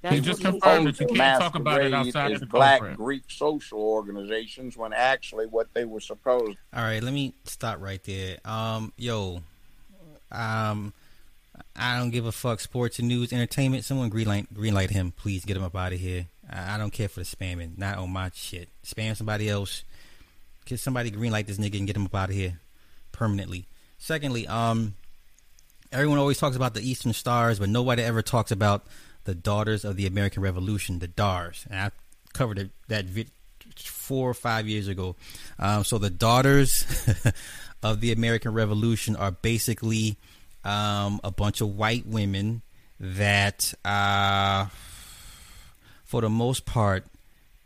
[0.01, 2.79] That's He just confirmed Masons that you can't talk about it outside of the black
[2.79, 2.97] corporate.
[2.97, 8.03] Greek social organizations when actually what they were supposed All right, let me stop right
[8.03, 8.37] there.
[8.45, 9.41] Um, yo,
[10.31, 10.93] Um,
[11.75, 12.59] I don't give a fuck.
[12.59, 13.85] Sports and news, entertainment.
[13.85, 15.45] Someone greenlight greenlight him, please.
[15.45, 16.27] Get him up out of here.
[16.49, 17.77] I, don't care for the spamming.
[17.77, 18.69] Not on my shit.
[18.85, 19.83] Spam somebody else.
[20.65, 22.59] Get somebody greenlight this nigga and get him up out of here
[23.11, 23.67] permanently.
[23.97, 24.95] Secondly, um,
[25.91, 28.85] everyone always talks about the Eastern Stars, but nobody ever talks about
[29.25, 31.65] the Daughters of the American Revolution, the DARS.
[31.69, 31.91] And I
[32.33, 33.29] covered it, that vid
[33.75, 35.15] four or five years ago.
[35.59, 36.85] Um, so the Daughters
[37.83, 40.17] of the American Revolution are basically
[40.63, 42.61] um, a bunch of white women
[42.99, 44.67] that, uh,
[46.03, 47.05] for the most part,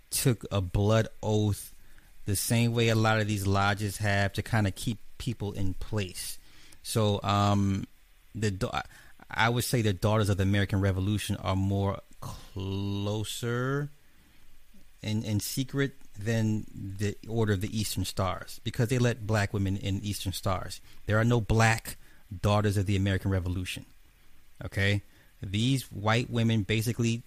[0.09, 1.73] took a blood oath
[2.25, 5.73] the same way a lot of these lodges have to kind of keep people in
[5.73, 6.38] place.
[6.83, 7.85] So um,
[8.35, 8.83] the
[9.29, 13.89] I would say the Daughters of the American Revolution are more closer
[15.01, 15.93] in in secret
[16.23, 20.81] than the Order of the Eastern Stars because they let black women in Eastern Stars.
[21.06, 21.98] There are no black
[22.41, 23.85] Daughters of the American Revolution.
[24.64, 25.02] Okay,
[25.41, 27.23] these white women basically,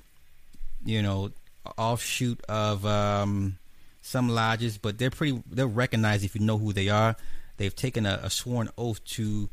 [0.84, 1.30] you know,
[1.76, 3.58] offshoot of um,
[4.00, 5.42] some lodges, but they're pretty.
[5.50, 7.16] They're recognized if you know who they are.
[7.56, 9.48] They've taken a, a sworn oath to,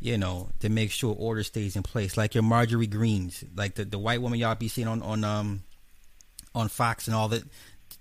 [0.00, 2.16] you know, to make sure order stays in place.
[2.16, 5.62] Like your Marjorie Greenes, like the, the white woman y'all be seeing on on um
[6.54, 7.44] on Fox and all that.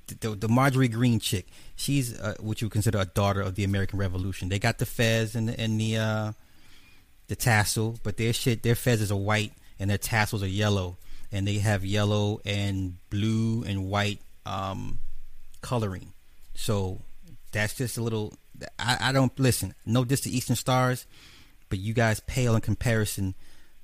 [0.08, 4.00] The, the Marjorie Greene chick, she's uh, what you consider a daughter of the American
[4.00, 4.50] Revolution.
[4.50, 6.32] They got the fez and the, and the uh,
[7.28, 10.98] the tassel, but their shit, their feathers are white and their tassels are yellow,
[11.32, 15.00] and they have yellow and blue and white um,
[15.62, 16.14] coloring.
[16.54, 17.02] So
[17.52, 18.38] that's just a little
[18.80, 19.74] I, I don't listen.
[19.86, 21.06] No diss to Eastern Stars,
[21.70, 23.36] but you guys pale in comparison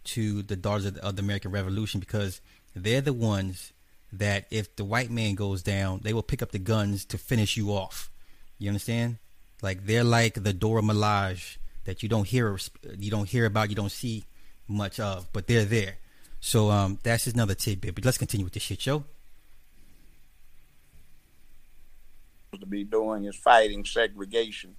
[0.06, 2.42] to the Daughters of the, of the American Revolution because
[2.76, 3.74] they're the ones
[4.14, 7.58] that if the white man goes down, they will pick up the guns to finish
[7.58, 8.10] you off.
[8.58, 9.18] You understand?
[9.62, 12.58] Like they're like the Dora Milaje that you don't hear
[12.98, 14.26] you don't hear about, you don't see
[14.68, 15.98] much of, but they're there.
[16.40, 17.96] So um, that's just another tidbit.
[17.96, 19.04] But let's continue with the shit show.
[22.58, 24.76] to be doing is fighting segregation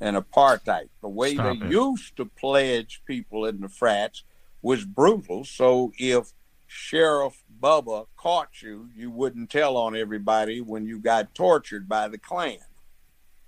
[0.00, 0.88] and apartheid.
[1.00, 1.72] The way Stop they it.
[1.72, 4.24] used to pledge people in the frats
[4.62, 5.44] was brutal.
[5.44, 6.32] So if
[6.66, 12.18] Sheriff Bubba caught you, you wouldn't tell on everybody when you got tortured by the
[12.18, 12.58] Klan.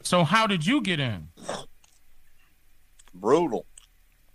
[0.03, 1.28] So how did you get in?
[3.15, 3.66] Brutal.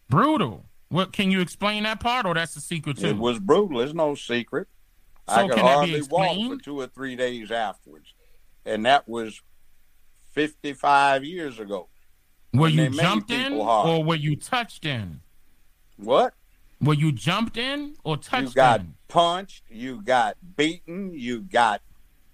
[0.10, 0.66] Brutal.
[0.90, 3.08] What can you explain that part, or that's a secret too?
[3.08, 3.80] It was brutal.
[3.80, 4.68] It's no secret.
[5.30, 8.14] So I could hardly walk for two or three days afterwards
[8.66, 9.42] and that was
[10.34, 11.88] 55 years ago.
[12.54, 15.22] Were you jumped in or were you touched in?
[15.98, 16.34] What?
[16.82, 18.96] Were you jumped in or touched You got in?
[19.12, 21.82] Punched, you got beaten, you got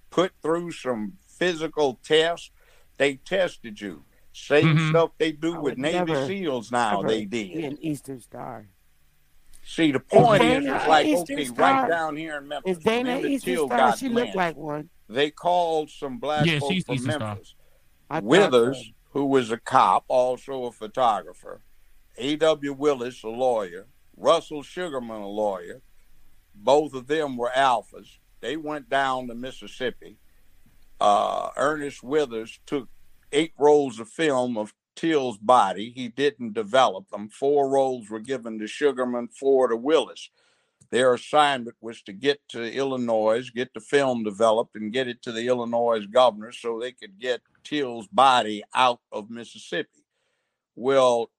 [0.10, 2.52] put through some physical tests.
[2.98, 4.04] They tested you.
[4.32, 4.90] Same mm-hmm.
[4.90, 7.64] stuff they do with Navy SEALs now, they did.
[7.64, 8.68] An Eastern Star.
[9.64, 11.82] See, the point is, is, it's like, Eastern okay, Star?
[11.82, 12.78] right down here in Memphis.
[12.78, 13.98] Is Dana Eastern Star?
[13.98, 17.56] She looked like one they called some black yeah, folks from Memphis.
[18.22, 21.62] Withers, who was a cop, also a photographer,
[22.18, 22.74] A.W.
[22.74, 25.82] Willis, a lawyer, Russell Sugarmon, a lawyer.
[26.64, 28.18] Both of them were alphas.
[28.42, 30.18] They went down to Mississippi.
[31.00, 32.90] Uh, Ernest Withers took
[33.32, 35.92] eight rolls of film of Till's body.
[35.96, 37.30] He didn't develop them.
[37.30, 40.30] Four rolls were given to Sugarmon, four to Willis.
[40.90, 45.32] Their assignment was to get to Illinois, get the film developed, and get it to
[45.32, 50.06] the Illinois governor so they could get Till's body out of Mississippi.
[50.76, 51.30] Well,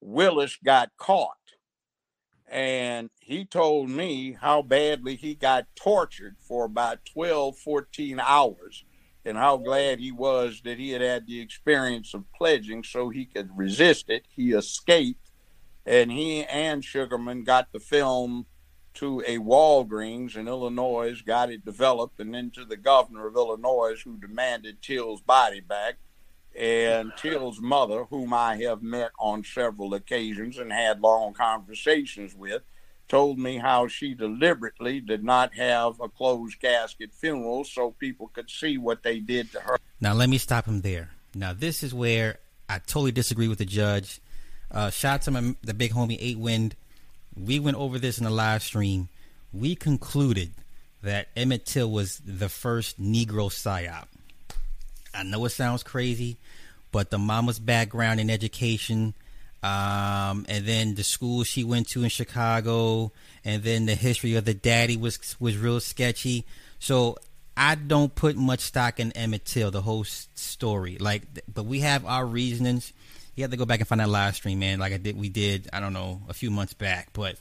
[0.00, 1.53] Willis got caught,
[2.50, 8.84] and he told me how badly he got tortured for about 12, 14 hours,
[9.24, 13.24] and how glad he was that he had had the experience of pledging so he
[13.24, 14.26] could resist it.
[14.28, 15.30] He escaped,
[15.86, 18.46] and he and Sugarmon got the film
[18.94, 24.00] to a Walgreens in Illinois, got it developed, and then to the governor of Illinois,
[24.04, 25.96] who demanded Till's body back.
[26.58, 32.62] And Till's mother, whom I have met on several occasions and had long conversations with,
[33.08, 38.48] told me how she deliberately did not have a closed casket funeral so people could
[38.48, 39.78] see what they did to her.
[40.00, 41.10] Now, let me stop him there.
[41.34, 44.20] Now, this is where I totally disagree with the judge.
[44.70, 46.76] Uh, shout out to my, the big homie, Eight Wind
[47.36, 49.08] we went over this in the live stream.
[49.52, 50.52] We concluded
[51.02, 54.06] that Emmett Till was the first Negro psyop.
[55.14, 56.36] I know it sounds crazy,
[56.92, 59.14] but the mama's background in education,
[59.62, 63.12] um, and then the school she went to in Chicago,
[63.44, 66.44] and then the history of the daddy was was real sketchy.
[66.78, 67.16] So
[67.56, 70.98] I don't put much stock in Emmett Till, the whole story.
[70.98, 71.22] Like,
[71.52, 72.92] but we have our reasonings.
[73.36, 74.78] you have to go back and find that live stream, man.
[74.78, 75.68] Like I did, we did.
[75.72, 77.36] I don't know a few months back, but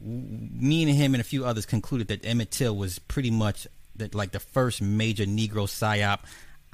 [0.00, 3.66] me and him and a few others concluded that Emmett Till was pretty much
[3.96, 6.20] the, like the first major Negro psyop.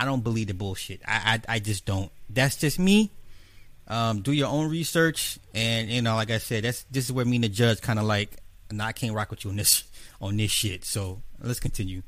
[0.03, 1.01] I don't believe the bullshit.
[1.07, 2.11] I, I, I just don't.
[2.29, 3.13] That's just me.
[3.87, 7.25] Um, do your own research, and you know, like I said, that's this is where
[7.25, 8.37] me and the judge kind of like,
[8.73, 9.85] nah, I can't rock with you on this
[10.21, 10.85] on this shit.
[10.85, 12.03] So let's continue.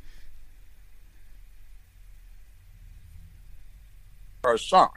[4.42, 4.88] Her son.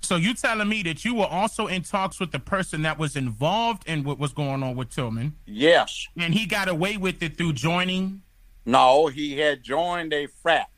[0.00, 3.14] So you telling me that you were also in talks with the person that was
[3.14, 6.08] involved in what was going on with Tillman, Yes.
[6.18, 8.22] and he got away with it through joining?
[8.66, 10.68] No, he had joined a frat,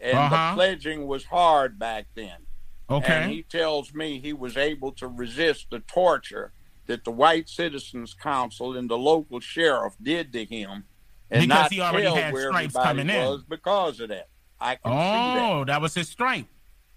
[0.00, 0.50] and Uh-huh.
[0.50, 2.46] the pledging was hard back then.
[2.88, 3.12] Okay.
[3.22, 6.52] And he tells me he was able to resist the torture
[6.86, 10.84] that the White Citizens Council and the local sheriff did to him,
[11.30, 13.24] and Because not he already tell had where stripes coming in.
[13.24, 14.28] was because of that.
[14.60, 15.50] I can see that.
[15.52, 16.46] oh, that was his stripe.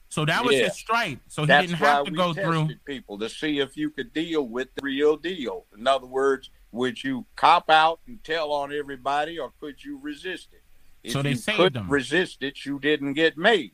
[0.10, 0.64] So that was Yeah.
[0.66, 1.20] his stripe.
[1.28, 2.70] So he That's didn't have to go through.
[2.86, 5.66] people to see if you could deal with the real deal.
[5.78, 10.50] In other words, would you cop out and tell on everybody, or could you resist
[10.54, 10.63] it?
[11.04, 11.90] If So they you saved couldn't him.
[11.92, 13.72] resist it, you didn't get made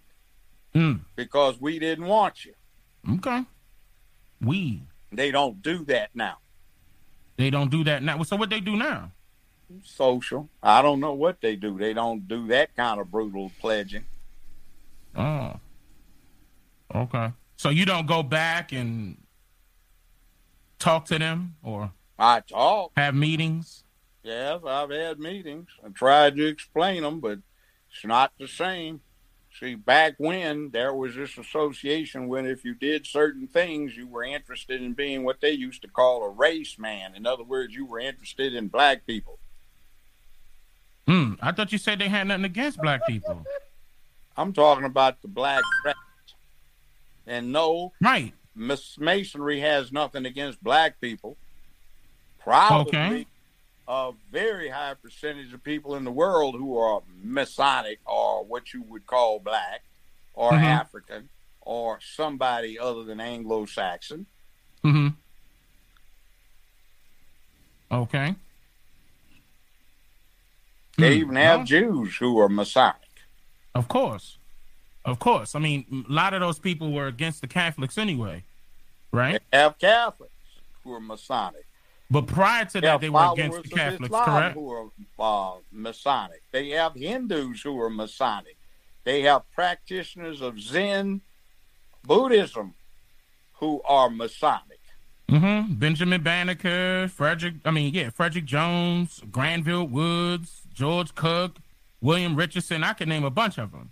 [0.76, 2.53] Mm, because we didn't want you.
[3.15, 3.43] okay.
[4.41, 6.38] We They don't do that now.
[7.38, 8.22] they don't do that now.
[8.23, 9.11] So what they do now?
[9.84, 10.49] Social.
[10.64, 11.77] I don't know what they do.
[11.77, 14.06] They don't do that kind of brutal pledging.
[15.15, 15.60] Oh.
[16.93, 17.31] Okay.
[17.57, 19.18] So you don't go back and
[20.80, 22.91] talk to them or I talk.
[22.97, 23.84] have meetings?
[24.23, 25.69] Yes, I've had meetings.
[25.85, 27.39] I tried to explain them, but
[27.89, 29.01] it's not the same.
[29.59, 34.23] See, back when there was this association when if you did certain things, you were
[34.23, 37.15] interested in being what they used to call a race man.
[37.15, 39.39] In other words, you were interested in black people.
[41.07, 41.33] Hmm.
[41.41, 43.43] I thought you said they had nothing against black people.
[44.37, 45.63] I'm talking about the black.
[47.25, 48.33] And no, Right.
[48.55, 51.37] Miss Masonry has nothing against black people.
[52.39, 53.25] Probably Okay.
[53.89, 58.83] A very high percentage of people in the world who are Masonic or what you
[58.83, 59.83] would call black
[60.35, 60.61] or Mhm.
[60.63, 61.29] African
[61.61, 64.27] or somebody other than Anglo Saxon.
[64.83, 65.07] Mm-hmm.
[67.91, 68.35] Okay.
[70.97, 71.21] They Hmm.
[71.21, 73.09] even have Jews who are Masonic.
[73.73, 74.37] Of course.
[75.05, 75.55] Of course.
[75.55, 78.43] I mean, a lot of those people were against the Catholics anyway,
[79.11, 79.41] right?
[79.51, 80.33] They have Catholics
[80.83, 81.65] who are Masonic.
[82.11, 84.56] But prior to that, they were against the Catholics, Islam correct?
[84.56, 86.41] who are uh, Masonic.
[86.52, 88.57] They have Hindus who are Masonic.
[89.03, 91.22] They have practitioners of Zen
[92.03, 92.73] Buddhism
[93.53, 94.80] who are Masonic.
[95.30, 95.73] Mm-hmm.
[95.76, 101.57] Benjamin Banneker, Frederick, I mean, yeah, Frederick Jones, Granville Woods, George Cook,
[102.02, 102.84] William Richardson.
[102.84, 103.91] I can name a bunch of them.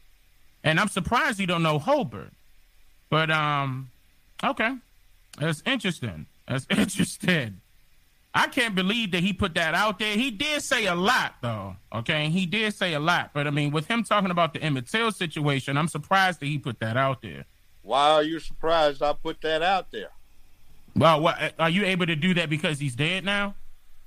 [0.63, 2.31] And I'm surprised you don't know Holbert.
[3.09, 3.91] But, um,
[4.43, 4.75] okay.
[5.39, 6.25] That's interesting.
[6.47, 7.61] That's interesting.
[8.37, 10.15] I can't believe that he put that out there.
[10.15, 11.75] He did say a lot, though.
[11.91, 14.87] Okay, he did say a lot, but I mean, with him talking about the Emmett
[14.87, 17.45] Till situation, I'm surprised that he put that out there.
[17.81, 20.11] Why are you surprised I put that out there?
[20.95, 23.55] Well, what, uh, are you able to do that because he's dead now?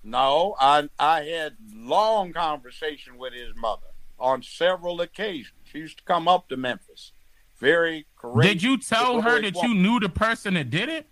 [0.05, 3.89] No, I I had long conversation with his mother
[4.19, 5.59] on several occasions.
[5.65, 7.13] She used to come up to Memphis.
[7.59, 8.53] Very courageous.
[8.53, 11.07] Did you tell her that you knew the person that did it?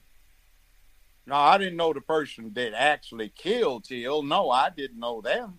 [1.28, 4.22] No, I didn't know the person that actually killed Till.
[4.22, 5.59] No, I didn't know them.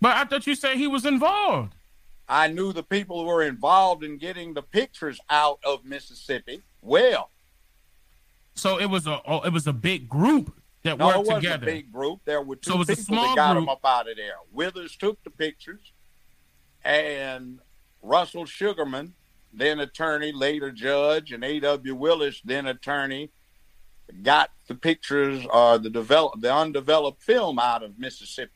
[0.00, 1.74] But I thought you said he was involved.
[2.28, 7.28] I knew the people who were involved in getting the pictures out of Mississippi well.
[8.54, 11.62] So it was a oh, it was a big group that No, it worked together.
[11.64, 12.20] a big group.
[12.24, 13.62] There were two So it was a people small that got group.
[13.64, 14.36] them up out of there.
[14.50, 15.92] Withers took the pictures,
[16.84, 17.58] and
[18.02, 19.12] Russell Sugarmon,
[19.52, 21.94] then attorney, later judge, and A.W.
[21.94, 23.30] Willis, then attorney,
[24.22, 28.52] got the pictures, or the develop, the undeveloped film out of Mississippi.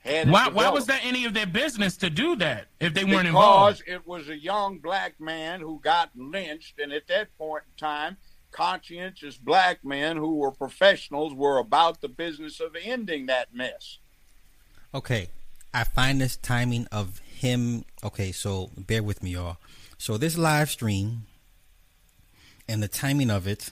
[0.00, 3.26] Had Why why was that any of their business to do that if they weren't
[3.26, 3.78] involved?
[3.78, 7.76] Because it was a young black man who got lynched, and at that point in
[7.76, 8.16] time,
[8.52, 13.98] conscientious black men who were professionals were about the business of ending that mess.
[14.94, 15.28] Okay,
[15.74, 17.84] I find this timing of him.
[18.04, 19.58] Okay, so bear with me, y'all.
[19.98, 21.26] So this live stream
[22.68, 23.70] and the timing of it,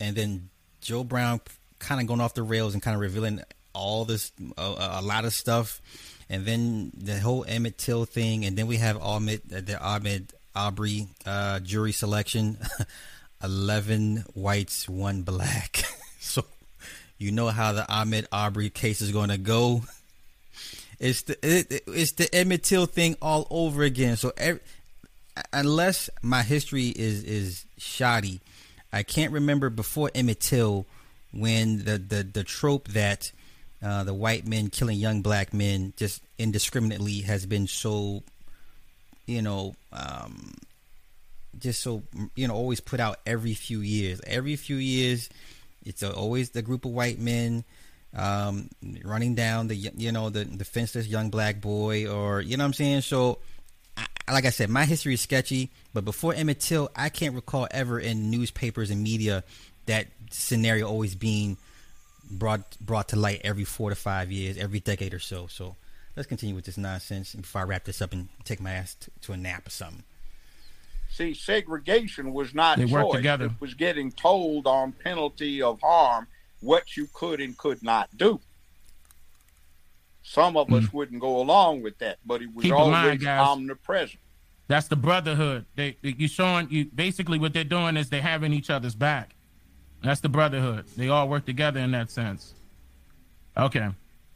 [0.00, 0.48] and then
[0.80, 1.40] Joe Brown
[1.78, 3.42] kind of going off the rails and kind of revealing
[3.74, 5.80] all this, a, lot of stuff,
[6.30, 10.28] and then the whole Emmett Till thing, and then we have Ahmaud, uh, the Ahmaud
[10.54, 12.56] Arbery uh, jury selection,
[13.44, 15.84] eleven whites, one black.
[16.20, 16.44] so
[17.18, 19.82] you know how the Ahmaud Arbery case is going to go.
[20.98, 24.16] It's the it, it's the Emmett Till thing all over again.
[24.16, 24.60] So every,
[25.52, 28.40] unless my history is is shoddy,
[28.92, 30.86] I can't remember before Emmett Till
[31.32, 33.32] when the the the trope that
[33.82, 38.22] uh, the white men killing young black men just indiscriminately has been so,
[39.26, 40.54] you know, um,
[41.58, 42.02] just so
[42.34, 44.20] you know, always put out every few years.
[44.26, 45.28] Every few years,
[45.84, 47.64] it's always the group of white men
[48.14, 48.70] um,
[49.04, 52.68] running down the you know the the fenceless young black boy, or you know what
[52.68, 53.02] I'm saying.
[53.02, 53.38] So,
[53.96, 57.68] I, like I said, my history is sketchy, but before Emmett Till, I can't recall
[57.70, 59.44] ever in newspapers and media
[59.86, 61.56] that scenario always being
[62.30, 65.46] brought brought to light every four to five years, every decade or so.
[65.46, 65.76] So
[66.16, 69.10] let's continue with this nonsense before I wrap this up and take my ass to,
[69.22, 70.02] to a nap or something.
[71.10, 73.14] See, segregation was not They choice.
[73.14, 73.46] together.
[73.46, 76.26] It was getting told on penalty of harm
[76.60, 78.40] what you could and could not do.
[80.28, 80.96] Some of us hmm.
[80.96, 82.64] wouldn't go along with that, but it was.
[82.64, 84.18] Keep always mind, omnipresent.
[84.66, 85.66] That's the brotherhood.
[85.76, 89.36] They, they you showing you basically what they're doing is they're having each other's back.
[90.02, 90.86] That's the brotherhood.
[90.96, 92.54] They all work together in that sense.
[93.56, 93.88] Okay.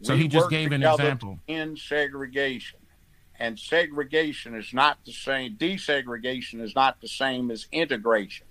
[0.03, 1.41] So We he just gave an example.
[1.49, 2.79] in segregation,
[3.41, 5.57] and segregation is not the same.
[5.57, 8.47] Desegregation is not the same as integration.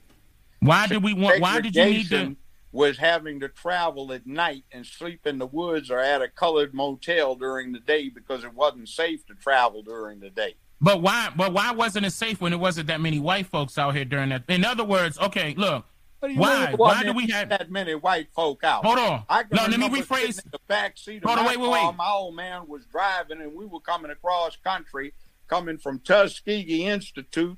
[0.60, 2.36] Why did we want why did you need to
[2.72, 6.74] Was having to travel at night and sleep in the woods or at a colored
[6.74, 10.54] motel during the day because it wasn't safe to travel during the day.
[10.80, 13.96] But why but why wasn't it safe when there wasn't that many white folks out
[13.96, 14.44] here during that?
[14.48, 15.84] In other words, okay, look,
[16.20, 16.74] What do you Why?
[16.76, 18.86] Why do we have- that many white folk out?
[18.86, 19.24] hold on.
[19.28, 20.40] I No, let me rephrase.
[20.52, 21.96] the back seat of Hold on, wait, wait, wait.
[21.96, 25.14] My old man was driving, and we were coming across country,
[25.48, 27.58] coming from Tuskegee Institute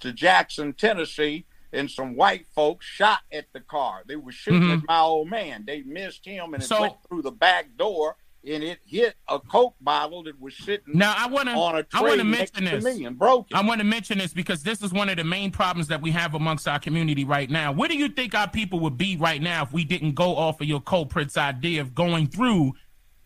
[0.00, 4.02] to Jackson, Tennessee, and some white folks shot at the car.
[4.06, 4.78] They were shooting Mhm.
[4.78, 5.64] at my old man.
[5.66, 8.16] They missed him, and it So- went through the back door,
[8.46, 11.82] and it hit a Coke bottle that was sitting Now I wanna on a I
[12.00, 12.96] tray wanna next mention to this.
[12.98, 13.54] me and broke it.
[13.56, 16.10] I want to mention this because this is one of the main problems that we
[16.12, 17.72] have amongst our community right now.
[17.72, 20.60] Where do you think our people would be right now if we didn't go off
[20.60, 22.74] of your culprit's idea of going through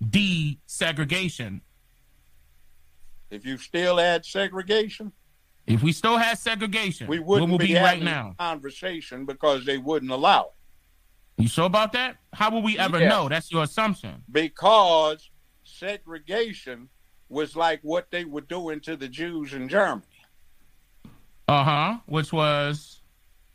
[0.02, 1.60] desegregation?
[3.30, 5.10] if you still had segregation,
[5.66, 8.34] If we still had segregation, we wouldn't would be, be right having now?
[8.38, 10.42] conversation because they wouldn't allow
[11.38, 11.42] it.
[11.42, 12.16] You sure about that?
[12.32, 13.28] How will we ever know?
[13.28, 14.22] That's your assumption.
[14.30, 15.30] because
[15.64, 16.88] segregation
[17.28, 20.06] was like what they were doing to the Jews in Germany.
[21.48, 21.98] Uh huh.
[22.06, 23.00] Which was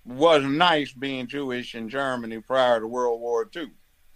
[0.06, 3.68] wasn't nice being Jewish in Germany prior to World War II.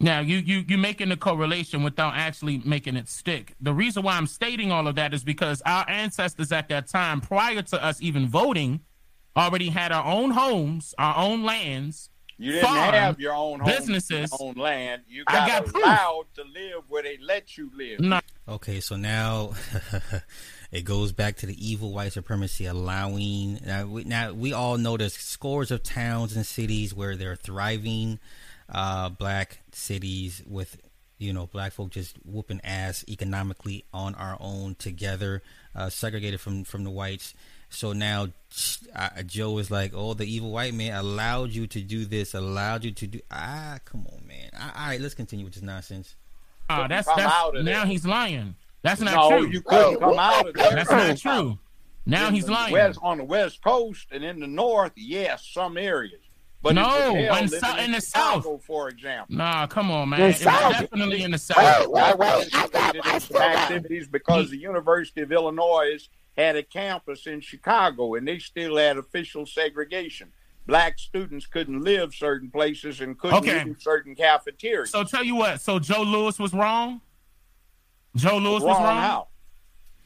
[0.02, 3.54] Now you you you making the correlation without actually making it stick.
[3.60, 7.20] The reason why I'm stating all of that is because our ancestors at that time,
[7.20, 8.80] prior to us even voting,
[9.36, 12.10] already had our own homes, our own lands.
[12.38, 14.32] You didn't Farm, have your own home, businesses.
[14.32, 15.02] your own land.
[15.06, 15.84] You I got, got proof.
[15.84, 18.00] allowed to live where they let you live.
[18.00, 19.52] No, Okay, so now
[20.72, 23.60] it goes back to the evil white supremacy allowing.
[23.64, 28.18] Now we, now we all know there's scores of towns and cities where they're thriving
[28.72, 30.80] uh, black cities with
[31.18, 35.42] you know black folk just whooping ass economically on our own together,
[35.76, 37.34] uh, segregated from from the whites.
[37.70, 38.28] So now
[38.96, 42.84] uh, Joe is like, oh, the evil white man allowed you to do this, allowed
[42.84, 43.20] you to do.
[43.30, 44.50] Ah, come on, man.
[44.60, 46.16] All right, let's continue with this nonsense.
[46.68, 47.86] uh, that's that's now there.
[47.86, 48.56] he's lying.
[48.82, 49.48] That's not no, true.
[49.48, 50.70] you couldn't come out of there.
[50.72, 51.58] That's not true.
[52.04, 52.72] Now In he's lying.
[52.72, 56.21] West, on the West Coast and in the North, yes, some areas.
[56.62, 59.34] But No, it was in living in the South, Chicago, for example.
[59.36, 60.20] Nah, come on, man.
[60.20, 61.88] The It was definitely in the south.
[61.88, 62.54] wait, wait.
[62.54, 66.08] I got I still some got activities because the University of Illinois
[66.38, 70.30] had a campus in Chicago and they still had official segregation.
[70.66, 73.64] Black students couldn't live certain places and couldn't Okay.
[73.64, 74.90] use certain cafeterias.
[74.92, 75.60] So tell you what.
[75.60, 77.00] So Joe Lewis was wrong.
[78.14, 78.96] Joe Lewis was wrong wrong.
[78.98, 79.28] how?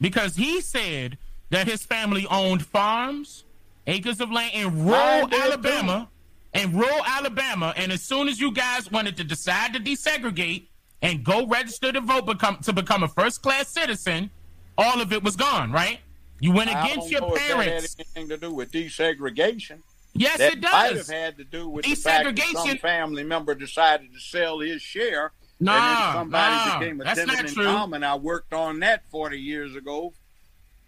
[0.01, 1.19] because he said
[1.51, 3.45] that his family owned farms,
[3.87, 6.09] acres of land in rural Alabama.
[6.11, 6.16] did,
[6.57, 10.69] In rural Alabama, and as soon as you guys wanted to decide to desegregate
[11.03, 14.31] and go register to vote become to become a first class citizen,
[14.79, 16.01] all of it was gone, right?
[16.41, 17.97] You went I against don't your know if that had parents.
[17.99, 19.79] anything to do with desegregation.
[20.15, 21.09] Yes, that it might does.
[21.09, 25.33] have had to do with that some family member decided to sell his share.
[25.59, 27.65] and Nah, somebody nah, became a that's tenant not in true.
[27.65, 28.03] common.
[28.03, 30.13] I worked on that 40 years ago.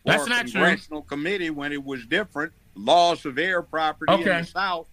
[0.04, 0.52] For That's a not true.
[0.52, 2.52] congressional committee when it was different.
[2.74, 4.86] Loss of heir property in the South.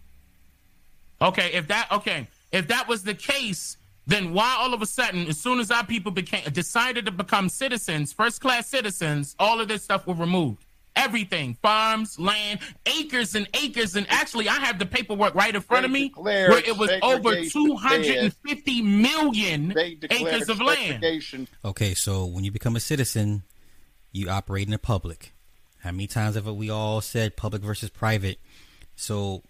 [1.21, 3.77] Okay, if that okay, if that was the case,
[4.07, 7.49] then why all of a sudden, as soon as our people became decided to become
[7.49, 10.63] citizens, first class citizens, all of this stuff was removed.
[10.97, 15.85] Everything, farms, land, acres and acres, and actually, I have the paperwork right in front
[15.85, 21.03] of me where it was over two hundred and fifty million acres of land.
[21.65, 23.43] Okay, so when you become a citizen,
[24.13, 25.33] you operate in the public.
[25.79, 28.39] How many times have we all said public versus private?
[28.95, 29.43] So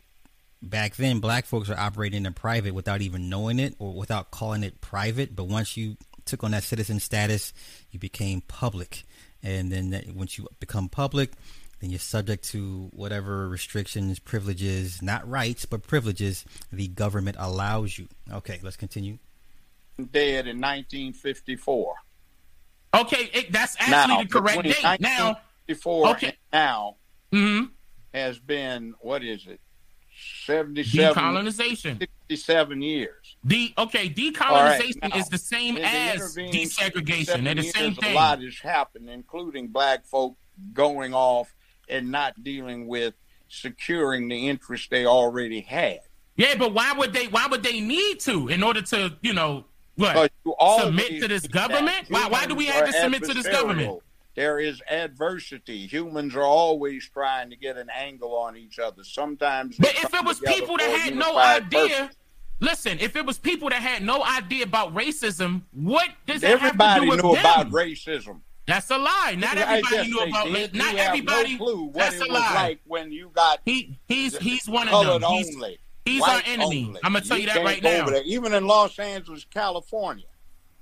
[0.62, 4.64] back then black folks are operating in private without even knowing it or without calling
[4.64, 5.36] it private.
[5.36, 7.54] But once you took on that citizen status,
[7.92, 9.04] you became public,
[9.44, 11.32] and then that, once you become public,
[11.80, 18.08] then you're subject to whatever restrictions, privileges, not rights, but privileges the government allows you.
[18.32, 19.20] Okay, let's continue.
[19.98, 21.96] Dead in 1954.
[22.96, 25.00] Okay, it, that's actually Now, the correct date.
[25.02, 25.38] Now,
[25.68, 26.28] before Okay.
[26.28, 26.96] and now
[27.32, 27.70] mhm,
[28.14, 29.60] has been what is it?
[30.46, 32.00] 77, decolonization.
[32.00, 33.36] 67 years.
[33.44, 37.44] The okay, All right, decolonization now, is the same In the as desegregation.
[37.44, 38.12] They're the same years, thing.
[38.12, 40.36] A lot has happened, including black folk
[40.74, 41.54] going off
[41.90, 43.14] and not dealing with
[43.48, 46.00] securing the interest they already had.
[46.36, 47.28] Yeah, but why would they?
[47.28, 49.66] Why would they need to in order to, you know,
[49.96, 50.32] what?
[50.80, 52.10] Submit to this government?
[52.10, 54.02] Why- why do we have to submit to this government?
[54.36, 55.88] There is adversity.
[55.88, 59.04] Humans are always trying to get an angle on each other.
[59.04, 62.16] Sometimes, But if it was people that had no idea, purpose.
[62.60, 67.16] listen, if it was people that had no idea about racism, what does everybody have
[67.16, 68.42] to do knew with about racism.
[68.68, 69.36] That's a lie.
[69.38, 70.74] Not everybody knew about racism.
[70.74, 71.52] Not You everybody.
[71.54, 72.54] No clue what That's it a was lie.
[72.56, 75.22] like when you got He he's he's one of them.
[75.32, 75.78] He's, only.
[76.04, 76.86] he's our enemy.
[76.88, 77.00] only.
[77.04, 78.08] I'm gonna tell you, that right now.
[78.08, 78.24] there.
[78.24, 80.26] Even in Los Angeles, California.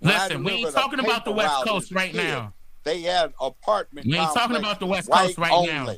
[0.02, 2.54] Listen, we ain't talking about the West Coast right now.
[2.84, 4.08] They had apartment.
[4.08, 5.68] We ain't talking about the West Coast right only.
[5.68, 5.96] now.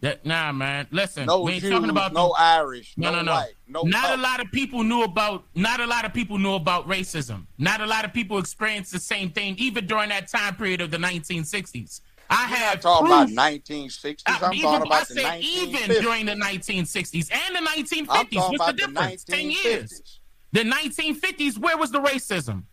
[0.00, 0.86] That, nah, man.
[0.92, 3.32] Listen, No we ain't Jews, talking about no the, Irish, No, no, no, no.
[3.32, 5.44] white, no not a lot of people knew about.
[5.56, 7.46] Not a lot of people knew about racism.
[7.58, 10.92] Not a lot of people experienced the same thing, even during that time period of
[10.92, 12.00] the 1960s.
[12.30, 13.32] I I'm have talking proof.
[13.32, 14.22] about 1960s.
[14.26, 18.06] Uh, I'm even, talking I about the said even during the 1960s and the 1950s.
[18.06, 19.24] What's the about the difference?
[19.24, 20.20] Ten years.
[20.52, 21.58] The 1950s.
[21.58, 22.64] Where was the racism?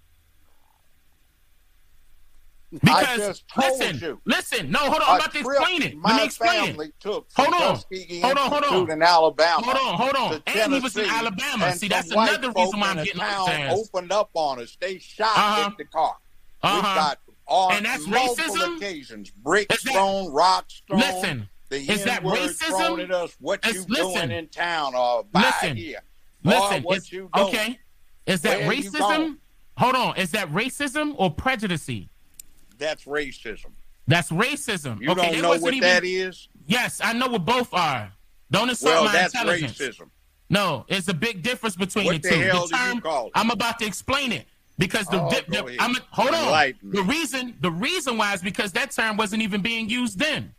[2.83, 4.21] Because listen, you.
[4.25, 4.71] listen.
[4.71, 5.01] No, hold on.
[5.07, 5.95] I'm about to explain it.
[6.03, 6.67] Let me explain it.
[6.67, 7.79] family took from Hold on.
[8.21, 8.91] Hold on, hold on.
[8.91, 9.61] In Alabama.
[9.65, 10.43] Hold on, hold on.
[10.47, 11.73] And he was in Alabama.
[11.73, 13.73] See, that's another reason why I'm getting ass.
[13.77, 14.77] opened up on us.
[14.79, 15.71] They shot Uh-huh.
[15.77, 16.17] the car.
[16.63, 16.81] Uh-huh.
[16.95, 18.77] got on And that's racism?
[18.77, 19.29] occasions.
[19.31, 20.99] Bricks Is that- thrown, rocks thrown.
[21.01, 23.03] Listen, the is that racism?
[23.03, 23.35] at us.
[23.39, 24.13] What you listen.
[24.13, 25.77] doing in town or by Listen.
[25.77, 26.01] here?
[26.43, 27.47] Boy, Listen, what you doing?
[27.47, 27.79] okay.
[28.25, 29.37] Is that Where racism?
[29.77, 30.17] Hold on.
[30.17, 31.89] Is that racism or prejudice?
[32.77, 33.71] That's racism.
[34.07, 35.01] That's racism.
[35.01, 36.47] You okay, don't know what even, that is?
[36.67, 38.11] Yes, I know what both are.
[38.51, 39.77] Don't insult Well, my that's intelligence.
[39.77, 40.09] racism.
[40.49, 42.41] No, it's a big difference between What the the two.
[42.43, 43.29] the term?
[43.33, 44.45] I'm about to explain it
[44.77, 46.73] because the, Oh, the, the- I'm hold on.
[46.83, 50.53] The reason the reason why is because that term wasn't even being used then.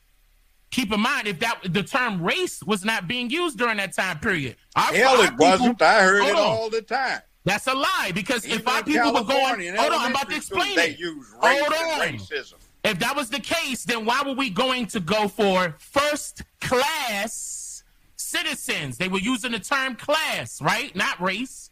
[0.73, 4.19] Keep in mind if that the term race was not being used during that time
[4.19, 4.57] period.
[4.75, 5.81] Our, Hell, our it wasn't.
[5.81, 6.37] I heard it on.
[6.37, 7.21] all the time.
[7.47, 10.29] That's a lie because Even if our in people were going, hold on, I'm about
[10.29, 10.77] to elementary explain it.
[10.77, 12.09] They use race hold on.
[12.19, 12.55] racism.
[12.83, 17.85] If that was the case, then why were we going to go for first class
[18.17, 18.99] citizens?
[18.99, 20.95] They were using the term class, right?
[20.97, 21.71] Not race.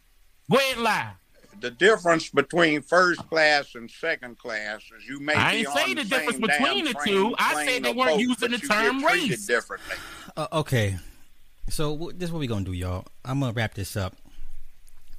[0.49, 1.11] Go ahead and lie.
[1.59, 5.93] The difference between first class and second class is you may I be ain't say
[5.93, 7.35] the the difference between the two.
[7.37, 9.45] I say they weren't boat, using the term race.
[9.45, 9.95] differently.
[10.37, 10.97] Uh, okay,
[11.69, 13.05] so wh- this is what we're gonna do, y'all.
[13.25, 14.15] I'm gonna wrap this up.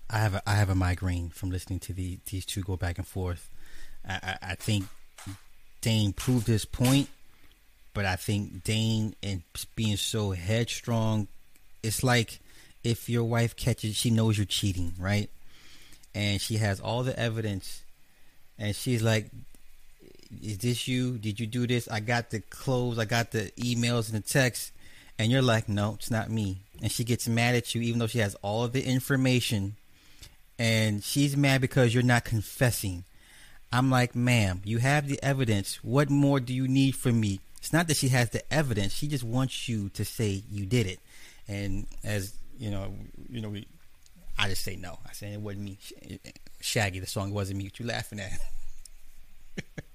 [0.09, 2.99] I have a, I have a migraine from listening to the these two go back
[2.99, 3.51] and forth.
[4.07, 4.85] I, I, I think
[5.81, 7.09] Dane proved his point,
[7.93, 9.43] but I think Dane and
[9.75, 11.29] being so headstrong,
[11.83, 12.41] it's like
[12.85, 15.29] if your wife catches, she knows you're cheating, right?
[16.15, 17.83] And she has all the evidence,
[18.59, 19.31] and she's like,
[20.43, 21.19] is this you?
[21.19, 21.89] Did you do this?
[21.89, 24.73] I got the clothes, I got the emails and the texts,
[25.19, 26.59] and you're like, no, it's not me.
[26.81, 29.77] And she gets mad at you, even though she has all of the information,
[30.59, 33.05] and she's mad because you're not confessing.
[33.73, 35.83] I'm like, ma'am, you have the evidence.
[35.83, 37.41] What more do you need from me?
[37.59, 40.87] It's not that she has the evidence; she just wants you to say you did
[40.87, 41.01] it.
[41.49, 42.95] And as you know,
[43.29, 43.67] you know, we,
[44.39, 44.99] I just say no.
[45.09, 45.79] I say it wasn't me.
[46.61, 47.65] Shaggy, the song wasn't me.
[47.65, 48.41] What you laughing at?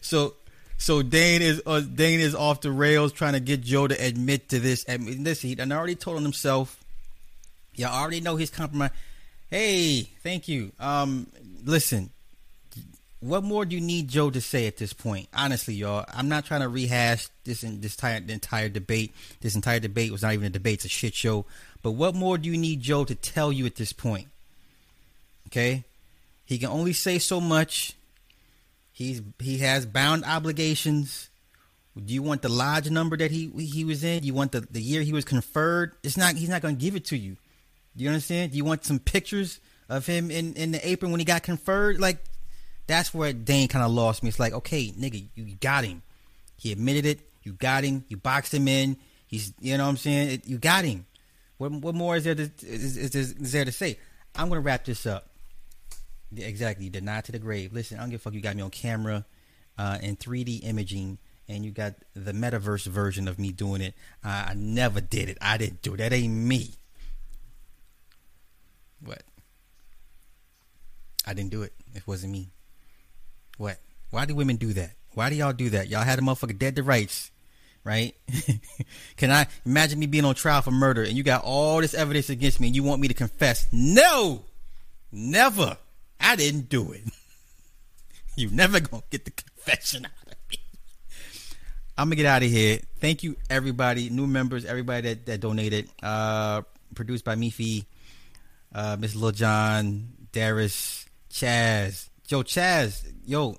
[0.00, 0.34] So,
[0.76, 4.50] so Dane is uh, Dane is off the rails trying to get Joe to admit
[4.50, 4.84] to this.
[4.84, 6.82] And this he done already told on himself.
[7.74, 8.92] You already know he's compromised.
[9.54, 10.72] Hey, thank you.
[10.80, 11.28] Um,
[11.62, 12.10] listen,
[13.20, 15.28] what more do you need Joe to say at this point?
[15.32, 19.14] Honestly, y'all, I'm not trying to rehash this in this entire, entire debate.
[19.42, 21.46] This entire debate was not even a debate; it's a shit show.
[21.84, 24.26] But what more do you need Joe to tell you at this point?
[25.46, 25.84] Okay,
[26.44, 27.92] he can only say so much.
[28.92, 31.28] He's he has bound obligations.
[31.96, 34.24] Do you want the lodge number that he he was in?
[34.24, 35.92] You want the, the year he was conferred?
[36.02, 37.36] It's not he's not going to give it to you.
[37.96, 38.52] You understand?
[38.52, 42.00] Do you want some pictures of him in, in the apron when he got conferred?
[42.00, 42.18] Like
[42.86, 44.28] that's where Dane kind of lost me.
[44.28, 46.02] It's like, okay, nigga, you got him.
[46.56, 47.20] He admitted it.
[47.42, 48.04] You got him.
[48.08, 48.96] You boxed him in.
[49.26, 50.30] He's you know what I'm saying?
[50.30, 51.06] It, you got him.
[51.58, 53.98] What what more is there to, is, is, is there to say?
[54.34, 55.30] I'm gonna wrap this up.
[56.36, 56.88] Exactly.
[56.88, 57.72] Denied to the grave.
[57.72, 58.34] Listen, I don't give a fuck.
[58.34, 59.24] You got me on camera,
[59.78, 61.18] uh, in 3D imaging,
[61.48, 63.94] and you got the metaverse version of me doing it.
[64.22, 65.38] I never did it.
[65.40, 65.98] I didn't do it.
[65.98, 66.74] That ain't me.
[69.04, 69.22] What?
[71.26, 71.72] I didn't do it.
[71.94, 72.50] It wasn't me.
[73.56, 73.78] What?
[74.10, 74.92] Why do women do that?
[75.14, 75.88] Why do y'all do that?
[75.88, 77.30] Y'all had a motherfucker dead to rights,
[77.84, 78.14] right?
[79.16, 82.30] Can I imagine me being on trial for murder and you got all this evidence
[82.30, 83.66] against me and you want me to confess?
[83.72, 84.44] No!
[85.12, 85.76] Never.
[86.18, 87.02] I didn't do it.
[88.36, 90.58] you never gonna get the confession out of me.
[91.96, 92.80] I'm gonna get out of here.
[92.98, 95.88] Thank you, everybody, new members, everybody that, that donated.
[96.02, 96.62] Uh,
[96.94, 97.84] produced by Mifi,
[98.74, 103.04] uh, Miss Lil John, Darius, Chaz, Joe Chaz.
[103.24, 103.56] Yo,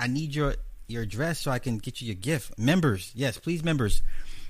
[0.00, 0.54] I need your
[0.88, 2.58] your address so I can get you your gift.
[2.58, 4.02] Members, yes, please, members,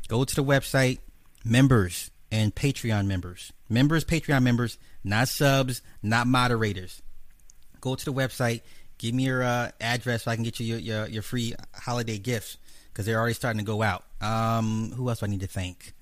[0.09, 0.99] go to the website.
[1.45, 7.03] Members and Patreon members, members, Patreon members, not subs, not moderators.
[7.81, 8.63] Go to the website.
[8.99, 12.19] Give me your uh, address so I can get you your, your, your free holiday
[12.19, 12.57] gifts
[12.89, 14.05] because they're already starting to go out.
[14.21, 15.93] Um, who else do I need to thank?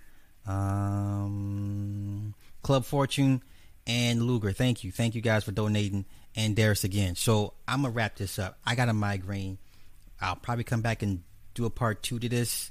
[0.46, 3.42] Um, Club Fortune
[3.86, 4.52] and Luger.
[4.52, 4.92] Thank you.
[4.92, 6.04] Thank you guys for donating
[6.36, 7.14] and Darius again.
[7.16, 8.58] So I'm gonna wrap this up.
[8.64, 9.58] I got a migraine.
[10.20, 11.22] I'll probably come back and
[11.54, 12.70] do a part two to this,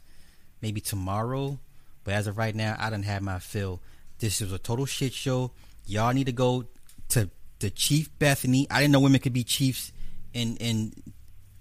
[0.61, 1.59] maybe tomorrow.
[2.03, 3.81] But as of right now, I don't have my fill.
[4.19, 5.51] This is a total shit show.
[5.85, 6.65] Y'all need to go
[7.09, 7.29] to
[7.59, 8.67] the Chief Bethany.
[8.69, 9.91] I didn't know women could be chiefs
[10.33, 10.93] in in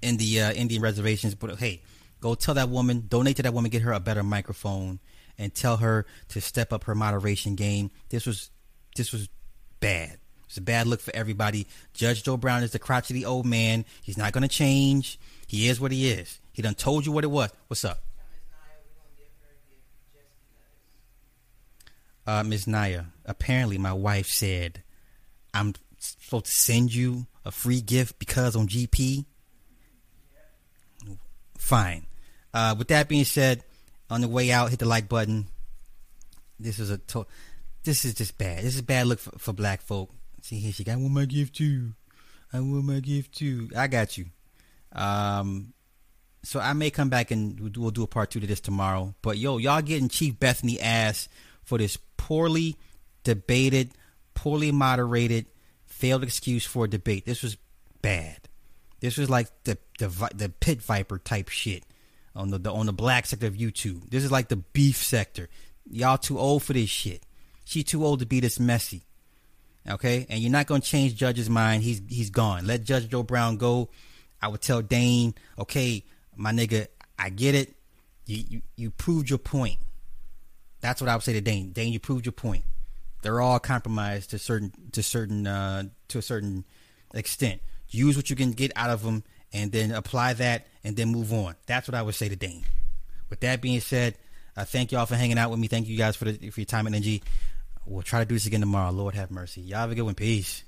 [0.02, 1.82] in the uh, Indian reservations, but hey,
[2.20, 5.00] go tell that woman, donate to that woman, get her a better microphone,
[5.36, 7.90] and tell her to step up her moderation game.
[8.10, 8.50] This was
[8.96, 9.28] this was
[9.80, 10.18] bad.
[10.46, 11.66] It's a bad look for everybody.
[11.92, 13.84] Judge Joe Brown is the crotchety old man.
[14.02, 15.18] He's not going to change.
[15.46, 16.40] He is what he is.
[16.52, 17.50] He done told you what it was.
[17.68, 18.02] What's up?
[22.26, 22.66] Uh, Ms.
[22.66, 24.82] Naya, apparently my wife said
[25.54, 29.24] I'm supposed to send you a free gift because on GP.
[31.56, 32.06] Fine.
[32.52, 33.62] Uh, with that being said,
[34.10, 35.46] on the way out, hit the like button.
[36.60, 37.26] This is a to-
[37.84, 38.64] this is just bad.
[38.64, 40.10] This is bad look for, for black folk.
[40.42, 41.92] See here, she got want my gift too.
[42.52, 43.70] I want my gift too.
[43.76, 44.26] I got you.
[44.92, 45.74] Um,
[46.42, 48.60] so I may come back and we'll do, we'll do a part two to this
[48.60, 49.14] tomorrow.
[49.22, 51.28] But yo, y'all getting Chief Bethany ass
[51.64, 52.76] for this poorly
[53.24, 53.90] debated,
[54.34, 55.46] poorly moderated,
[55.86, 57.26] failed excuse for a debate.
[57.26, 57.56] This was
[58.00, 58.38] bad.
[59.00, 61.84] This was like the the the pit viper type shit
[62.34, 64.10] on the, the on the black sector of YouTube.
[64.10, 65.48] This is like the beef sector.
[65.90, 67.22] Y'all too old for this shit.
[67.68, 69.02] She too old to be this messy.
[69.86, 71.82] Okay, and you're not gonna change Judge's mind.
[71.82, 72.66] He's he's gone.
[72.66, 73.90] Let Judge Joe Brown go.
[74.40, 76.02] I would tell Dane, okay,
[76.34, 76.86] my nigga,
[77.18, 77.74] I get it.
[78.24, 79.76] You you, you proved your point.
[80.80, 81.72] That's what I would say to Dane.
[81.72, 82.64] Dane, you proved your point.
[83.20, 86.64] They're all compromised to certain to certain uh, to a certain
[87.12, 87.60] extent.
[87.90, 91.34] Use what you can get out of them, and then apply that, and then move
[91.34, 91.54] on.
[91.66, 92.64] That's what I would say to Dane.
[93.28, 94.16] With that being said,
[94.56, 95.68] uh, thank y'all for hanging out with me.
[95.68, 97.22] Thank you guys for the for your time and energy.
[97.88, 98.90] We'll try to do this again tomorrow.
[98.90, 99.62] Lord have mercy.
[99.62, 100.14] Y'all have a good one.
[100.14, 100.62] Peace.